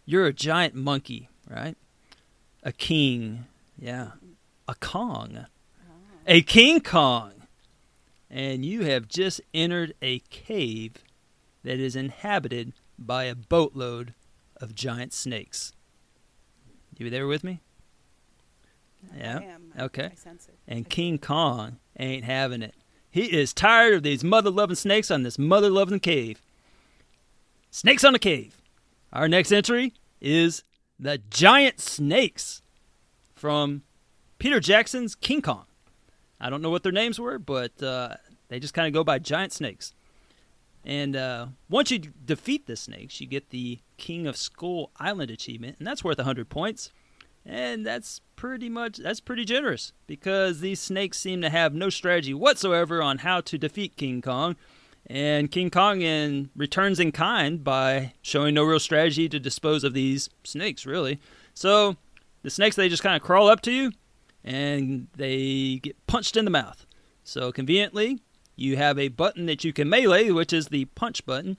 you're 0.06 0.26
a 0.26 0.32
giant 0.32 0.74
monkey, 0.74 1.28
right? 1.48 1.76
A 2.62 2.72
king. 2.72 3.46
Yeah. 3.78 4.12
A 4.68 4.74
Kong. 4.74 5.46
Oh. 5.46 5.92
A 6.26 6.42
King 6.42 6.80
Kong 6.80 7.39
and 8.30 8.64
you 8.64 8.82
have 8.82 9.08
just 9.08 9.40
entered 9.52 9.94
a 10.00 10.20
cave 10.30 10.94
that 11.64 11.78
is 11.80 11.96
inhabited 11.96 12.72
by 12.98 13.24
a 13.24 13.34
boatload 13.34 14.14
of 14.60 14.74
giant 14.74 15.12
snakes. 15.12 15.72
You 16.96 17.08
there 17.08 17.26
with 17.26 17.42
me? 17.42 17.60
Yeah. 19.16 19.40
Okay. 19.78 20.10
And 20.68 20.88
King 20.88 21.18
Kong 21.18 21.78
ain't 21.98 22.24
having 22.24 22.62
it. 22.62 22.74
He 23.10 23.24
is 23.36 23.52
tired 23.52 23.94
of 23.94 24.02
these 24.02 24.22
mother 24.22 24.50
loving 24.50 24.76
snakes 24.76 25.10
on 25.10 25.22
this 25.22 25.38
mother 25.38 25.70
loving 25.70 26.00
cave. 26.00 26.42
Snakes 27.70 28.04
on 28.04 28.12
the 28.12 28.18
cave. 28.18 28.60
Our 29.12 29.28
next 29.28 29.50
entry 29.50 29.94
is 30.20 30.62
the 30.98 31.18
giant 31.30 31.80
snakes 31.80 32.62
from 33.34 33.82
Peter 34.38 34.60
Jackson's 34.60 35.14
King 35.14 35.42
Kong. 35.42 35.64
I 36.40 36.50
don't 36.50 36.62
know 36.62 36.70
what 36.70 36.82
their 36.82 36.92
names 36.92 37.20
were, 37.20 37.38
but 37.38 37.82
uh, 37.82 38.16
they 38.48 38.58
just 38.58 38.74
kind 38.74 38.86
of 38.86 38.92
go 38.92 39.04
by 39.04 39.18
giant 39.18 39.52
snakes. 39.52 39.92
And 40.84 41.14
uh, 41.14 41.48
once 41.68 41.90
you 41.90 41.98
defeat 41.98 42.66
the 42.66 42.76
snakes, 42.76 43.20
you 43.20 43.26
get 43.26 43.50
the 43.50 43.80
King 43.98 44.26
of 44.26 44.36
Skull 44.36 44.90
Island 44.98 45.30
achievement, 45.30 45.76
and 45.78 45.86
that's 45.86 46.02
worth 46.02 46.18
100 46.18 46.48
points. 46.48 46.90
And 47.44 47.86
that's 47.86 48.20
pretty 48.36 48.68
much 48.68 48.98
that's 48.98 49.20
pretty 49.20 49.44
generous 49.44 49.92
because 50.06 50.60
these 50.60 50.78
snakes 50.78 51.18
seem 51.18 51.40
to 51.40 51.48
have 51.48 51.74
no 51.74 51.88
strategy 51.88 52.34
whatsoever 52.34 53.02
on 53.02 53.18
how 53.18 53.40
to 53.42 53.58
defeat 53.58 53.96
King 53.96 54.20
Kong. 54.20 54.56
And 55.06 55.50
King 55.50 55.70
Kong 55.70 56.02
in 56.02 56.50
returns 56.54 57.00
in 57.00 57.12
kind 57.12 57.64
by 57.64 58.12
showing 58.20 58.54
no 58.54 58.64
real 58.64 58.78
strategy 58.78 59.28
to 59.28 59.40
dispose 59.40 59.84
of 59.84 59.94
these 59.94 60.28
snakes, 60.44 60.84
really. 60.84 61.18
So 61.54 61.96
the 62.42 62.50
snakes 62.50 62.76
they 62.76 62.88
just 62.88 63.02
kind 63.02 63.16
of 63.16 63.22
crawl 63.22 63.48
up 63.48 63.62
to 63.62 63.72
you 63.72 63.92
and 64.44 65.08
they 65.16 65.80
get 65.82 66.06
punched 66.06 66.36
in 66.36 66.44
the 66.44 66.50
mouth. 66.50 66.86
So 67.24 67.52
conveniently, 67.52 68.20
you 68.56 68.76
have 68.76 68.98
a 68.98 69.08
button 69.08 69.46
that 69.46 69.64
you 69.64 69.72
can 69.72 69.88
melee, 69.88 70.30
which 70.30 70.52
is 70.52 70.68
the 70.68 70.86
punch 70.86 71.24
button, 71.24 71.56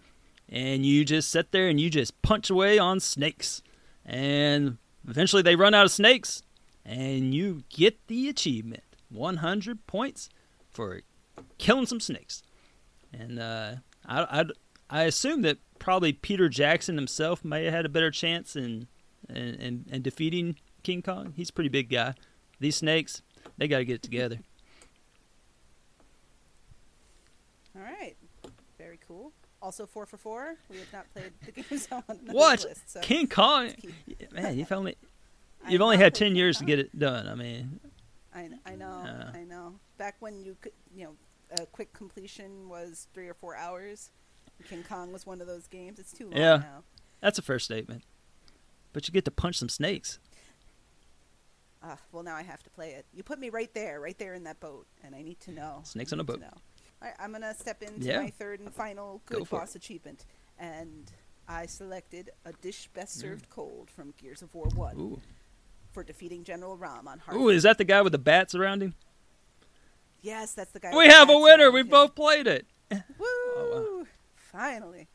and 0.49 0.85
you 0.85 1.05
just 1.05 1.29
sit 1.29 1.51
there 1.51 1.67
and 1.67 1.79
you 1.79 1.89
just 1.89 2.21
punch 2.21 2.49
away 2.49 2.77
on 2.77 2.99
snakes. 2.99 3.61
And 4.05 4.77
eventually 5.07 5.41
they 5.41 5.55
run 5.55 5.73
out 5.73 5.85
of 5.85 5.91
snakes, 5.91 6.43
and 6.85 7.33
you 7.33 7.63
get 7.69 8.07
the 8.07 8.29
achievement 8.29 8.83
100 9.09 9.87
points 9.87 10.29
for 10.69 11.01
killing 11.57 11.85
some 11.85 11.99
snakes. 11.99 12.43
And 13.13 13.39
uh, 13.39 13.75
I, 14.05 14.41
I, 14.41 14.45
I 14.89 15.03
assume 15.03 15.41
that 15.43 15.57
probably 15.79 16.13
Peter 16.13 16.49
Jackson 16.49 16.95
himself 16.95 17.43
may 17.43 17.65
have 17.65 17.73
had 17.73 17.85
a 17.85 17.89
better 17.89 18.11
chance 18.11 18.55
in, 18.55 18.87
in, 19.29 19.55
in, 19.55 19.85
in 19.91 20.01
defeating 20.01 20.57
King 20.83 21.01
Kong. 21.01 21.33
He's 21.35 21.49
a 21.49 21.53
pretty 21.53 21.69
big 21.69 21.89
guy. 21.89 22.13
These 22.61 22.75
snakes, 22.75 23.23
they 23.57 23.67
got 23.67 23.79
to 23.79 23.85
get 23.85 23.95
it 23.95 24.03
together. 24.03 24.37
All 27.75 27.81
right. 27.81 28.15
Very 28.77 28.99
cool. 29.07 29.31
Also 29.63 29.85
four 29.87 30.05
for 30.05 30.17
four. 30.17 30.55
We 30.69 30.77
have 30.77 30.93
not 30.93 31.11
played 31.13 31.31
the 31.43 31.51
games 31.63 31.87
on 31.91 32.03
the 32.07 32.33
What? 32.33 32.63
list. 32.63 32.89
So 32.91 32.99
King 33.01 33.27
Kong? 33.27 33.71
Man, 34.31 34.57
you've 34.57 34.71
only 34.71 34.95
you've 35.67 35.81
only 35.81 35.97
had 35.97 36.13
ten 36.13 36.35
years 36.35 36.59
to 36.59 36.65
get 36.65 36.77
it 36.79 36.97
done. 36.97 37.27
I 37.27 37.33
mean, 37.35 37.79
I, 38.33 38.49
I 38.65 38.75
know, 38.75 39.01
Yeah. 39.05 39.31
I 39.33 39.43
know. 39.43 39.75
Back 39.97 40.15
when 40.19 40.43
you 40.43 40.55
could, 40.61 40.73
you 40.95 41.05
know, 41.05 41.15
a 41.59 41.65
quick 41.65 41.93
completion 41.93 42.69
was 42.69 43.07
three 43.13 43.27
or 43.27 43.33
four 43.33 43.55
hours. 43.55 44.11
King 44.69 44.83
Kong 44.87 45.11
was 45.11 45.25
one 45.25 45.41
of 45.41 45.47
those 45.47 45.65
games. 45.67 45.97
It's 45.97 46.13
too 46.13 46.25
long 46.25 46.37
Yeah. 46.37 46.57
now. 46.57 46.83
that's 47.21 47.39
a 47.39 47.41
fair 47.41 47.57
statement. 47.57 48.03
But 48.93 49.07
you 49.07 49.13
get 49.13 49.25
to 49.25 49.31
punch 49.31 49.57
some 49.57 49.69
snakes. 49.69 50.19
Ah, 51.83 51.97
well, 52.11 52.21
now 52.23 52.35
I 52.35 52.43
have 52.43 52.61
to 52.63 52.69
play 52.69 52.91
it. 52.91 53.05
You 53.13 53.23
put 53.23 53.39
me 53.39 53.49
right 53.49 53.73
there, 53.73 53.99
right 53.99 54.17
there 54.19 54.33
in 54.35 54.43
that 54.43 54.59
boat, 54.59 54.85
and 55.03 55.15
I 55.15 55.21
need 55.23 55.39
to 55.41 55.51
know. 55.51 55.81
Snakes 55.83 56.13
on 56.13 56.19
a 56.19 56.23
boat. 56.23 56.41
right, 57.01 57.13
I'm 57.19 57.31
gonna 57.31 57.55
step 57.55 57.81
into 57.81 58.05
Yeah. 58.05 58.21
my 58.21 58.29
third 58.29 58.59
and 58.59 58.71
final 58.73 59.21
Go 59.25 59.37
good 59.39 59.43
it. 59.47 59.49
boss 59.49 59.75
achievement, 59.75 60.25
and 60.59 61.11
I 61.47 61.65
selected 61.65 62.29
a 62.45 62.53
dish 62.53 62.87
best 62.93 63.17
Mm. 63.17 63.21
served 63.21 63.49
cold 63.49 63.89
from 63.89 64.13
Gears 64.17 64.43
of 64.43 64.53
War 64.53 64.67
One 64.75 64.95
Ooh, 64.99 65.21
for 65.91 66.03
defeating 66.03 66.43
General 66.43 66.77
RAAM 66.77 67.07
on 67.07 67.17
hard. 67.19 67.35
ooh, 67.37 67.49
is 67.49 67.63
that 67.63 67.79
the 67.79 67.83
guy 67.83 68.01
with 68.03 68.11
the 68.11 68.19
bats 68.19 68.53
around 68.53 68.83
him? 68.83 68.93
Yes, 70.21 70.53
that's 70.53 70.71
the 70.71 70.79
guy. 70.79 70.91
We 70.91 70.97
with 70.97 71.07
the 71.07 71.13
have 71.15 71.29
a 71.31 71.39
winner. 71.39 71.71
We 71.71 71.81
both 71.81 72.13
played 72.13 72.45
it. 72.45 72.67
Woo! 72.91 73.25
Oh, 73.25 74.07
Finally. 74.35 75.07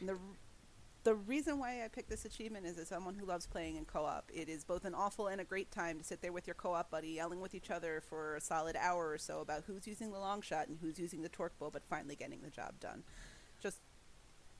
And 0.00 0.08
the 0.08 0.16
the 1.04 1.14
reason 1.14 1.58
why 1.58 1.84
I 1.84 1.88
picked 1.88 2.08
this 2.08 2.24
achievement 2.24 2.64
is 2.64 2.78
as 2.78 2.88
someone 2.88 3.14
who 3.14 3.26
loves 3.26 3.46
playing 3.46 3.76
in 3.76 3.84
co-op, 3.84 4.30
it 4.32 4.48
is 4.48 4.64
both 4.64 4.86
an 4.86 4.94
awful 4.94 5.28
and 5.28 5.40
a 5.40 5.44
great 5.44 5.70
time 5.70 5.98
to 5.98 6.04
sit 6.04 6.22
there 6.22 6.32
with 6.32 6.46
your 6.46 6.54
co-op 6.54 6.90
buddy, 6.90 7.08
yelling 7.08 7.40
with 7.40 7.54
each 7.54 7.70
other 7.70 8.02
for 8.08 8.36
a 8.36 8.40
solid 8.40 8.74
hour 8.74 9.10
or 9.10 9.18
so 9.18 9.40
about 9.40 9.64
who's 9.66 9.86
using 9.86 10.12
the 10.12 10.18
long 10.18 10.40
shot 10.40 10.66
and 10.68 10.78
who's 10.80 10.98
using 10.98 11.22
the 11.22 11.28
torque 11.28 11.58
bow, 11.58 11.70
but 11.70 11.82
finally 11.88 12.16
getting 12.16 12.40
the 12.40 12.50
job 12.50 12.80
done. 12.80 13.04
Just 13.62 13.78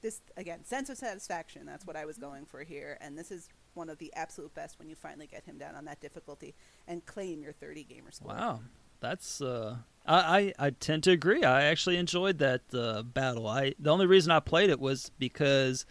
this 0.03 0.21
again, 0.37 0.65
sense 0.65 0.91
of 0.91 0.99
satisfaction. 0.99 1.65
That's 1.65 1.87
what 1.87 1.97
I 1.97 2.05
was 2.05 2.19
going 2.19 2.45
for 2.45 2.63
here, 2.63 2.99
and 3.01 3.19
this 3.19 3.31
is 3.31 3.49
one 3.73 3.89
of 3.89 3.97
the 3.97 4.13
absolute 4.15 4.55
best 4.55 4.79
when 4.79 4.91
you 4.91 4.95
finally 4.95 5.27
get 5.27 5.45
him 5.45 5.57
down 5.57 5.75
on 5.75 5.87
that 5.87 6.01
difficulty 6.01 6.55
and 6.87 7.05
claim 7.07 7.43
your 7.43 7.53
30 7.55 7.85
gamer 7.85 8.11
score. 8.11 8.35
Wow, 8.35 8.61
that's 9.01 9.41
uh, 9.41 9.79
I, 10.05 10.53
I 10.59 10.67
I 10.67 10.71
tend 10.71 11.05
to 11.05 11.11
agree. 11.11 11.43
I 11.43 11.65
actually 11.65 11.97
enjoyed 11.97 12.37
that 12.39 12.61
uh, 12.75 13.03
battle. 13.03 13.47
I 13.47 13.75
the 13.79 13.91
only 13.91 14.05
reason 14.05 14.31
I 14.31 14.41
played 14.41 14.69
it 14.69 14.79
was 14.79 15.11
because 15.19 15.87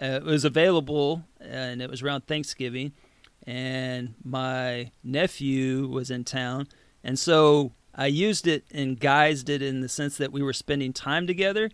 uh, 0.00 0.06
it 0.06 0.24
was 0.24 0.44
available 0.44 1.24
and 1.40 1.82
it 1.82 1.90
was 1.90 2.02
around 2.02 2.26
Thanksgiving, 2.26 2.92
and 3.46 4.14
my 4.22 4.90
nephew 5.02 5.86
was 5.88 6.10
in 6.10 6.24
town, 6.24 6.68
and 7.02 7.18
so 7.18 7.72
I 7.94 8.06
used 8.06 8.46
it 8.46 8.64
and 8.72 8.98
guised 8.98 9.48
it 9.48 9.62
in 9.62 9.80
the 9.80 9.88
sense 9.88 10.16
that 10.18 10.32
we 10.32 10.42
were 10.42 10.52
spending 10.52 10.92
time 10.92 11.26
together, 11.26 11.70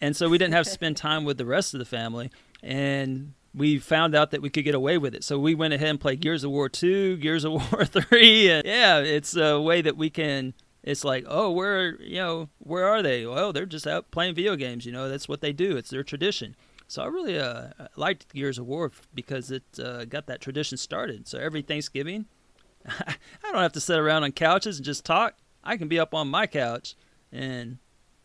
and 0.00 0.16
so 0.16 0.28
we 0.28 0.38
didn't 0.38 0.54
have 0.54 0.64
to 0.64 0.70
spend 0.70 0.96
time 0.98 1.24
with 1.24 1.38
the 1.38 1.46
rest 1.46 1.74
of 1.74 1.78
the 1.78 1.84
family, 1.84 2.30
and 2.62 3.34
we 3.54 3.78
found 3.78 4.14
out 4.14 4.30
that 4.30 4.42
we 4.42 4.50
could 4.50 4.64
get 4.64 4.74
away 4.74 4.96
with 4.96 5.14
it. 5.14 5.22
So 5.22 5.38
we 5.38 5.54
went 5.54 5.74
ahead 5.74 5.88
and 5.88 6.00
played 6.00 6.20
Gears 6.20 6.42
of 6.42 6.50
War 6.50 6.70
2, 6.70 7.18
Gears 7.18 7.44
of 7.44 7.52
War 7.52 7.84
3, 7.84 8.50
and 8.50 8.66
yeah, 8.66 8.98
it's 8.98 9.36
a 9.36 9.60
way 9.60 9.82
that 9.82 9.96
we 9.96 10.10
can 10.10 10.54
it's 10.82 11.04
like, 11.04 11.24
"Oh, 11.28 11.50
where, 11.50 12.00
you 12.02 12.16
know, 12.16 12.48
where 12.58 12.86
are 12.88 13.02
they?" 13.02 13.24
Well, 13.24 13.52
they're 13.52 13.66
just 13.66 13.86
out 13.86 14.10
playing 14.10 14.34
video 14.34 14.56
games, 14.56 14.84
you 14.84 14.92
know. 14.92 15.08
That's 15.08 15.28
what 15.28 15.40
they 15.40 15.52
do. 15.52 15.76
It's 15.76 15.90
their 15.90 16.02
tradition. 16.02 16.56
So 16.92 17.02
I 17.02 17.06
really 17.06 17.38
uh, 17.38 17.68
liked 17.96 18.34
Gears 18.34 18.58
of 18.58 18.66
War 18.66 18.92
because 19.14 19.50
it 19.50 19.62
uh, 19.82 20.04
got 20.04 20.26
that 20.26 20.42
tradition 20.42 20.76
started. 20.76 21.26
So 21.26 21.38
every 21.38 21.62
Thanksgiving, 21.62 22.26
I 22.86 23.16
don't 23.50 23.62
have 23.62 23.72
to 23.72 23.80
sit 23.80 23.98
around 23.98 24.24
on 24.24 24.32
couches 24.32 24.76
and 24.76 24.84
just 24.84 25.02
talk. 25.02 25.38
I 25.64 25.78
can 25.78 25.88
be 25.88 25.98
up 25.98 26.12
on 26.12 26.28
my 26.28 26.46
couch 26.46 26.94
and 27.32 27.78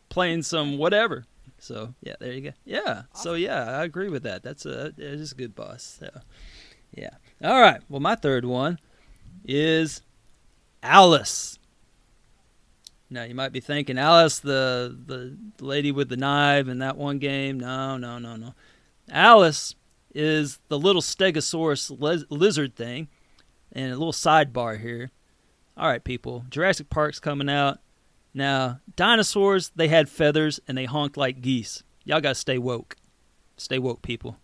playing 0.10 0.42
some 0.42 0.78
whatever. 0.78 1.24
So 1.60 1.94
yeah, 2.02 2.16
there 2.20 2.34
you 2.34 2.42
go. 2.42 2.52
Yeah. 2.66 3.04
So 3.14 3.36
yeah, 3.36 3.80
I 3.80 3.86
agree 3.86 4.10
with 4.10 4.24
that. 4.24 4.44
That's 4.44 4.66
a 4.66 4.92
is 4.98 5.32
a 5.32 5.36
good 5.36 5.56
boss. 5.56 6.00
So 6.02 6.10
yeah. 6.92 7.12
All 7.42 7.62
right. 7.62 7.80
Well, 7.88 8.02
my 8.02 8.16
third 8.16 8.44
one 8.44 8.80
is 9.46 10.02
Alice. 10.84 11.58
Now 13.10 13.24
you 13.24 13.36
might 13.36 13.54
be 13.54 13.60
thinking 13.60 13.98
Alice, 13.98 14.40
the 14.40 14.96
the 15.06 15.38
lady 15.64 15.92
with 15.92 16.10
the 16.10 16.18
knife 16.18 16.68
in 16.68 16.80
that 16.80 16.98
one 16.98 17.20
game. 17.20 17.60
No, 17.60 17.98
no, 17.98 18.20
no, 18.20 18.36
no. 18.36 18.54
Alice 19.10 19.76
is 20.14 20.60
the 20.68 20.78
little 20.78 21.02
Stegosaurus 21.02 22.00
liz- 22.00 22.26
lizard 22.30 22.76
thing, 22.76 23.08
and 23.72 23.92
a 23.92 23.98
little 23.98 24.12
sidebar 24.12 24.80
here. 24.80 25.12
All 25.78 25.88
right, 25.88 26.04
people, 26.04 26.46
Jurassic 26.50 26.90
Park's 26.90 27.20
coming 27.20 27.50
out. 27.50 27.80
Now, 28.34 28.82
dinosaurs, 28.96 29.72
they 29.76 29.88
had 29.88 30.10
feathers 30.10 30.60
and 30.68 30.78
they 30.78 30.86
honked 30.86 31.18
like 31.18 31.42
geese. 31.42 31.84
Y'all 32.04 32.22
gotta 32.22 32.36
stay 32.36 32.58
woke. 32.58 32.96
Stay 33.58 33.80
woke, 33.80 34.02
people. 34.02 34.38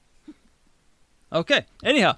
Okay, 1.32 1.66
anyhow, 1.84 2.18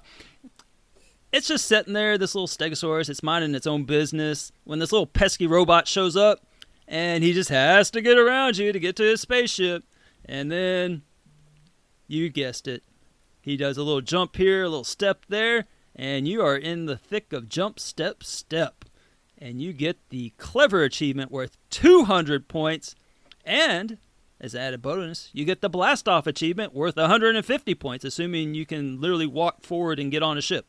it's 1.36 1.48
just 1.48 1.66
sitting 1.66 1.92
there, 1.92 2.16
this 2.16 2.34
little 2.34 2.48
Stegosaurus, 2.48 3.10
it's 3.10 3.22
minding 3.22 3.54
its 3.54 3.66
own 3.66 3.84
business. 3.84 4.52
When 4.64 4.78
this 4.78 4.90
little 4.90 5.06
pesky 5.06 5.46
robot 5.46 5.86
shows 5.86 6.16
up, 6.16 6.40
and 6.88 7.22
he 7.22 7.34
just 7.34 7.50
has 7.50 7.90
to 7.90 8.00
get 8.00 8.16
around 8.16 8.56
you 8.56 8.72
to 8.72 8.80
get 8.80 8.96
to 8.96 9.02
his 9.02 9.20
spaceship. 9.20 9.84
And 10.24 10.50
then, 10.50 11.02
you 12.08 12.30
guessed 12.30 12.66
it, 12.66 12.82
he 13.42 13.56
does 13.56 13.76
a 13.76 13.82
little 13.82 14.00
jump 14.00 14.36
here, 14.36 14.64
a 14.64 14.68
little 14.68 14.82
step 14.82 15.26
there, 15.28 15.66
and 15.94 16.26
you 16.26 16.40
are 16.40 16.56
in 16.56 16.86
the 16.86 16.96
thick 16.96 17.34
of 17.34 17.50
jump, 17.50 17.80
step, 17.80 18.24
step. 18.24 18.86
And 19.36 19.60
you 19.60 19.74
get 19.74 19.98
the 20.08 20.32
clever 20.38 20.84
achievement 20.84 21.30
worth 21.30 21.58
200 21.68 22.48
points. 22.48 22.94
And, 23.44 23.98
as 24.40 24.54
added 24.54 24.80
bonus, 24.80 25.28
you 25.34 25.44
get 25.44 25.60
the 25.60 25.68
blast 25.68 26.08
off 26.08 26.26
achievement 26.26 26.74
worth 26.74 26.96
150 26.96 27.74
points, 27.74 28.06
assuming 28.06 28.54
you 28.54 28.64
can 28.64 29.00
literally 29.02 29.26
walk 29.26 29.62
forward 29.62 29.98
and 30.00 30.10
get 30.10 30.22
on 30.22 30.38
a 30.38 30.42
ship. 30.42 30.66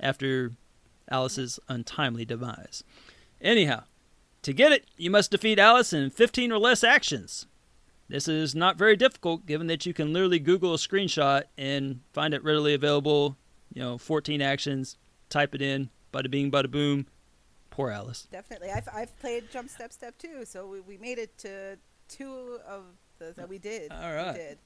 After 0.00 0.52
Alice's 1.10 1.58
untimely 1.68 2.24
demise. 2.24 2.84
Anyhow, 3.40 3.84
to 4.42 4.52
get 4.52 4.72
it, 4.72 4.86
you 4.96 5.10
must 5.10 5.30
defeat 5.30 5.58
Alice 5.58 5.92
in 5.92 6.10
15 6.10 6.52
or 6.52 6.58
less 6.58 6.84
actions. 6.84 7.46
This 8.08 8.28
is 8.28 8.54
not 8.54 8.76
very 8.76 8.96
difficult 8.96 9.46
given 9.46 9.66
that 9.68 9.86
you 9.86 9.94
can 9.94 10.12
literally 10.12 10.38
Google 10.38 10.74
a 10.74 10.78
screenshot 10.78 11.44
and 11.56 12.00
find 12.12 12.34
it 12.34 12.44
readily 12.44 12.74
available. 12.74 13.36
You 13.72 13.82
know, 13.82 13.98
14 13.98 14.42
actions, 14.42 14.98
type 15.30 15.54
it 15.54 15.62
in, 15.62 15.90
bada 16.12 16.30
bing, 16.30 16.50
bada 16.50 16.70
boom. 16.70 17.06
Poor 17.70 17.90
Alice. 17.90 18.28
Definitely. 18.30 18.70
I've, 18.70 18.88
I've 18.94 19.18
played 19.18 19.50
Jump 19.50 19.68
Step 19.68 19.92
Step 19.92 20.16
too, 20.18 20.44
so 20.44 20.66
we, 20.66 20.80
we 20.80 20.96
made 20.96 21.18
it 21.18 21.36
to 21.38 21.76
two 22.08 22.58
of 22.68 22.84
the 23.18 23.32
that 23.36 23.48
we 23.48 23.58
did. 23.58 23.90
All 23.90 24.14
right. 24.14 24.32
We 24.32 24.38
did. 24.38 24.58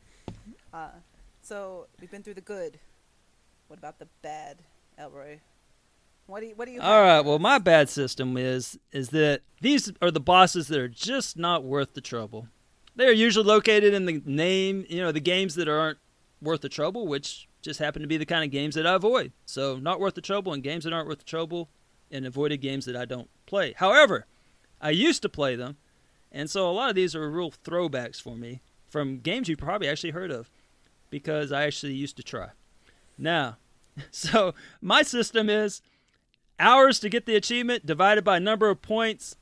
Uh, 0.74 0.88
so 1.40 1.86
we've 2.00 2.10
been 2.10 2.22
through 2.22 2.34
the 2.34 2.42
good. 2.42 2.78
What 3.68 3.78
about 3.78 3.98
the 3.98 4.08
bad, 4.22 4.58
Elroy? 4.98 5.38
What 6.26 6.40
do 6.40 6.46
you 6.46 6.54
What 6.54 6.66
do 6.66 6.72
you? 6.72 6.80
All 6.80 7.00
right. 7.00 7.20
Well, 7.20 7.38
my 7.38 7.58
bad 7.58 7.88
system 7.88 8.36
is 8.36 8.78
is 8.92 9.10
that 9.10 9.42
these 9.60 9.92
are 10.02 10.10
the 10.10 10.20
bosses 10.20 10.68
that 10.68 10.78
are 10.78 10.88
just 10.88 11.38
not 11.38 11.64
worth 11.64 11.94
the 11.94 12.00
trouble. 12.00 12.48
They 12.96 13.06
are 13.06 13.12
usually 13.12 13.46
located 13.46 13.94
in 13.94 14.06
the 14.06 14.20
name, 14.26 14.84
you 14.88 15.00
know, 15.00 15.12
the 15.12 15.20
games 15.20 15.54
that 15.54 15.68
aren't 15.68 15.98
worth 16.42 16.60
the 16.62 16.68
trouble, 16.68 17.06
which 17.06 17.48
just 17.62 17.78
happen 17.78 18.02
to 18.02 18.08
be 18.08 18.16
the 18.16 18.26
kind 18.26 18.44
of 18.44 18.50
games 18.50 18.74
that 18.74 18.86
I 18.86 18.94
avoid. 18.94 19.32
So, 19.46 19.76
not 19.76 20.00
worth 20.00 20.14
the 20.14 20.20
trouble 20.20 20.52
and 20.52 20.62
games 20.62 20.84
that 20.84 20.92
aren't 20.92 21.08
worth 21.08 21.18
the 21.18 21.24
trouble, 21.24 21.68
and 22.10 22.26
avoided 22.26 22.60
games 22.60 22.86
that 22.86 22.96
I 22.96 23.04
don't 23.04 23.30
play. 23.46 23.74
However, 23.76 24.26
I 24.80 24.90
used 24.90 25.22
to 25.22 25.28
play 25.28 25.54
them, 25.54 25.76
and 26.32 26.50
so 26.50 26.68
a 26.68 26.72
lot 26.72 26.88
of 26.90 26.96
these 26.96 27.14
are 27.14 27.30
real 27.30 27.52
throwbacks 27.52 28.20
for 28.20 28.36
me 28.36 28.60
from 28.88 29.20
games 29.20 29.48
you 29.48 29.56
probably 29.56 29.88
actually 29.88 30.10
heard 30.10 30.30
of, 30.30 30.50
because 31.08 31.52
I 31.52 31.64
actually 31.64 31.94
used 31.94 32.16
to 32.16 32.22
try. 32.22 32.50
Now, 33.16 33.58
so 34.10 34.54
my 34.80 35.02
system 35.02 35.48
is 35.48 35.82
hours 36.58 37.00
to 37.00 37.08
get 37.08 37.26
the 37.26 37.36
achievement 37.36 37.86
divided 37.86 38.24
by 38.24 38.38
number 38.38 38.68
of 38.68 38.82
points 38.82 39.36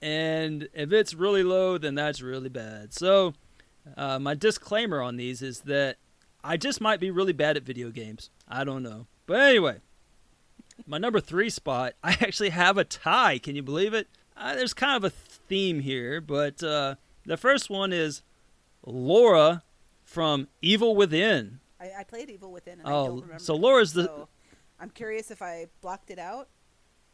and 0.00 0.68
if 0.72 0.92
it's 0.92 1.14
really 1.14 1.42
low 1.42 1.78
then 1.78 1.94
that's 1.94 2.22
really 2.22 2.48
bad. 2.48 2.92
So 2.92 3.34
uh, 3.96 4.18
my 4.18 4.34
disclaimer 4.34 5.00
on 5.02 5.16
these 5.16 5.42
is 5.42 5.60
that 5.60 5.96
i 6.42 6.56
just 6.56 6.80
might 6.80 7.00
be 7.00 7.10
really 7.10 7.32
bad 7.32 7.56
at 7.56 7.62
video 7.62 7.90
games. 7.90 8.30
I 8.48 8.64
don't 8.64 8.82
know. 8.82 9.06
But 9.26 9.40
anyway 9.40 9.78
my 10.86 10.98
number 10.98 11.20
three 11.20 11.50
spot 11.50 11.94
i 12.02 12.12
actually 12.20 12.50
have 12.50 12.78
a 12.78 12.84
tie. 12.84 13.38
Can 13.38 13.56
you 13.56 13.62
believe 13.62 13.94
it? 13.94 14.08
Uh, 14.36 14.54
there's 14.54 14.74
kind 14.74 14.96
of 14.96 15.04
a 15.04 15.10
theme 15.10 15.80
here 15.80 16.20
but 16.20 16.62
uh, 16.62 16.96
the 17.24 17.36
first 17.36 17.70
one 17.70 17.92
is 17.92 18.22
laura 18.84 19.62
from 20.04 20.48
evil 20.60 20.94
within 20.94 21.60
I, 21.84 22.00
I 22.00 22.04
played 22.04 22.30
Evil 22.30 22.52
Within, 22.52 22.80
and 22.80 22.88
I 22.88 22.92
Oh, 22.92 23.06
don't 23.08 23.20
remember. 23.22 23.38
so 23.42 23.54
Laura's 23.54 23.92
the- 23.92 24.04
so 24.04 24.28
I'm 24.80 24.90
curious 24.90 25.30
if 25.30 25.42
I 25.42 25.66
blocked 25.80 26.10
it 26.10 26.18
out, 26.18 26.48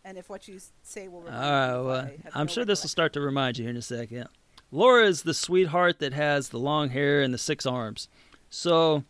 and 0.04 0.16
if 0.16 0.28
what 0.28 0.48
you 0.48 0.58
say 0.82 1.08
will. 1.08 1.18
All 1.18 1.24
Remind 1.24 1.40
right, 1.50 1.76
me 1.78 1.86
well, 1.86 1.96
I 2.34 2.40
I'm 2.40 2.46
no 2.46 2.52
sure 2.52 2.64
this 2.64 2.82
will 2.82 2.88
start 2.88 3.12
to 3.14 3.20
remind 3.20 3.58
you 3.58 3.64
here 3.64 3.70
in 3.70 3.76
a 3.76 3.82
second. 3.82 4.28
Laura 4.70 5.04
is 5.06 5.22
the 5.22 5.34
sweetheart 5.34 5.98
that 5.98 6.12
has 6.12 6.50
the 6.50 6.58
long 6.58 6.90
hair 6.90 7.20
and 7.22 7.34
the 7.34 7.38
six 7.38 7.66
arms. 7.66 8.08
So, 8.48 9.04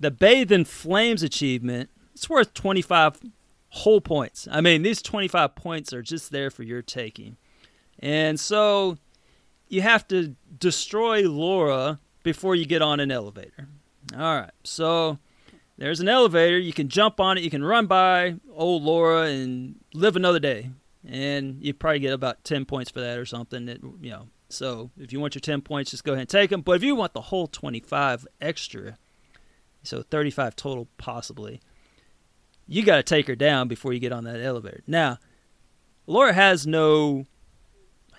the 0.00 0.10
Bathe 0.10 0.50
in 0.52 0.64
Flames 0.64 1.22
achievement, 1.22 1.88
it's 2.14 2.28
worth 2.28 2.52
25 2.54 3.20
whole 3.70 4.00
points. 4.00 4.46
I 4.50 4.60
mean, 4.60 4.82
these 4.82 5.00
25 5.02 5.54
points 5.54 5.92
are 5.92 6.02
just 6.02 6.30
there 6.30 6.50
for 6.50 6.62
your 6.64 6.82
taking. 6.82 7.36
And 8.00 8.38
so, 8.40 8.98
you 9.68 9.82
have 9.82 10.06
to 10.08 10.34
destroy 10.58 11.28
Laura 11.28 12.00
before 12.24 12.54
you 12.56 12.66
get 12.66 12.82
on 12.82 12.98
an 13.00 13.10
elevator. 13.10 13.68
All 14.12 14.40
right, 14.40 14.50
so 14.64 15.18
there's 15.78 16.00
an 16.00 16.08
elevator. 16.08 16.58
You 16.58 16.72
can 16.72 16.88
jump 16.88 17.18
on 17.20 17.38
it. 17.38 17.44
You 17.44 17.50
can 17.50 17.64
run 17.64 17.86
by 17.86 18.36
old 18.52 18.82
Laura 18.82 19.22
and 19.22 19.76
live 19.94 20.14
another 20.14 20.38
day, 20.38 20.70
and 21.08 21.62
you 21.62 21.72
probably 21.72 22.00
get 22.00 22.12
about 22.12 22.44
ten 22.44 22.64
points 22.64 22.90
for 22.90 23.00
that 23.00 23.18
or 23.18 23.24
something. 23.24 23.64
That 23.66 23.82
you 24.02 24.10
know. 24.10 24.28
So 24.50 24.90
if 25.00 25.12
you 25.12 25.20
want 25.20 25.34
your 25.34 25.40
ten 25.40 25.62
points, 25.62 25.90
just 25.90 26.04
go 26.04 26.12
ahead 26.12 26.20
and 26.20 26.28
take 26.28 26.50
them. 26.50 26.60
But 26.60 26.76
if 26.76 26.84
you 26.84 26.94
want 26.94 27.14
the 27.14 27.22
whole 27.22 27.46
twenty-five 27.46 28.26
extra, 28.40 28.98
so 29.82 30.02
thirty-five 30.02 30.54
total 30.54 30.86
possibly, 30.98 31.60
you 32.68 32.84
got 32.84 32.96
to 32.96 33.02
take 33.02 33.26
her 33.26 33.34
down 33.34 33.68
before 33.68 33.92
you 33.92 34.00
get 34.00 34.12
on 34.12 34.24
that 34.24 34.40
elevator. 34.40 34.82
Now, 34.86 35.18
Laura 36.06 36.34
has 36.34 36.66
no 36.66 37.26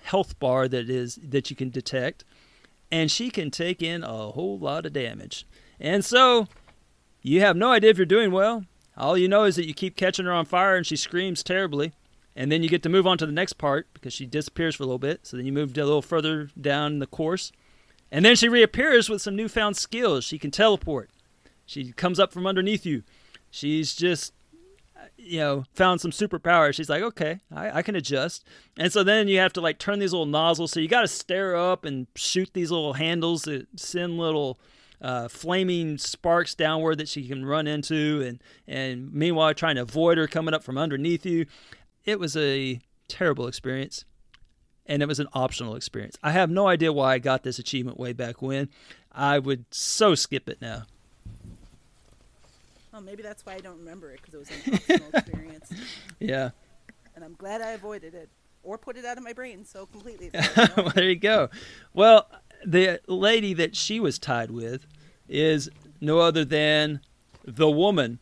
health 0.02 0.38
bar 0.38 0.68
that 0.68 0.90
is 0.90 1.18
that 1.22 1.48
you 1.48 1.56
can 1.56 1.70
detect, 1.70 2.24
and 2.90 3.10
she 3.10 3.30
can 3.30 3.50
take 3.50 3.82
in 3.82 4.02
a 4.02 4.32
whole 4.32 4.58
lot 4.58 4.84
of 4.84 4.92
damage. 4.92 5.46
And 5.80 6.04
so 6.04 6.48
you 7.22 7.40
have 7.40 7.56
no 7.56 7.72
idea 7.72 7.90
if 7.90 7.98
you're 7.98 8.06
doing 8.06 8.30
well. 8.30 8.64
All 8.96 9.18
you 9.18 9.28
know 9.28 9.44
is 9.44 9.56
that 9.56 9.66
you 9.66 9.74
keep 9.74 9.96
catching 9.96 10.24
her 10.24 10.32
on 10.32 10.46
fire 10.46 10.76
and 10.76 10.86
she 10.86 10.96
screams 10.96 11.42
terribly. 11.42 11.92
And 12.34 12.52
then 12.52 12.62
you 12.62 12.68
get 12.68 12.82
to 12.82 12.88
move 12.88 13.06
on 13.06 13.18
to 13.18 13.26
the 13.26 13.32
next 13.32 13.54
part 13.54 13.86
because 13.94 14.12
she 14.12 14.26
disappears 14.26 14.76
for 14.76 14.82
a 14.82 14.86
little 14.86 14.98
bit. 14.98 15.26
So 15.26 15.36
then 15.36 15.46
you 15.46 15.52
move 15.52 15.76
a 15.76 15.84
little 15.84 16.02
further 16.02 16.50
down 16.60 16.98
the 16.98 17.06
course. 17.06 17.50
And 18.12 18.24
then 18.24 18.36
she 18.36 18.48
reappears 18.48 19.08
with 19.08 19.22
some 19.22 19.36
newfound 19.36 19.76
skills. 19.76 20.24
She 20.24 20.38
can 20.38 20.50
teleport. 20.50 21.10
She 21.64 21.92
comes 21.92 22.20
up 22.20 22.32
from 22.32 22.46
underneath 22.46 22.86
you. 22.86 23.02
She's 23.50 23.94
just, 23.94 24.32
you 25.16 25.40
know, 25.40 25.64
found 25.72 26.00
some 26.00 26.10
superpower. 26.10 26.72
She's 26.72 26.90
like, 26.90 27.02
okay, 27.02 27.40
I, 27.54 27.78
I 27.78 27.82
can 27.82 27.96
adjust. 27.96 28.46
And 28.78 28.92
so 28.92 29.02
then 29.02 29.28
you 29.28 29.38
have 29.38 29.52
to 29.54 29.60
like 29.60 29.78
turn 29.78 29.98
these 29.98 30.12
little 30.12 30.26
nozzles. 30.26 30.72
So 30.72 30.80
you 30.80 30.88
got 30.88 31.00
to 31.02 31.08
stare 31.08 31.56
up 31.56 31.84
and 31.84 32.06
shoot 32.14 32.50
these 32.52 32.70
little 32.70 32.92
handles 32.92 33.42
that 33.42 33.66
send 33.76 34.18
little 34.18 34.58
uh, 35.00 35.28
flaming 35.28 35.98
sparks 35.98 36.54
downward 36.54 36.96
that 36.98 37.08
she 37.08 37.26
can 37.28 37.44
run 37.44 37.66
into, 37.66 38.22
and 38.26 38.42
and 38.66 39.12
meanwhile 39.12 39.52
trying 39.54 39.76
to 39.76 39.82
avoid 39.82 40.18
her 40.18 40.26
coming 40.26 40.54
up 40.54 40.62
from 40.62 40.78
underneath 40.78 41.24
you. 41.26 41.46
It 42.04 42.18
was 42.20 42.36
a 42.36 42.80
terrible 43.08 43.46
experience, 43.46 44.04
and 44.86 45.02
it 45.02 45.06
was 45.06 45.20
an 45.20 45.28
optional 45.32 45.74
experience. 45.74 46.16
I 46.22 46.30
have 46.32 46.50
no 46.50 46.66
idea 46.68 46.92
why 46.92 47.14
I 47.14 47.18
got 47.18 47.42
this 47.42 47.58
achievement 47.58 47.98
way 47.98 48.12
back 48.12 48.40
when. 48.40 48.68
I 49.12 49.38
would 49.38 49.64
so 49.70 50.14
skip 50.14 50.48
it 50.48 50.60
now. 50.60 50.84
Oh, 52.94 53.00
maybe 53.00 53.22
that's 53.22 53.44
why 53.44 53.54
I 53.54 53.58
don't 53.58 53.78
remember 53.78 54.10
it 54.12 54.20
because 54.22 54.34
it 54.34 54.38
was 54.38 54.50
an 54.50 54.74
optional 54.74 55.10
experience, 55.14 55.72
Yeah. 56.18 56.50
and 57.14 57.24
I'm 57.24 57.34
glad 57.34 57.60
I 57.60 57.70
avoided 57.72 58.14
it 58.14 58.28
or 58.62 58.78
put 58.78 58.96
it 58.96 59.04
out 59.04 59.18
of 59.18 59.22
my 59.24 59.32
brain 59.32 59.64
so 59.64 59.86
completely. 59.86 60.30
well, 60.76 60.92
there 60.94 61.04
you 61.08 61.16
go. 61.16 61.50
Well, 61.92 62.26
the 62.66 63.00
lady 63.06 63.54
that 63.54 63.76
she 63.76 64.00
was 64.00 64.18
tied 64.18 64.50
with 64.50 64.86
is 65.28 65.70
no 66.00 66.18
other 66.18 66.44
than 66.44 67.00
the 67.44 67.70
woman 67.70 68.18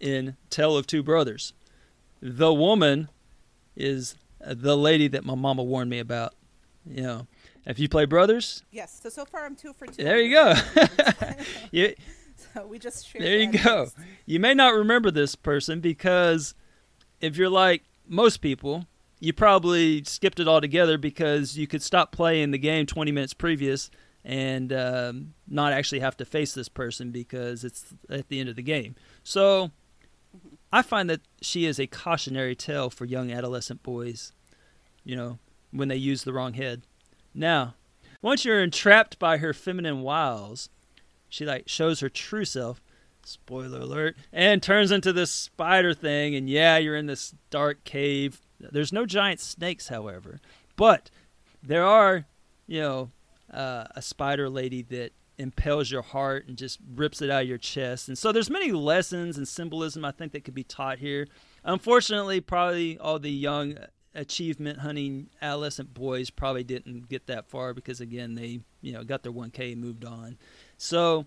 in 0.00 0.36
Tale 0.50 0.76
of 0.76 0.86
Two 0.86 1.02
Brothers. 1.02 1.52
The 2.22 2.52
woman 2.54 3.08
is 3.76 4.14
the 4.40 4.76
lady 4.76 5.08
that 5.08 5.24
my 5.24 5.34
mama 5.34 5.62
warned 5.62 5.90
me 5.90 5.98
about. 5.98 6.34
You 6.86 7.02
know, 7.02 7.26
if 7.66 7.78
you 7.78 7.88
play 7.88 8.04
Brothers, 8.04 8.62
yes. 8.70 9.00
So 9.02 9.08
so 9.08 9.24
far 9.24 9.44
I'm 9.44 9.56
two 9.56 9.72
for 9.72 9.86
two. 9.86 10.02
there 10.04 10.20
you 10.20 10.34
go. 10.34 10.54
you, 11.70 11.94
So 12.54 12.66
we 12.66 12.78
just 12.78 13.12
there 13.12 13.38
you 13.38 13.52
go. 13.52 13.80
news. 13.82 13.94
You 14.26 14.38
may 14.38 14.54
not 14.54 14.74
remember 14.74 15.10
this 15.10 15.34
person 15.34 15.80
because 15.80 16.54
if 17.20 17.36
you're 17.36 17.48
like 17.48 17.82
most 18.06 18.38
people, 18.38 18.86
you 19.24 19.32
probably 19.32 20.04
skipped 20.04 20.38
it 20.38 20.46
altogether 20.46 20.98
because 20.98 21.56
you 21.56 21.66
could 21.66 21.82
stop 21.82 22.12
playing 22.12 22.50
the 22.50 22.58
game 22.58 22.84
20 22.84 23.10
minutes 23.10 23.32
previous 23.32 23.90
and 24.22 24.70
um, 24.72 25.32
not 25.48 25.72
actually 25.72 26.00
have 26.00 26.16
to 26.18 26.26
face 26.26 26.52
this 26.52 26.68
person 26.68 27.10
because 27.10 27.64
it's 27.64 27.86
at 28.10 28.28
the 28.28 28.38
end 28.38 28.50
of 28.50 28.56
the 28.56 28.62
game. 28.62 28.94
So 29.22 29.70
I 30.70 30.82
find 30.82 31.08
that 31.08 31.22
she 31.40 31.64
is 31.64 31.80
a 31.80 31.86
cautionary 31.86 32.54
tale 32.54 32.90
for 32.90 33.06
young 33.06 33.32
adolescent 33.32 33.82
boys, 33.82 34.32
you 35.04 35.16
know, 35.16 35.38
when 35.70 35.88
they 35.88 35.96
use 35.96 36.24
the 36.24 36.32
wrong 36.34 36.52
head. 36.52 36.82
Now, 37.34 37.74
once 38.20 38.44
you're 38.44 38.62
entrapped 38.62 39.18
by 39.18 39.38
her 39.38 39.54
feminine 39.54 40.02
wiles, 40.02 40.68
she 41.30 41.46
like 41.46 41.66
shows 41.66 42.00
her 42.00 42.10
true 42.10 42.44
self 42.44 42.82
spoiler 43.26 43.80
alert 43.80 44.16
and 44.34 44.62
turns 44.62 44.90
into 44.90 45.10
this 45.10 45.30
spider 45.30 45.94
thing 45.94 46.34
and 46.34 46.50
yeah 46.50 46.76
you're 46.76 46.94
in 46.94 47.06
this 47.06 47.34
dark 47.48 47.82
cave 47.84 48.43
there's 48.72 48.92
no 48.92 49.06
giant 49.06 49.40
snakes 49.40 49.88
however 49.88 50.40
but 50.76 51.10
there 51.62 51.84
are 51.84 52.26
you 52.66 52.80
know 52.80 53.10
uh, 53.52 53.84
a 53.94 54.02
spider 54.02 54.48
lady 54.48 54.82
that 54.82 55.12
impels 55.38 55.90
your 55.90 56.02
heart 56.02 56.46
and 56.46 56.56
just 56.56 56.78
rips 56.94 57.20
it 57.20 57.28
out 57.28 57.42
of 57.42 57.48
your 57.48 57.58
chest. 57.58 58.06
And 58.06 58.16
so 58.16 58.30
there's 58.30 58.50
many 58.50 58.70
lessons 58.70 59.36
and 59.36 59.48
symbolism 59.48 60.04
i 60.04 60.12
think 60.12 60.32
that 60.32 60.44
could 60.44 60.54
be 60.54 60.64
taught 60.64 60.98
here. 60.98 61.26
Unfortunately 61.64 62.40
probably 62.40 62.98
all 62.98 63.18
the 63.18 63.30
young 63.30 63.76
achievement 64.14 64.78
hunting 64.78 65.28
adolescent 65.42 65.92
boys 65.92 66.30
probably 66.30 66.62
didn't 66.62 67.08
get 67.08 67.26
that 67.26 67.48
far 67.48 67.74
because 67.74 68.00
again 68.00 68.36
they 68.36 68.60
you 68.80 68.92
know 68.92 69.02
got 69.02 69.22
their 69.22 69.32
1k 69.32 69.72
and 69.72 69.80
moved 69.80 70.04
on. 70.04 70.38
So, 70.76 71.26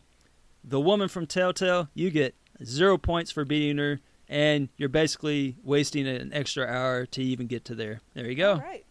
the 0.63 0.79
woman 0.79 1.07
from 1.07 1.27
Telltale, 1.27 1.89
you 1.93 2.09
get 2.09 2.35
zero 2.63 2.97
points 2.97 3.31
for 3.31 3.45
beating 3.45 3.77
her, 3.77 3.99
and 4.30 4.69
you're 4.78 4.89
basically 4.89 5.55
wasting 5.63 6.07
an 6.07 6.32
extra 6.34 6.65
hour 6.65 7.05
to 7.07 7.21
even 7.23 7.47
get 7.47 7.65
to 7.65 7.75
there. 7.75 8.01
There 8.13 8.25
you 8.30 8.36
go. 8.36 8.53
All 8.53 8.59
right. 8.59 8.86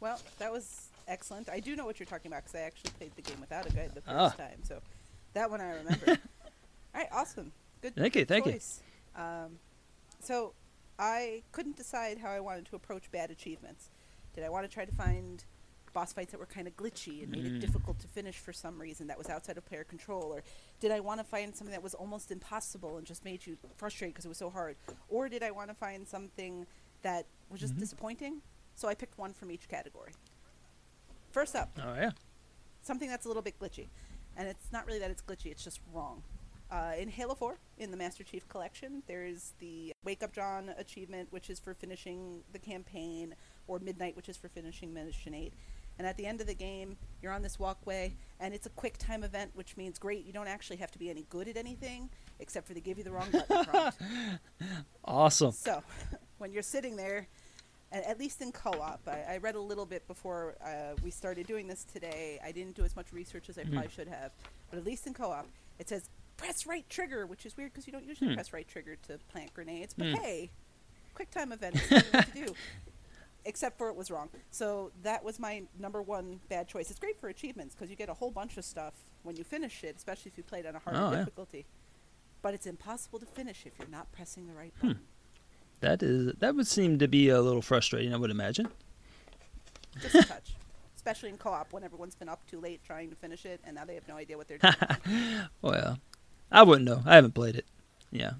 Well, 0.00 0.20
that 0.38 0.52
was 0.52 0.88
excellent. 1.06 1.48
I 1.48 1.60
do 1.60 1.74
know 1.76 1.84
what 1.84 1.98
you're 1.98 2.06
talking 2.06 2.30
about 2.30 2.44
because 2.44 2.54
I 2.54 2.62
actually 2.64 2.90
played 2.98 3.12
the 3.16 3.22
game 3.22 3.40
without 3.40 3.66
a 3.66 3.70
guide 3.72 3.90
the 3.94 4.00
first 4.02 4.14
Ah. 4.16 4.30
time, 4.30 4.58
so 4.62 4.80
that 5.34 5.50
one 5.50 5.60
I 5.60 5.70
remember. 5.76 6.06
All 6.94 7.00
right, 7.00 7.08
awesome. 7.12 7.52
Good. 7.82 7.94
Thank 7.96 8.16
you, 8.16 8.24
thank 8.24 8.46
you. 8.46 8.58
Um, 9.16 9.58
so 10.20 10.52
I 10.98 11.42
couldn't 11.52 11.76
decide 11.76 12.18
how 12.18 12.30
I 12.30 12.40
wanted 12.40 12.66
to 12.66 12.76
approach 12.76 13.10
bad 13.10 13.30
achievements. 13.30 13.90
Did 14.34 14.44
I 14.44 14.48
want 14.50 14.64
to 14.68 14.72
try 14.72 14.84
to 14.84 14.92
find 14.92 15.44
boss 15.98 16.12
fights 16.12 16.30
that 16.30 16.38
were 16.38 16.46
kind 16.46 16.68
of 16.68 16.76
glitchy 16.76 17.24
and 17.24 17.32
made 17.32 17.44
Mm. 17.44 17.56
it 17.56 17.58
difficult 17.58 17.98
to 17.98 18.06
finish 18.06 18.38
for 18.38 18.52
some 18.52 18.80
reason 18.80 19.08
that 19.08 19.18
was 19.18 19.28
outside 19.28 19.58
of 19.58 19.64
player 19.64 19.82
control, 19.82 20.22
or 20.32 20.44
did 20.78 20.92
I 20.92 21.00
want 21.00 21.18
to 21.18 21.24
find 21.24 21.56
something 21.56 21.72
that 21.72 21.82
was 21.82 21.92
almost 21.94 22.30
impossible 22.30 22.98
and 22.98 23.04
just 23.04 23.24
made 23.24 23.44
you 23.44 23.58
frustrated 23.76 24.14
because 24.14 24.24
it 24.24 24.28
was 24.28 24.38
so 24.38 24.48
hard, 24.48 24.76
or 25.08 25.28
did 25.28 25.42
I 25.42 25.50
want 25.50 25.70
to 25.70 25.74
find 25.74 26.06
something 26.06 26.68
that 27.02 27.26
was 27.50 27.58
just 27.58 27.74
Mhm. 27.74 27.80
disappointing? 27.80 28.42
So 28.76 28.86
I 28.86 28.94
picked 28.94 29.18
one 29.18 29.32
from 29.32 29.50
each 29.50 29.66
category. 29.68 30.12
First 31.32 31.56
up, 31.56 31.76
Oh 31.82 31.94
yeah. 31.94 32.12
something 32.82 33.08
that's 33.08 33.24
a 33.24 33.28
little 33.28 33.42
bit 33.42 33.58
glitchy. 33.58 33.88
And 34.36 34.46
it's 34.46 34.70
not 34.70 34.86
really 34.86 35.00
that 35.00 35.10
it's 35.10 35.22
glitchy, 35.22 35.50
it's 35.50 35.64
just 35.64 35.80
wrong. 35.92 36.22
Uh, 36.70 36.94
in 36.96 37.08
Halo 37.08 37.34
4, 37.34 37.58
in 37.78 37.90
the 37.90 37.96
Master 37.96 38.22
Chief 38.22 38.46
Collection, 38.48 39.02
there's 39.06 39.54
the 39.58 39.92
Wake 40.04 40.22
Up 40.22 40.32
John 40.32 40.68
achievement, 40.76 41.32
which 41.32 41.50
is 41.50 41.58
for 41.58 41.74
finishing 41.74 42.44
the 42.52 42.58
campaign, 42.60 43.34
or 43.66 43.80
Midnight, 43.80 44.14
which 44.14 44.28
is 44.28 44.36
for 44.36 44.48
finishing 44.48 44.92
Mission 44.94 45.34
8. 45.34 45.52
And 45.98 46.06
at 46.06 46.16
the 46.16 46.26
end 46.26 46.40
of 46.40 46.46
the 46.46 46.54
game, 46.54 46.96
you're 47.22 47.32
on 47.32 47.42
this 47.42 47.58
walkway, 47.58 48.14
and 48.38 48.54
it's 48.54 48.66
a 48.66 48.70
quick 48.70 48.98
time 48.98 49.24
event, 49.24 49.50
which 49.54 49.76
means 49.76 49.98
great, 49.98 50.24
you 50.24 50.32
don't 50.32 50.46
actually 50.46 50.76
have 50.76 50.92
to 50.92 50.98
be 50.98 51.10
any 51.10 51.24
good 51.28 51.48
at 51.48 51.56
anything, 51.56 52.08
except 52.38 52.68
for 52.68 52.74
they 52.74 52.80
give 52.80 52.98
you 52.98 53.04
the 53.04 53.10
wrong 53.10 53.28
button 53.32 53.64
prompt. 53.64 53.98
Awesome. 55.04 55.52
So, 55.52 55.82
when 56.38 56.52
you're 56.52 56.62
sitting 56.62 56.94
there, 56.96 57.26
at 57.90 58.18
least 58.18 58.42
in 58.42 58.52
co-op, 58.52 59.00
I, 59.08 59.24
I 59.34 59.36
read 59.38 59.54
a 59.54 59.60
little 59.60 59.86
bit 59.86 60.06
before 60.06 60.54
uh, 60.64 60.94
we 61.02 61.10
started 61.10 61.46
doing 61.46 61.66
this 61.66 61.84
today. 61.84 62.38
I 62.44 62.52
didn't 62.52 62.76
do 62.76 62.84
as 62.84 62.94
much 62.94 63.12
research 63.12 63.48
as 63.48 63.58
I 63.58 63.64
probably 63.64 63.88
should 63.88 64.08
have, 64.08 64.32
but 64.70 64.78
at 64.78 64.84
least 64.84 65.06
in 65.06 65.14
co-op, 65.14 65.46
it 65.78 65.88
says 65.88 66.10
press 66.36 66.66
right 66.66 66.88
trigger, 66.90 67.26
which 67.26 67.46
is 67.46 67.56
weird 67.56 67.72
because 67.72 67.86
you 67.86 67.92
don't 67.92 68.04
usually 68.06 68.28
Hmm. 68.30 68.34
press 68.34 68.52
right 68.52 68.68
trigger 68.68 68.96
to 69.08 69.18
plant 69.32 69.52
grenades. 69.54 69.94
But 69.94 70.08
Hmm. 70.08 70.14
hey, 70.16 70.50
quick 71.14 71.30
time 71.30 71.50
event 71.50 71.74
is 71.90 71.90
what 72.12 72.26
to 72.26 72.32
do. 72.32 72.54
Except 73.48 73.78
for 73.78 73.88
it 73.88 73.96
was 73.96 74.10
wrong. 74.10 74.28
So 74.50 74.92
that 75.02 75.24
was 75.24 75.38
my 75.38 75.62
number 75.78 76.02
one 76.02 76.38
bad 76.50 76.68
choice. 76.68 76.90
It's 76.90 76.98
great 77.00 77.18
for 77.18 77.28
achievements 77.30 77.74
because 77.74 77.88
you 77.90 77.96
get 77.96 78.08
a 78.10 78.14
whole 78.14 78.30
bunch 78.30 78.56
of 78.58 78.64
stuff 78.64 78.92
when 79.22 79.36
you 79.36 79.42
finish 79.44 79.82
it, 79.84 79.96
especially 79.96 80.30
if 80.30 80.36
you 80.36 80.44
played 80.44 80.66
on 80.66 80.76
a 80.76 80.78
harder 80.78 81.00
Oh, 81.00 81.10
yeah. 81.10 81.18
difficulty. 81.20 81.64
But 82.42 82.52
it's 82.54 82.66
impossible 82.66 83.18
to 83.20 83.26
finish 83.26 83.64
if 83.64 83.72
you're 83.78 83.88
not 83.88 84.12
pressing 84.12 84.46
the 84.46 84.52
right 84.54 84.72
Hmm. 84.80 84.92
That 85.80 86.02
is 86.02 86.34
that 86.40 86.54
would 86.56 86.66
seem 86.66 86.98
to 86.98 87.08
be 87.08 87.28
a 87.30 87.40
little 87.40 87.62
frustrating. 87.62 88.12
I 88.12 88.16
would 88.18 88.30
imagine. 88.30 88.68
just 90.02 90.14
a 90.16 90.22
touch. 90.24 90.54
Especially 90.96 91.30
in 91.30 91.38
co-op 91.38 91.72
when 91.72 91.84
everyone's 91.84 92.14
been 92.16 92.28
up 92.28 92.44
too 92.50 92.60
late 92.60 92.80
trying 92.84 93.08
to 93.10 93.16
finish 93.16 93.46
it, 93.46 93.60
and 93.64 93.76
now 93.76 93.84
they 93.86 93.94
have 93.94 94.06
no 94.08 94.16
idea 94.16 94.36
what 94.36 94.46
they're 94.48 94.58
doing. 94.58 94.74
Well, 95.62 95.98
I 96.52 96.62
wouldn't 96.64 96.84
know. 96.86 97.02
I 97.06 97.14
haven't 97.14 97.34
played 97.34 97.56
it. 97.56 97.64
Yeah. 98.10 98.32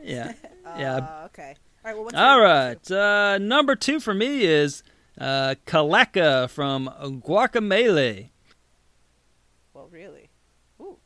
Yeah. 0.00 0.34
Yeah. 0.78 0.96
Uh, 0.96 1.26
okay. 1.26 1.54
All 1.86 1.92
right. 1.92 1.96
Well, 1.96 2.04
what's 2.04 2.16
your 2.16 2.22
number 2.42 2.74
two? 2.82 2.96
Uh, 2.96 3.38
number 3.38 3.76
two 3.76 4.00
for 4.00 4.12
me 4.12 4.44
is 4.44 4.82
uh, 5.20 5.54
Calaca 5.66 6.50
from 6.50 6.90
Guacamelee. 7.00 8.30
Well, 9.72 9.88
really. 9.90 10.30
Ooh. 10.80 10.98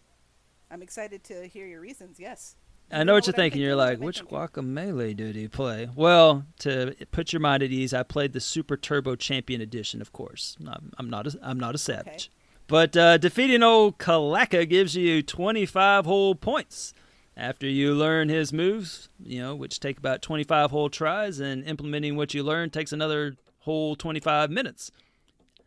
I'm 0.70 0.81
excited 0.81 1.22
to 1.24 1.47
hear 1.47 1.66
your 1.66 1.81
reasons. 1.81 2.18
Yes. 2.18 2.57
I 2.91 3.05
know 3.05 3.12
what 3.12 3.26
you're 3.26 3.35
I'm 3.35 3.37
thinking. 3.37 3.61
You're 3.61 3.76
like, 3.76 4.01
what 4.01 4.18
am 4.18 4.26
I 4.31 4.41
which? 4.43 4.53
Guacamelee 4.53 5.16
did 5.16 5.37
he 5.37 5.49
play? 5.49 5.89
Well, 5.95 6.47
to 6.61 6.95
put 7.12 7.33
your 7.33 7.41
mind 7.41 7.62
at 7.62 7.70
ease, 7.70 7.93
I 7.93 8.03
played 8.03 8.33
the 8.33 8.41
Super 8.41 8.76
Turbo 8.78 9.16
Champion 9.16 9.61
Edition, 9.61 10.01
of 10.01 10.12
course. 10.12 10.57
I'm, 10.66 10.93
I'm 10.99 11.11
not 11.11 11.26
a, 11.26 11.39
I'm 11.43 11.61
not 11.61 11.74
a 11.74 11.78
savage. 11.78 12.31
But 12.66 12.97
uh, 12.97 13.18
defeating 13.18 13.62
old 13.62 13.99
Calaca 13.99 14.68
gives 14.68 14.97
you 14.97 15.22
25 15.22 16.07
whole 16.07 16.35
points. 16.35 16.95
After 17.37 17.66
you 17.66 17.95
learn 17.95 18.28
his 18.28 18.53
moves, 18.53 19.09
you 19.22 19.41
know, 19.41 19.55
which 19.55 19.81
take 19.81 19.99
about 19.99 20.22
25 20.22 20.70
whole 20.70 20.91
tries, 20.91 21.41
and 21.41 21.64
implementing 21.64 22.16
what 22.16 22.35
you 22.35 22.43
learn 22.43 22.70
takes 22.70 22.93
another 22.93 23.37
whole 23.61 23.97
25 23.97 24.51
minutes. 24.51 24.91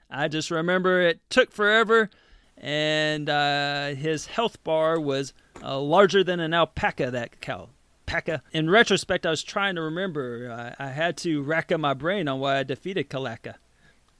I 0.09 0.27
just 0.27 0.51
remember 0.51 1.01
it 1.01 1.21
took 1.29 1.51
forever, 1.51 2.09
and 2.57 3.29
uh, 3.29 3.95
his 3.95 4.27
health 4.27 4.63
bar 4.63 4.99
was 4.99 5.33
uh, 5.63 5.79
larger 5.79 6.23
than 6.23 6.39
an 6.39 6.53
alpaca. 6.53 7.09
That 7.09 7.41
cow, 7.41 7.69
alpaca. 8.07 8.43
In 8.51 8.69
retrospect, 8.69 9.25
I 9.25 9.31
was 9.31 9.43
trying 9.43 9.75
to 9.75 9.81
remember. 9.81 10.75
I, 10.79 10.85
I 10.85 10.89
had 10.89 11.17
to 11.17 11.41
rack 11.41 11.71
up 11.71 11.79
my 11.79 11.93
brain 11.93 12.27
on 12.27 12.39
why 12.39 12.59
I 12.59 12.63
defeated 12.63 13.09
Calaca, 13.09 13.55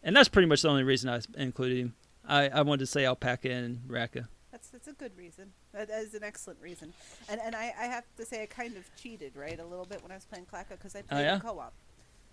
and 0.02 0.16
that's 0.16 0.30
pretty 0.30 0.48
much 0.48 0.64
the 0.64 0.70
only 0.70 0.84
reason 0.84 1.10
I 1.10 1.20
included 1.38 1.78
him. 1.78 1.96
I, 2.26 2.50
I 2.50 2.62
wanted 2.62 2.80
to 2.80 2.88
say 2.88 3.06
alpaca 3.06 3.52
and 3.52 3.82
Raka. 3.88 4.30
That's 4.74 4.88
a 4.90 4.94
good 4.94 5.16
reason. 5.18 5.54
That 5.72 5.90
is 5.90 6.14
an 6.16 6.24
excellent 6.24 6.60
reason. 6.62 6.92
And 7.30 7.40
and 7.40 7.56
I, 7.56 7.74
I 7.80 7.86
have 7.86 8.04
to 8.18 8.26
say 8.26 8.44
I 8.44 8.48
kind 8.48 8.76
of 8.76 8.84
cheated 8.98 9.38
right 9.38 9.58
a 9.60 9.66
little 9.66 9.86
bit 9.86 10.02
when 10.04 10.12
I 10.12 10.16
was 10.16 10.26
playing 10.26 10.48
Clacka 10.52 10.72
because 10.72 10.96
I 10.96 11.04
played 11.04 11.22
Oh, 11.22 11.24
yeah? 11.24 11.40
co-op. 11.40 11.74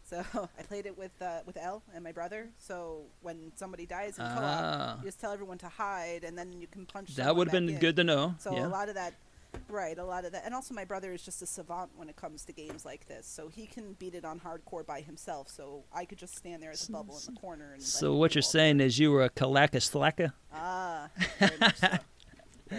So 0.02 0.24
I 0.58 0.62
played 0.62 0.86
it 0.86 0.98
with 0.98 1.12
uh, 1.22 1.40
with 1.46 1.56
L 1.56 1.82
and 1.94 2.02
my 2.02 2.12
brother. 2.12 2.48
So 2.58 3.02
when 3.20 3.52
somebody 3.54 3.86
dies 3.86 4.18
in 4.18 4.24
Ah. 4.24 4.34
co-op, 4.94 5.04
you 5.04 5.08
just 5.08 5.20
tell 5.20 5.30
everyone 5.32 5.58
to 5.58 5.68
hide, 5.68 6.24
and 6.24 6.36
then 6.36 6.52
you 6.60 6.66
can 6.66 6.86
punch. 6.86 7.14
That 7.16 7.36
would 7.36 7.46
have 7.48 7.52
been 7.52 7.68
in. 7.68 7.78
good 7.78 7.94
to 7.96 8.04
know. 8.04 8.34
So 8.38 8.52
yeah. 8.52 8.66
a 8.66 8.68
lot 8.68 8.88
of 8.88 8.94
that, 8.96 9.12
right? 9.68 9.96
A 9.98 10.04
lot 10.04 10.24
of 10.24 10.32
that, 10.32 10.42
and 10.46 10.54
also 10.54 10.74
my 10.74 10.84
brother 10.84 11.12
is 11.12 11.22
just 11.22 11.42
a 11.42 11.46
savant 11.46 11.90
when 11.96 12.08
it 12.08 12.16
comes 12.16 12.44
to 12.46 12.52
games 12.52 12.84
like 12.84 13.06
this. 13.06 13.26
So 13.26 13.48
he 13.48 13.66
can 13.66 13.92
beat 14.00 14.14
it 14.14 14.24
on 14.24 14.40
hardcore 14.40 14.84
by 14.84 15.00
himself. 15.02 15.48
So 15.48 15.84
I 15.94 16.04
could 16.06 16.18
just 16.18 16.34
stand 16.36 16.62
there 16.62 16.70
as 16.72 16.88
a 16.88 16.92
bubble 16.92 17.16
in 17.18 17.34
the 17.34 17.40
corner. 17.40 17.72
And 17.74 17.82
so 17.82 18.14
what 18.14 18.34
you're 18.34 18.42
saying 18.42 18.80
is 18.80 18.98
you 18.98 19.12
were 19.12 19.22
a 19.24 19.30
Calaca 19.30 19.78
Slaka? 19.80 20.32
ah, 20.52 21.08
very 21.38 21.58
much 21.60 21.76
so. 21.76 21.88
So. 22.70 22.76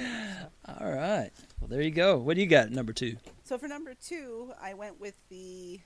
All 0.80 0.92
right. 0.92 1.30
Well, 1.60 1.68
there 1.68 1.82
you 1.82 1.92
go. 1.92 2.18
What 2.18 2.36
do 2.36 2.42
you 2.42 2.48
got 2.48 2.72
number 2.72 2.94
two? 2.94 3.18
So 3.44 3.58
for 3.58 3.68
number 3.68 3.94
two, 3.94 4.54
I 4.62 4.74
went 4.74 5.00
with 5.00 5.16
the. 5.30 5.80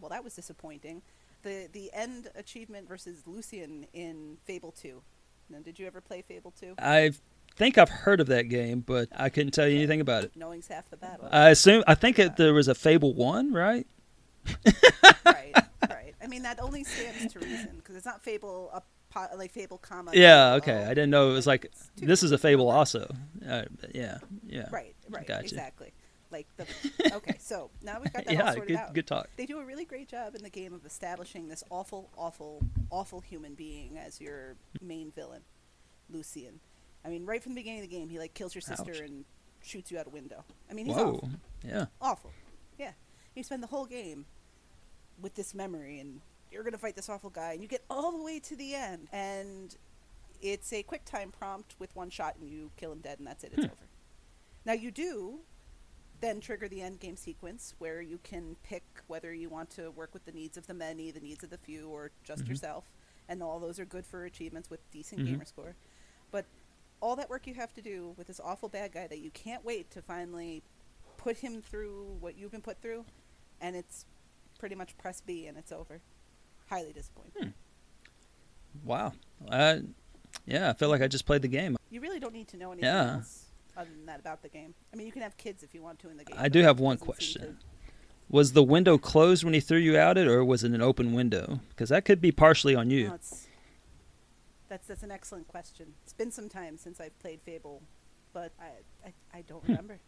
Well, 0.00 0.08
that 0.10 0.24
was 0.24 0.34
disappointing. 0.34 1.02
The 1.42 1.68
the 1.72 1.90
end 1.92 2.28
achievement 2.34 2.88
versus 2.88 3.26
Lucian 3.26 3.86
in 3.92 4.38
Fable 4.44 4.72
Two. 4.72 5.02
Now, 5.50 5.58
did 5.58 5.78
you 5.78 5.86
ever 5.86 6.00
play 6.00 6.22
Fable 6.22 6.52
Two? 6.58 6.74
I 6.78 7.12
think 7.56 7.78
I've 7.78 7.90
heard 7.90 8.20
of 8.20 8.28
that 8.28 8.44
game, 8.44 8.80
but 8.80 9.08
I 9.14 9.28
couldn't 9.28 9.52
tell 9.52 9.68
you 9.68 9.76
anything 9.76 10.00
about 10.00 10.24
it. 10.24 10.32
Knowing's 10.36 10.68
half 10.68 10.88
the 10.90 10.96
battle. 10.96 11.28
I 11.30 11.50
assume 11.50 11.84
I 11.86 11.94
think 11.94 12.18
it, 12.18 12.36
there 12.36 12.54
was 12.54 12.68
a 12.68 12.74
Fable 12.74 13.14
One, 13.14 13.52
right? 13.52 13.86
right, 15.26 15.54
right. 15.88 16.14
I 16.22 16.26
mean, 16.28 16.42
that 16.42 16.60
only 16.60 16.84
stands 16.84 17.32
to 17.32 17.38
reason 17.40 17.76
because 17.76 17.96
it's 17.96 18.06
not 18.06 18.22
Fable 18.22 18.70
up 18.72 18.86
like 19.36 19.52
Fable, 19.52 19.78
comma. 19.78 20.12
Yeah. 20.14 20.54
Okay. 20.54 20.84
I 20.84 20.88
didn't 20.88 21.10
know 21.10 21.30
it 21.30 21.34
was 21.34 21.46
like 21.46 21.70
this 21.96 22.22
is 22.22 22.32
a 22.32 22.38
Fable 22.38 22.68
also. 22.70 23.12
Uh, 23.48 23.62
yeah. 23.94 24.18
Yeah. 24.46 24.68
Right, 24.70 24.94
right, 25.08 25.26
Gotcha. 25.26 25.42
exactly. 25.44 25.92
Like 26.30 26.46
the. 26.56 26.66
Okay, 27.16 27.36
so 27.38 27.70
now 27.82 27.98
we've 28.00 28.10
got 28.12 28.24
that 28.24 28.40
all 28.40 28.52
sorted 28.54 28.68
Good. 28.68 28.76
out. 28.78 28.94
Good 28.94 29.06
talk. 29.06 29.28
They 29.36 29.44
do 29.44 29.58
a 29.58 29.64
really 29.64 29.84
great 29.84 30.08
job 30.08 30.34
in 30.34 30.42
the 30.42 30.48
game 30.50 30.72
of 30.72 30.86
establishing 30.86 31.48
this 31.48 31.62
awful, 31.68 32.08
awful, 32.16 32.62
awful 32.90 33.20
human 33.20 33.54
being 33.54 33.98
as 33.98 34.18
your 34.20 34.54
main 34.80 35.10
villain, 35.10 35.42
Lucian. 36.08 36.60
I 37.04 37.08
mean, 37.08 37.26
right 37.26 37.42
from 37.42 37.52
the 37.52 37.60
beginning 37.60 37.80
of 37.80 37.88
the 37.90 37.94
game, 37.94 38.08
he 38.08 38.18
like 38.18 38.32
kills 38.32 38.54
your 38.54 38.62
sister 38.62 38.92
Ouch. 38.94 39.00
and 39.00 39.24
shoots 39.62 39.90
you 39.90 39.98
out 39.98 40.06
a 40.06 40.10
window. 40.10 40.42
I 40.70 40.74
mean, 40.74 40.86
he's 40.86 40.96
Whoa. 40.96 41.16
awful, 41.16 41.30
Yeah. 41.66 41.84
awful. 42.00 42.30
Yeah, 42.78 42.92
you 43.34 43.42
spend 43.42 43.62
the 43.62 43.66
whole 43.66 43.84
game 43.86 44.24
with 45.20 45.34
this 45.34 45.54
memory, 45.54 46.00
and 46.00 46.20
you're 46.52 46.62
gonna 46.64 46.78
fight 46.78 46.94
this 46.96 47.08
awful 47.08 47.30
guy, 47.30 47.52
and 47.52 47.62
you 47.62 47.68
get 47.68 47.84
all 47.90 48.12
the 48.12 48.22
way 48.22 48.38
to 48.40 48.56
the 48.56 48.74
end, 48.74 49.08
and 49.12 49.76
it's 50.40 50.72
a 50.72 50.82
quick 50.82 51.04
time 51.04 51.30
prompt 51.32 51.74
with 51.78 51.94
one 51.96 52.10
shot, 52.10 52.36
and 52.36 52.48
you 52.48 52.70
kill 52.76 52.92
him 52.92 53.00
dead, 53.00 53.18
and 53.18 53.26
that's 53.26 53.44
it. 53.44 53.52
It's 53.52 53.64
Hmm. 53.64 53.70
over. 53.70 53.88
Now 54.64 54.72
you 54.74 54.90
do 54.90 55.40
then 56.20 56.40
trigger 56.40 56.68
the 56.68 56.80
end 56.80 57.00
game 57.00 57.16
sequence 57.16 57.74
where 57.78 58.00
you 58.00 58.18
can 58.18 58.54
pick 58.62 58.84
whether 59.08 59.34
you 59.34 59.48
want 59.48 59.70
to 59.70 59.90
work 59.90 60.14
with 60.14 60.24
the 60.24 60.30
needs 60.30 60.56
of 60.56 60.68
the 60.68 60.74
many, 60.74 61.10
the 61.10 61.18
needs 61.18 61.42
of 61.42 61.50
the 61.50 61.58
few, 61.58 61.88
or 61.88 62.12
just 62.22 62.44
Mhm. 62.44 62.48
yourself. 62.50 62.92
And 63.28 63.42
all 63.42 63.58
those 63.58 63.80
are 63.80 63.84
good 63.84 64.06
for 64.06 64.24
achievements 64.24 64.70
with 64.70 64.88
decent 64.92 65.22
Mhm. 65.22 65.26
gamer 65.26 65.44
score. 65.44 65.74
But 66.30 66.46
all 67.00 67.16
that 67.16 67.28
work 67.28 67.48
you 67.48 67.54
have 67.54 67.72
to 67.74 67.82
do 67.82 68.10
with 68.16 68.28
this 68.28 68.38
awful 68.38 68.68
bad 68.68 68.92
guy 68.92 69.08
that 69.08 69.18
you 69.18 69.32
can't 69.32 69.64
wait 69.64 69.90
to 69.90 70.00
finally 70.02 70.62
put 71.16 71.38
him 71.38 71.60
through 71.60 72.18
what 72.20 72.36
you've 72.36 72.52
been 72.52 72.62
put 72.62 72.80
through, 72.80 73.04
and 73.60 73.74
it's 73.74 74.06
pretty 74.58 74.76
much 74.76 74.96
press 74.98 75.20
B 75.20 75.48
and 75.48 75.58
it's 75.58 75.72
over. 75.72 76.00
Highly 76.72 76.94
disappointing. 76.94 77.52
Wow. 78.82 79.12
Uh, 79.46 79.80
yeah. 80.46 80.70
I 80.70 80.72
feel 80.72 80.88
like 80.88 81.02
I 81.02 81.06
just 81.06 81.26
played 81.26 81.42
the 81.42 81.48
game. 81.48 81.76
You 81.90 82.00
really 82.00 82.18
don't 82.18 82.32
need 82.32 82.48
to 82.48 82.56
know 82.56 82.72
anything 82.72 82.88
Yeah. 82.88 83.16
else 83.16 83.44
other 83.76 83.90
than 83.90 84.06
that 84.06 84.20
about 84.20 84.40
the 84.40 84.48
game. 84.48 84.74
I 84.90 84.96
mean, 84.96 85.06
you 85.06 85.12
can 85.12 85.20
have 85.20 85.36
kids 85.36 85.62
if 85.62 85.74
you 85.74 85.82
want 85.82 85.98
to 85.98 86.08
in 86.08 86.16
the 86.16 86.24
game. 86.24 86.36
I 86.40 86.48
do 86.48 86.60
have 86.62 86.80
one 86.80 86.96
question. 86.96 87.58
Was 88.30 88.54
the 88.54 88.62
window 88.62 88.96
closed 88.96 89.44
when 89.44 89.52
he 89.52 89.60
threw 89.60 89.76
you 89.76 89.98
out 89.98 90.16
it, 90.16 90.26
or 90.26 90.42
was 90.42 90.64
it 90.64 90.72
an 90.72 90.80
open 90.80 91.12
window? 91.12 91.60
Because 91.68 91.90
that 91.90 92.06
could 92.06 92.22
be 92.22 92.32
partially 92.32 92.74
on 92.74 92.88
you. 92.88 93.04
No, 93.08 93.10
that's 93.10 94.88
that's 94.88 95.02
an 95.02 95.10
excellent 95.10 95.48
question. 95.48 95.92
It's 96.04 96.14
been 96.14 96.30
some 96.30 96.48
time 96.48 96.78
since 96.78 96.98
I've 97.00 97.18
played 97.18 97.42
Fable, 97.42 97.82
but 98.32 98.52
I 98.58 99.08
I, 99.08 99.12
I 99.38 99.42
don't 99.42 99.62
Hmm. 99.62 99.72
remember. 99.72 100.00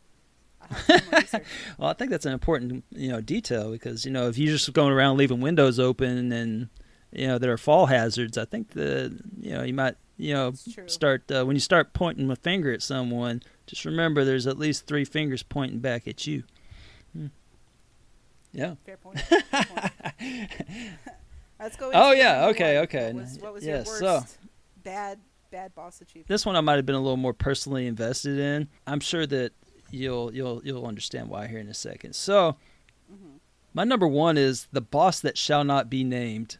Well, 1.78 1.88
I 1.90 1.92
think 1.94 2.10
that's 2.10 2.26
an 2.26 2.32
important, 2.32 2.84
you 2.90 3.08
know, 3.08 3.20
detail 3.20 3.70
because 3.72 4.04
you 4.04 4.10
know 4.10 4.28
if 4.28 4.38
you're 4.38 4.52
just 4.52 4.72
going 4.72 4.92
around 4.92 5.16
leaving 5.16 5.40
windows 5.40 5.78
open 5.78 6.32
and 6.32 6.68
you 7.12 7.26
know 7.26 7.38
there 7.38 7.52
are 7.52 7.58
fall 7.58 7.86
hazards, 7.86 8.38
I 8.38 8.44
think 8.44 8.70
the 8.70 9.18
you 9.40 9.52
know 9.52 9.62
you 9.62 9.74
might 9.74 9.96
you 10.16 10.32
know 10.34 10.52
start 10.86 11.30
uh, 11.30 11.44
when 11.44 11.56
you 11.56 11.60
start 11.60 11.92
pointing 11.92 12.30
a 12.30 12.36
finger 12.36 12.72
at 12.72 12.82
someone, 12.82 13.42
just 13.66 13.84
remember 13.84 14.24
there's 14.24 14.46
at 14.46 14.58
least 14.58 14.86
three 14.86 15.04
fingers 15.04 15.42
pointing 15.42 15.80
back 15.80 16.06
at 16.06 16.26
you. 16.26 16.44
Hmm. 17.12 17.26
Yeah. 18.52 18.74
Fair 18.86 18.96
point. 18.96 19.18
Fair 19.20 19.42
point. 19.50 19.90
Let's 21.60 21.76
go. 21.76 21.90
Oh, 21.94 22.12
yeah, 22.12 22.46
okay, 22.48 22.74
one. 22.76 22.84
okay. 22.84 23.12
What 23.12 23.22
was, 23.22 23.38
what 23.38 23.52
was 23.54 23.64
Yeah, 23.64 23.76
your 23.76 23.84
so- 23.84 24.24
bad 24.82 25.18
bad 25.50 25.74
boss 25.74 26.00
achievement? 26.00 26.28
This 26.28 26.44
one 26.44 26.56
I 26.56 26.60
might 26.60 26.76
have 26.76 26.86
been 26.86 26.94
a 26.96 27.00
little 27.00 27.16
more 27.16 27.32
personally 27.32 27.86
invested 27.86 28.38
in. 28.38 28.68
I'm 28.86 29.00
sure 29.00 29.24
that 29.26 29.52
you'll 29.94 30.34
you'll 30.34 30.60
you'll 30.64 30.86
understand 30.86 31.28
why 31.28 31.46
here 31.46 31.58
in 31.58 31.68
a 31.68 31.74
second. 31.74 32.14
So, 32.14 32.56
Mhm. 33.12 33.38
my 33.72 33.84
number 33.84 34.06
one 34.06 34.36
is 34.36 34.66
the 34.72 34.80
boss 34.80 35.20
that 35.20 35.38
shall 35.38 35.64
not 35.64 35.88
be 35.90 36.04
named. 36.04 36.58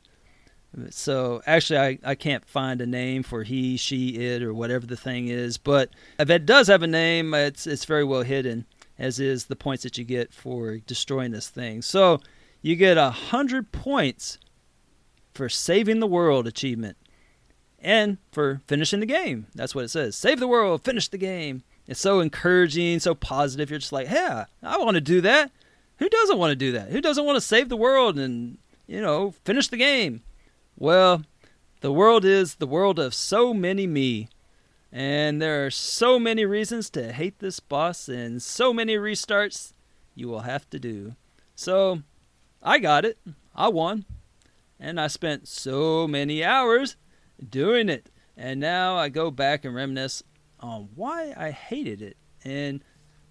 So 0.91 1.41
actually, 1.47 1.79
I, 1.79 1.99
I 2.03 2.15
can't 2.17 2.45
find 2.45 2.81
a 2.81 2.87
name 2.87 3.23
for 3.23 3.45
he, 3.45 3.77
she, 3.77 4.17
it, 4.17 4.43
or 4.43 4.53
whatever 4.53 4.87
the 4.87 4.97
thing 4.97 5.29
is. 5.29 5.57
But 5.57 5.91
if 6.19 6.29
it 6.31 6.47
does 6.47 6.67
have 6.67 6.83
a 6.83 6.89
name, 6.89 7.33
it's 7.33 7.67
it's 7.67 7.85
very 7.85 8.03
well 8.05 8.23
hidden, 8.23 8.67
as 8.99 9.21
is 9.21 9.45
the 9.45 9.55
points 9.57 9.85
that 9.85 9.97
you 9.99 10.05
get 10.05 10.33
for 10.33 10.79
destroying 10.79 11.31
this 11.31 11.49
thing. 11.49 11.81
So 11.83 12.21
you 12.61 12.75
get 12.75 12.99
a 12.99 13.11
hundred 13.11 13.71
points 13.71 14.39
for 15.33 15.49
saving 15.49 16.01
the 16.01 16.07
world 16.09 16.47
achievement 16.49 16.97
and 17.79 18.19
for 18.33 18.61
finishing 18.67 18.99
the 19.01 19.07
game. 19.07 19.47
That's 19.55 19.75
what 19.77 19.85
it 19.85 19.91
says. 19.91 20.17
Save 20.17 20.41
the 20.41 20.49
world, 20.49 20.83
finish 20.83 21.07
the 21.09 21.19
game. 21.19 21.63
It's 21.87 22.01
so 22.01 22.21
encouraging, 22.21 22.99
so 23.01 23.15
positive. 23.15 23.71
You're 23.71 23.79
just 23.79 23.93
like, 23.93 24.11
yeah, 24.11 24.47
I 24.63 24.79
want 24.79 24.95
to 24.95 25.01
do 25.01 25.21
that. 25.21 25.51
Who 25.99 26.09
doesn't 26.09 26.39
want 26.39 26.51
to 26.51 26.57
do 26.57 26.73
that? 26.73 26.89
Who 26.89 27.01
doesn't 27.01 27.25
want 27.25 27.37
to 27.37 27.41
save 27.41 27.69
the 27.69 27.77
world 27.77 28.19
and, 28.19 28.59
you 28.87 29.01
know, 29.01 29.33
finish 29.45 29.69
the 29.69 29.77
game? 29.77 30.23
Well, 30.77 31.23
the 31.81 31.93
world 31.93 32.25
is 32.25 32.57
the 32.57 32.67
world 32.67 32.99
of 32.99 33.15
so 33.15 33.53
many 33.53 33.87
me. 33.87 34.29
And 34.91 35.43
there 35.43 35.67
are 35.67 35.71
so 35.71 36.19
many 36.19 36.45
reasons 36.45 36.89
to 36.91 37.13
hate 37.13 37.41
this 37.41 37.61
boss 37.61 38.09
and 38.09 38.41
so 38.41 38.73
many 38.73 38.97
restarts 38.97 39.73
you 40.15 40.29
will 40.29 40.41
have 40.41 40.69
to 40.71 40.79
do. 40.79 41.17
So, 41.55 42.03
I 42.63 42.79
got 42.79 43.05
it. 43.05 43.19
I 43.55 43.69
won. 43.69 44.05
And 44.81 45.01
I 45.01 45.09
spent 45.09 45.49
so 45.49 46.09
many 46.09 46.43
hours 46.43 46.97
doing 47.49 47.89
it. 47.89 48.11
And 48.37 48.59
now 48.59 48.97
I 48.97 49.09
go 49.09 49.31
back 49.31 49.65
and 49.65 49.75
reminisce 49.75 50.23
on 50.65 50.89
why 50.95 51.35
I 51.37 51.51
hated 51.51 52.01
it. 52.01 52.17
And 52.43 52.83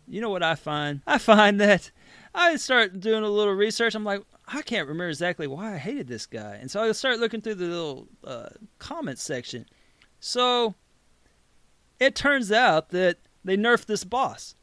you 0.08 0.22
know 0.22 0.30
what 0.30 0.44
I 0.44 0.56
find? 0.56 1.02
I 1.08 1.18
find 1.18 1.60
that 1.60 1.92
I 2.34 2.56
start 2.58 3.00
doing 3.00 3.24
a 3.24 3.30
little 3.30 3.54
research. 3.54 3.96
I'm 3.96 4.04
like, 4.04 4.22
I 4.48 4.62
can't 4.62 4.88
remember 4.88 5.10
exactly 5.10 5.48
why 5.48 5.74
I 5.74 5.78
hated 5.78 6.08
this 6.08 6.26
guy. 6.26 6.58
And 6.62 6.70
so 6.70 6.82
I 6.82 6.92
start 6.92 7.20
looking 7.20 7.42
through 7.42 7.56
the 7.56 7.66
little 7.66 8.08
uh, 8.24 8.50
comment 8.78 9.18
section. 9.20 9.66
So 10.20 10.76
it 12.00 12.16
turns 12.16 12.52
out 12.52 12.90
that 12.90 13.18
they 13.44 13.58
nerfed 13.58 13.86
this 13.86 14.04
boss. 14.04 14.56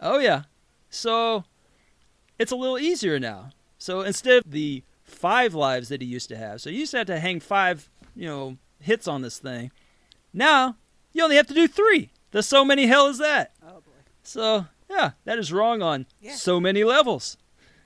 Oh, 0.00 0.18
yeah. 0.18 0.42
So 0.90 1.44
it's 2.38 2.52
a 2.52 2.56
little 2.56 2.78
easier 2.78 3.18
now. 3.18 3.50
So 3.78 4.02
instead 4.02 4.44
of 4.44 4.50
the 4.50 4.84
five 5.02 5.54
lives 5.54 5.88
that 5.88 6.02
he 6.02 6.06
used 6.06 6.28
to 6.28 6.36
have, 6.36 6.60
so 6.60 6.70
you 6.70 6.80
used 6.80 6.92
to 6.92 6.98
have 6.98 7.06
to 7.08 7.18
hang 7.18 7.40
five, 7.40 7.90
you 8.14 8.26
know, 8.26 8.56
hits 8.80 9.08
on 9.08 9.22
this 9.22 9.38
thing. 9.38 9.72
Now 10.32 10.76
you 11.18 11.24
only 11.24 11.36
have 11.36 11.46
to 11.48 11.54
do 11.54 11.68
three. 11.68 12.10
The 12.30 12.42
so 12.42 12.64
many 12.64 12.86
hell 12.86 13.08
is 13.08 13.18
that? 13.18 13.52
Oh 13.62 13.80
boy. 13.80 13.92
So 14.22 14.66
Yeah, 14.88 15.10
that 15.24 15.38
is 15.38 15.52
wrong 15.52 15.82
on 15.82 16.06
Yeah. 16.20 16.34
so 16.34 16.60
many 16.60 16.84
levels. 16.84 17.36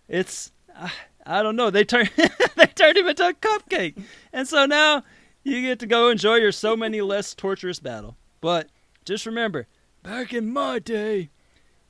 It's 0.09 0.53
I, 0.76 0.93
I 1.26 1.43
don't 1.43 1.57
know. 1.57 1.70
They 1.70 1.85
turn 1.85 2.09
they 2.57 2.66
turned 2.66 2.99
him 2.99 3.09
into 3.09 3.26
a 3.28 3.33
cupcake, 3.33 4.01
and 4.33 4.47
so 4.47 4.66
now 4.66 5.03
you 5.45 5.61
get 5.62 5.78
to 5.80 5.87
go 5.87 6.09
enjoy 6.09 6.37
your 6.37 6.53
so 6.53 6.76
many 6.76 7.01
less 7.12 7.35
torturous 7.35 7.80
battle. 7.80 8.16
But 8.41 8.68
just 9.05 9.26
remember, 9.26 9.66
back 10.03 10.33
in 10.33 10.53
my 10.53 10.78
day, 10.78 11.30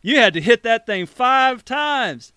you 0.03 0.19
had 0.19 0.35
to 0.35 0.41
hit 0.41 0.63
that 0.65 0.87
thing 0.87 1.07
five 1.07 1.65
times, 1.65 2.33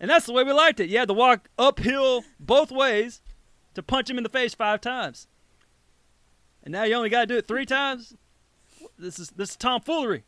and 0.00 0.10
that's 0.10 0.26
the 0.26 0.32
way 0.32 0.44
we 0.44 0.52
liked 0.52 0.80
it. 0.80 0.88
You 0.90 0.98
had 0.98 1.08
to 1.08 1.14
walk 1.14 1.48
uphill 1.58 2.24
both 2.38 2.70
ways 2.70 3.22
to 3.74 3.82
punch 3.82 4.10
him 4.10 4.16
in 4.18 4.24
the 4.24 4.28
face 4.30 4.54
five 4.54 4.80
times, 4.80 5.28
and 6.64 6.72
now 6.72 6.82
you 6.84 6.94
only 6.94 7.08
got 7.10 7.20
to 7.20 7.26
do 7.26 7.36
it 7.36 7.46
three 7.48 7.66
times. 7.66 8.14
This 9.00 9.18
is 9.18 9.30
this 9.30 9.50
is 9.50 9.56
tomfoolery. 9.56 10.24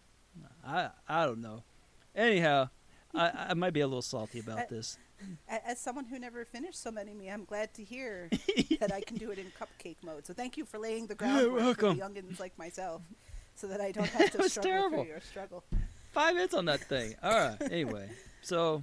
I 0.67 0.91
I 1.09 1.27
don't 1.27 1.41
know. 1.43 1.63
Anyhow, 2.15 2.69
I, 3.15 3.47
I 3.51 3.55
might 3.55 3.73
be 3.73 3.81
a 3.81 3.87
little 3.87 4.03
salty 4.03 4.39
about 4.41 4.69
this. 4.69 4.99
As 5.49 5.79
someone 5.79 6.07
who 6.07 6.19
never 6.19 6.45
finished 6.45 6.83
so 6.83 6.91
many 6.91 7.15
me, 7.15 7.31
I'm 7.31 7.45
glad 7.45 7.73
to 7.75 7.85
hear 7.85 8.29
that 8.81 8.93
I 8.93 9.01
can 9.03 9.17
do 9.19 9.31
it 9.31 9.39
in 9.39 9.47
cupcake 9.59 9.97
mode. 10.03 10.27
So 10.27 10.35
thank 10.35 10.57
you 10.57 10.65
for 10.65 10.79
laying 10.79 11.07
the 11.07 11.15
groundwork 11.15 11.59
for 11.77 11.87
welcome. 11.87 11.99
the 11.99 12.05
youngins 12.05 12.41
like 12.41 12.57
myself, 12.59 13.03
so 13.55 13.67
that 13.69 13.81
I 13.81 13.93
don't 13.93 14.09
have 14.09 14.31
to 14.33 14.39
That 14.39 14.43
was 14.43 14.53
struggle 14.53 14.71
terrible. 14.73 14.99
through 15.05 15.13
your 15.13 15.21
struggle. 15.21 15.65
Five 16.11 16.37
hits 16.37 16.55
on 16.55 16.65
that 16.67 16.81
thing. 16.81 17.15
All 17.23 17.31
right. 17.31 17.57
Anyway, 17.71 18.11
so 18.43 18.83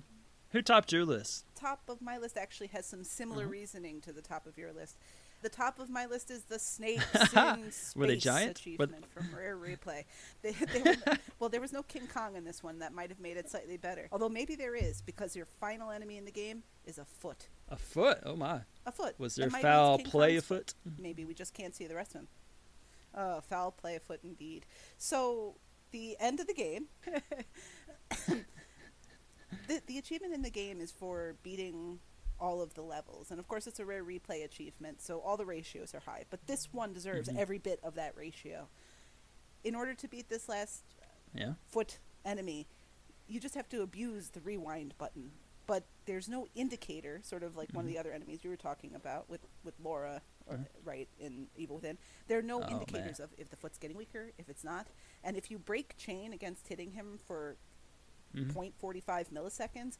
who 0.52 0.62
topped 0.62 0.92
your 0.94 1.04
list? 1.06 1.44
Top 1.56 1.82
of 1.90 2.02
my 2.02 2.18
list 2.18 2.38
actually 2.38 2.68
has 2.68 2.86
some 2.86 3.04
similar 3.04 3.44
Uh-huh. 3.44 3.52
reasoning 3.52 4.00
to 4.02 4.14
the 4.14 4.22
top 4.22 4.46
of 4.48 4.58
your 4.58 4.72
list. 4.72 4.96
The 5.42 5.50
top 5.50 5.80
of 5.80 5.90
my 5.90 6.06
list 6.06 6.32
is 6.32 6.44
the 6.44 6.60
Snakes 6.60 7.06
in 7.14 7.72
Space 7.72 7.94
Were 7.96 8.08
they 8.08 8.18
giant? 8.18 8.48
Were- 8.48 8.52
achievement 8.52 9.06
from 9.14 9.30
Rare 9.36 9.58
Replay. 9.62 10.04
They, 10.42 10.52
they 10.52 10.82
were, 10.82 10.96
well, 11.40 11.50
there 11.50 11.62
was 11.62 11.72
no 11.72 11.82
King 11.84 12.08
Kong 12.14 12.36
in 12.36 12.44
this 12.44 12.62
one. 12.62 12.80
That 12.80 12.94
might 12.94 13.10
have 13.10 13.20
made 13.20 13.38
it 13.38 13.50
slightly 13.50 13.78
better. 13.78 14.10
Although 14.12 14.30
maybe 14.30 14.56
there 14.56 14.76
is, 14.76 15.02
because 15.02 15.36
your 15.36 15.46
final 15.46 15.92
enemy 15.92 16.18
in 16.18 16.26
the 16.26 16.32
game 16.32 16.64
is 16.86 16.98
a 16.98 17.06
foot. 17.06 17.48
A 17.70 17.78
foot. 17.78 18.20
Oh 18.26 18.36
my. 18.36 18.62
A 18.86 18.92
foot. 18.92 19.16
Was 19.18 19.36
there 19.36 19.50
foul 19.50 20.00
play 20.00 20.32
Kong's 20.32 20.44
afoot? 20.44 20.74
Maybe 20.98 21.24
we 21.24 21.34
just 21.34 21.54
can't 21.54 21.76
see 21.76 21.88
the 21.88 21.96
rest 21.96 22.16
of 22.16 22.22
him. 22.22 22.28
Oh, 23.16 23.22
uh, 23.22 23.42
foul 23.42 23.72
play 23.72 23.96
afoot 23.96 24.20
indeed. 24.24 24.66
So 24.98 25.56
the 25.92 26.16
end 26.20 26.40
of 26.40 26.48
the 26.48 26.54
game. 26.54 26.88
the 29.68 29.82
the 29.88 29.98
achievement 29.98 30.34
in 30.34 30.42
the 30.42 30.50
game 30.50 30.82
is 30.82 30.92
for 30.92 31.36
beating 31.44 32.00
all 32.40 32.62
of 32.62 32.74
the 32.74 32.82
levels, 32.82 33.32
and 33.32 33.40
of 33.40 33.48
course 33.48 33.68
it's 33.68 33.80
a 33.80 33.86
rare 33.86 34.04
replay 34.04 34.44
achievement, 34.44 35.02
so 35.02 35.20
all 35.20 35.36
the 35.38 35.46
ratios 35.46 35.94
are 35.94 36.00
high. 36.00 36.24
But 36.30 36.46
this 36.48 36.72
one 36.74 36.94
deserves 36.94 37.28
Mhm. 37.30 37.38
every 37.38 37.58
bit 37.58 37.80
of 37.84 37.96
that 37.96 38.16
ratio. 38.16 38.70
In 39.64 39.76
order 39.76 39.94
to 39.94 40.08
beat 40.08 40.30
this 40.30 40.48
last 40.48 40.84
Yeah. 41.34 41.56
foot 41.68 42.00
enemy, 42.24 42.68
you 43.28 43.40
just 43.40 43.56
have 43.56 43.68
to 43.70 43.82
abuse 43.82 44.30
the 44.30 44.42
rewind 44.42 44.98
button. 44.98 45.32
But 45.68 45.84
there's 46.06 46.28
no 46.28 46.48
indicator, 46.56 47.22
sort 47.24 47.44
of 47.44 47.56
like 47.56 47.70
one 47.74 47.86
of 47.86 47.90
the 47.92 47.98
other 48.00 48.12
enemies 48.12 48.44
you 48.44 48.50
were 48.50 48.58
talking 48.58 48.96
about 48.96 49.30
with, 49.30 49.42
with 49.64 49.76
Laura, 49.80 50.24
or, 50.48 50.58
Mhm. 50.58 50.68
right, 50.84 51.10
in 51.20 51.48
Evil 51.56 51.76
Within. 51.76 52.00
There 52.28 52.40
are 52.40 52.42
no 52.42 52.64
Oh, 52.64 52.68
indicators 52.70 53.20
man. 53.20 53.26
of 53.26 53.36
if 53.38 53.50
the 53.50 53.56
foot's 53.56 53.78
getting 53.78 53.96
weaker, 53.96 54.32
if 54.40 54.50
it's 54.50 54.64
not. 54.64 54.88
And 55.24 55.38
if 55.38 55.52
you 55.52 55.60
break 55.60 55.96
chain 55.96 56.34
against 56.34 56.70
hitting 56.70 56.94
him 56.94 57.20
for 57.20 57.58
Mhm. 58.34 58.52
0.45 58.54 59.30
milliseconds, 59.30 59.98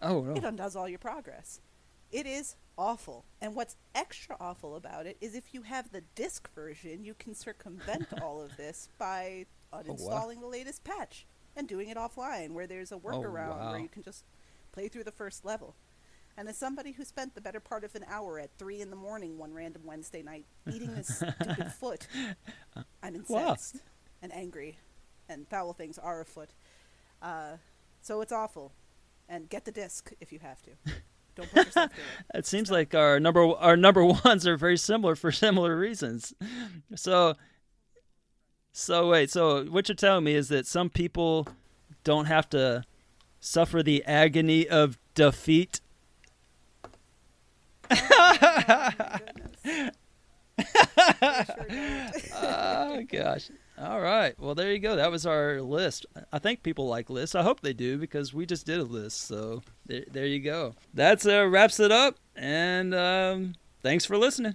Oh 0.00 0.34
it 0.34 0.42
undoes 0.42 0.74
all 0.74 0.88
your 0.88 0.98
progress. 0.98 1.60
It 2.12 2.26
is 2.26 2.56
awful. 2.78 3.24
And 3.40 3.54
what's 3.54 3.76
extra 3.94 4.36
awful 4.38 4.76
about 4.76 5.06
it 5.06 5.16
is 5.20 5.34
if 5.34 5.54
you 5.54 5.62
have 5.62 5.90
the 5.90 6.02
disc 6.14 6.48
version, 6.54 7.04
you 7.04 7.14
can 7.14 7.34
circumvent 7.34 8.06
all 8.22 8.40
of 8.42 8.56
this 8.56 8.88
by 8.98 9.46
Oh, 9.74 9.80
wow. 9.98 10.30
the 10.38 10.46
latest 10.46 10.84
patch 10.84 11.24
and 11.56 11.66
doing 11.66 11.88
it 11.88 11.96
offline, 11.96 12.50
where 12.52 12.66
there's 12.66 12.92
a 12.92 12.96
workaround 12.96 13.54
Oh, 13.54 13.58
wow. 13.58 13.70
where 13.70 13.80
you 13.80 13.88
can 13.88 14.02
just 14.02 14.24
play 14.72 14.88
through 14.88 15.04
the 15.04 15.10
first 15.12 15.46
level. 15.46 15.74
And 16.36 16.46
as 16.48 16.58
somebody 16.58 16.92
who 16.92 17.04
spent 17.06 17.34
the 17.34 17.40
better 17.40 17.60
part 17.60 17.82
of 17.84 17.94
an 17.94 18.04
hour 18.06 18.38
at 18.38 18.50
three 18.58 18.82
in 18.82 18.90
the 18.90 18.96
morning 18.96 19.38
one 19.38 19.54
random 19.54 19.82
Wednesday 19.86 20.22
night 20.22 20.44
beating 20.66 20.94
this 20.94 21.08
stupid 21.40 21.72
foot, 21.80 22.06
I'm 23.02 23.24
Wow. 23.28 23.52
incensed 23.52 23.80
and 24.20 24.30
angry, 24.34 24.76
and 25.28 25.48
foul 25.48 25.72
things 25.72 25.96
are 25.98 26.20
afoot. 26.20 26.50
Uh, 27.22 27.56
so 28.02 28.20
it's 28.20 28.32
awful. 28.32 28.72
And 29.28 29.48
get 29.48 29.64
the 29.64 29.72
disc 29.72 30.12
if 30.20 30.32
you 30.32 30.38
have 30.40 30.60
to. 30.64 30.70
Don't 31.34 31.50
put 31.50 31.66
yourself 31.66 31.92
through 31.92 32.04
it. 32.04 32.26
It 32.38 32.46
seems 32.46 32.70
like 32.70 32.94
our 32.94 33.18
number 33.20 33.42
our 33.56 33.76
number 33.76 34.04
ones 34.24 34.46
are 34.46 34.56
very 34.56 34.76
similar 34.76 35.14
for 35.16 35.32
similar 35.32 35.76
reasons. 35.76 36.34
So 36.94 37.34
so 38.72 39.08
wait, 39.10 39.30
so 39.30 39.64
what 39.64 39.88
you're 39.88 39.96
telling 39.96 40.24
me 40.24 40.34
is 40.34 40.48
that 40.48 40.66
some 40.66 40.88
people 40.90 41.46
don't 42.04 42.26
have 42.26 42.48
to 42.50 42.84
suffer 43.40 43.82
the 43.82 44.04
agony 44.04 44.66
of 44.68 44.98
defeat. 45.14 45.80
Oh, 47.90 48.88
my 49.08 49.20
goodness. 49.26 49.90
Sure 52.14 52.40
oh 52.42 53.02
gosh. 53.10 53.50
All 53.82 54.00
right. 54.00 54.38
Well, 54.38 54.54
there 54.54 54.70
you 54.70 54.78
go. 54.78 54.94
That 54.94 55.10
was 55.10 55.26
our 55.26 55.60
list. 55.60 56.06
I 56.32 56.38
think 56.38 56.62
people 56.62 56.86
like 56.86 57.10
lists. 57.10 57.34
I 57.34 57.42
hope 57.42 57.60
they 57.60 57.72
do 57.72 57.98
because 57.98 58.32
we 58.32 58.46
just 58.46 58.64
did 58.64 58.78
a 58.78 58.84
list. 58.84 59.22
So 59.22 59.62
there, 59.86 60.04
there 60.08 60.26
you 60.26 60.38
go. 60.38 60.74
That's 60.94 61.26
uh, 61.26 61.48
wraps 61.48 61.80
it 61.80 61.90
up. 61.90 62.16
And 62.36 62.94
um, 62.94 63.54
thanks 63.82 64.04
for 64.04 64.16
listening. 64.16 64.50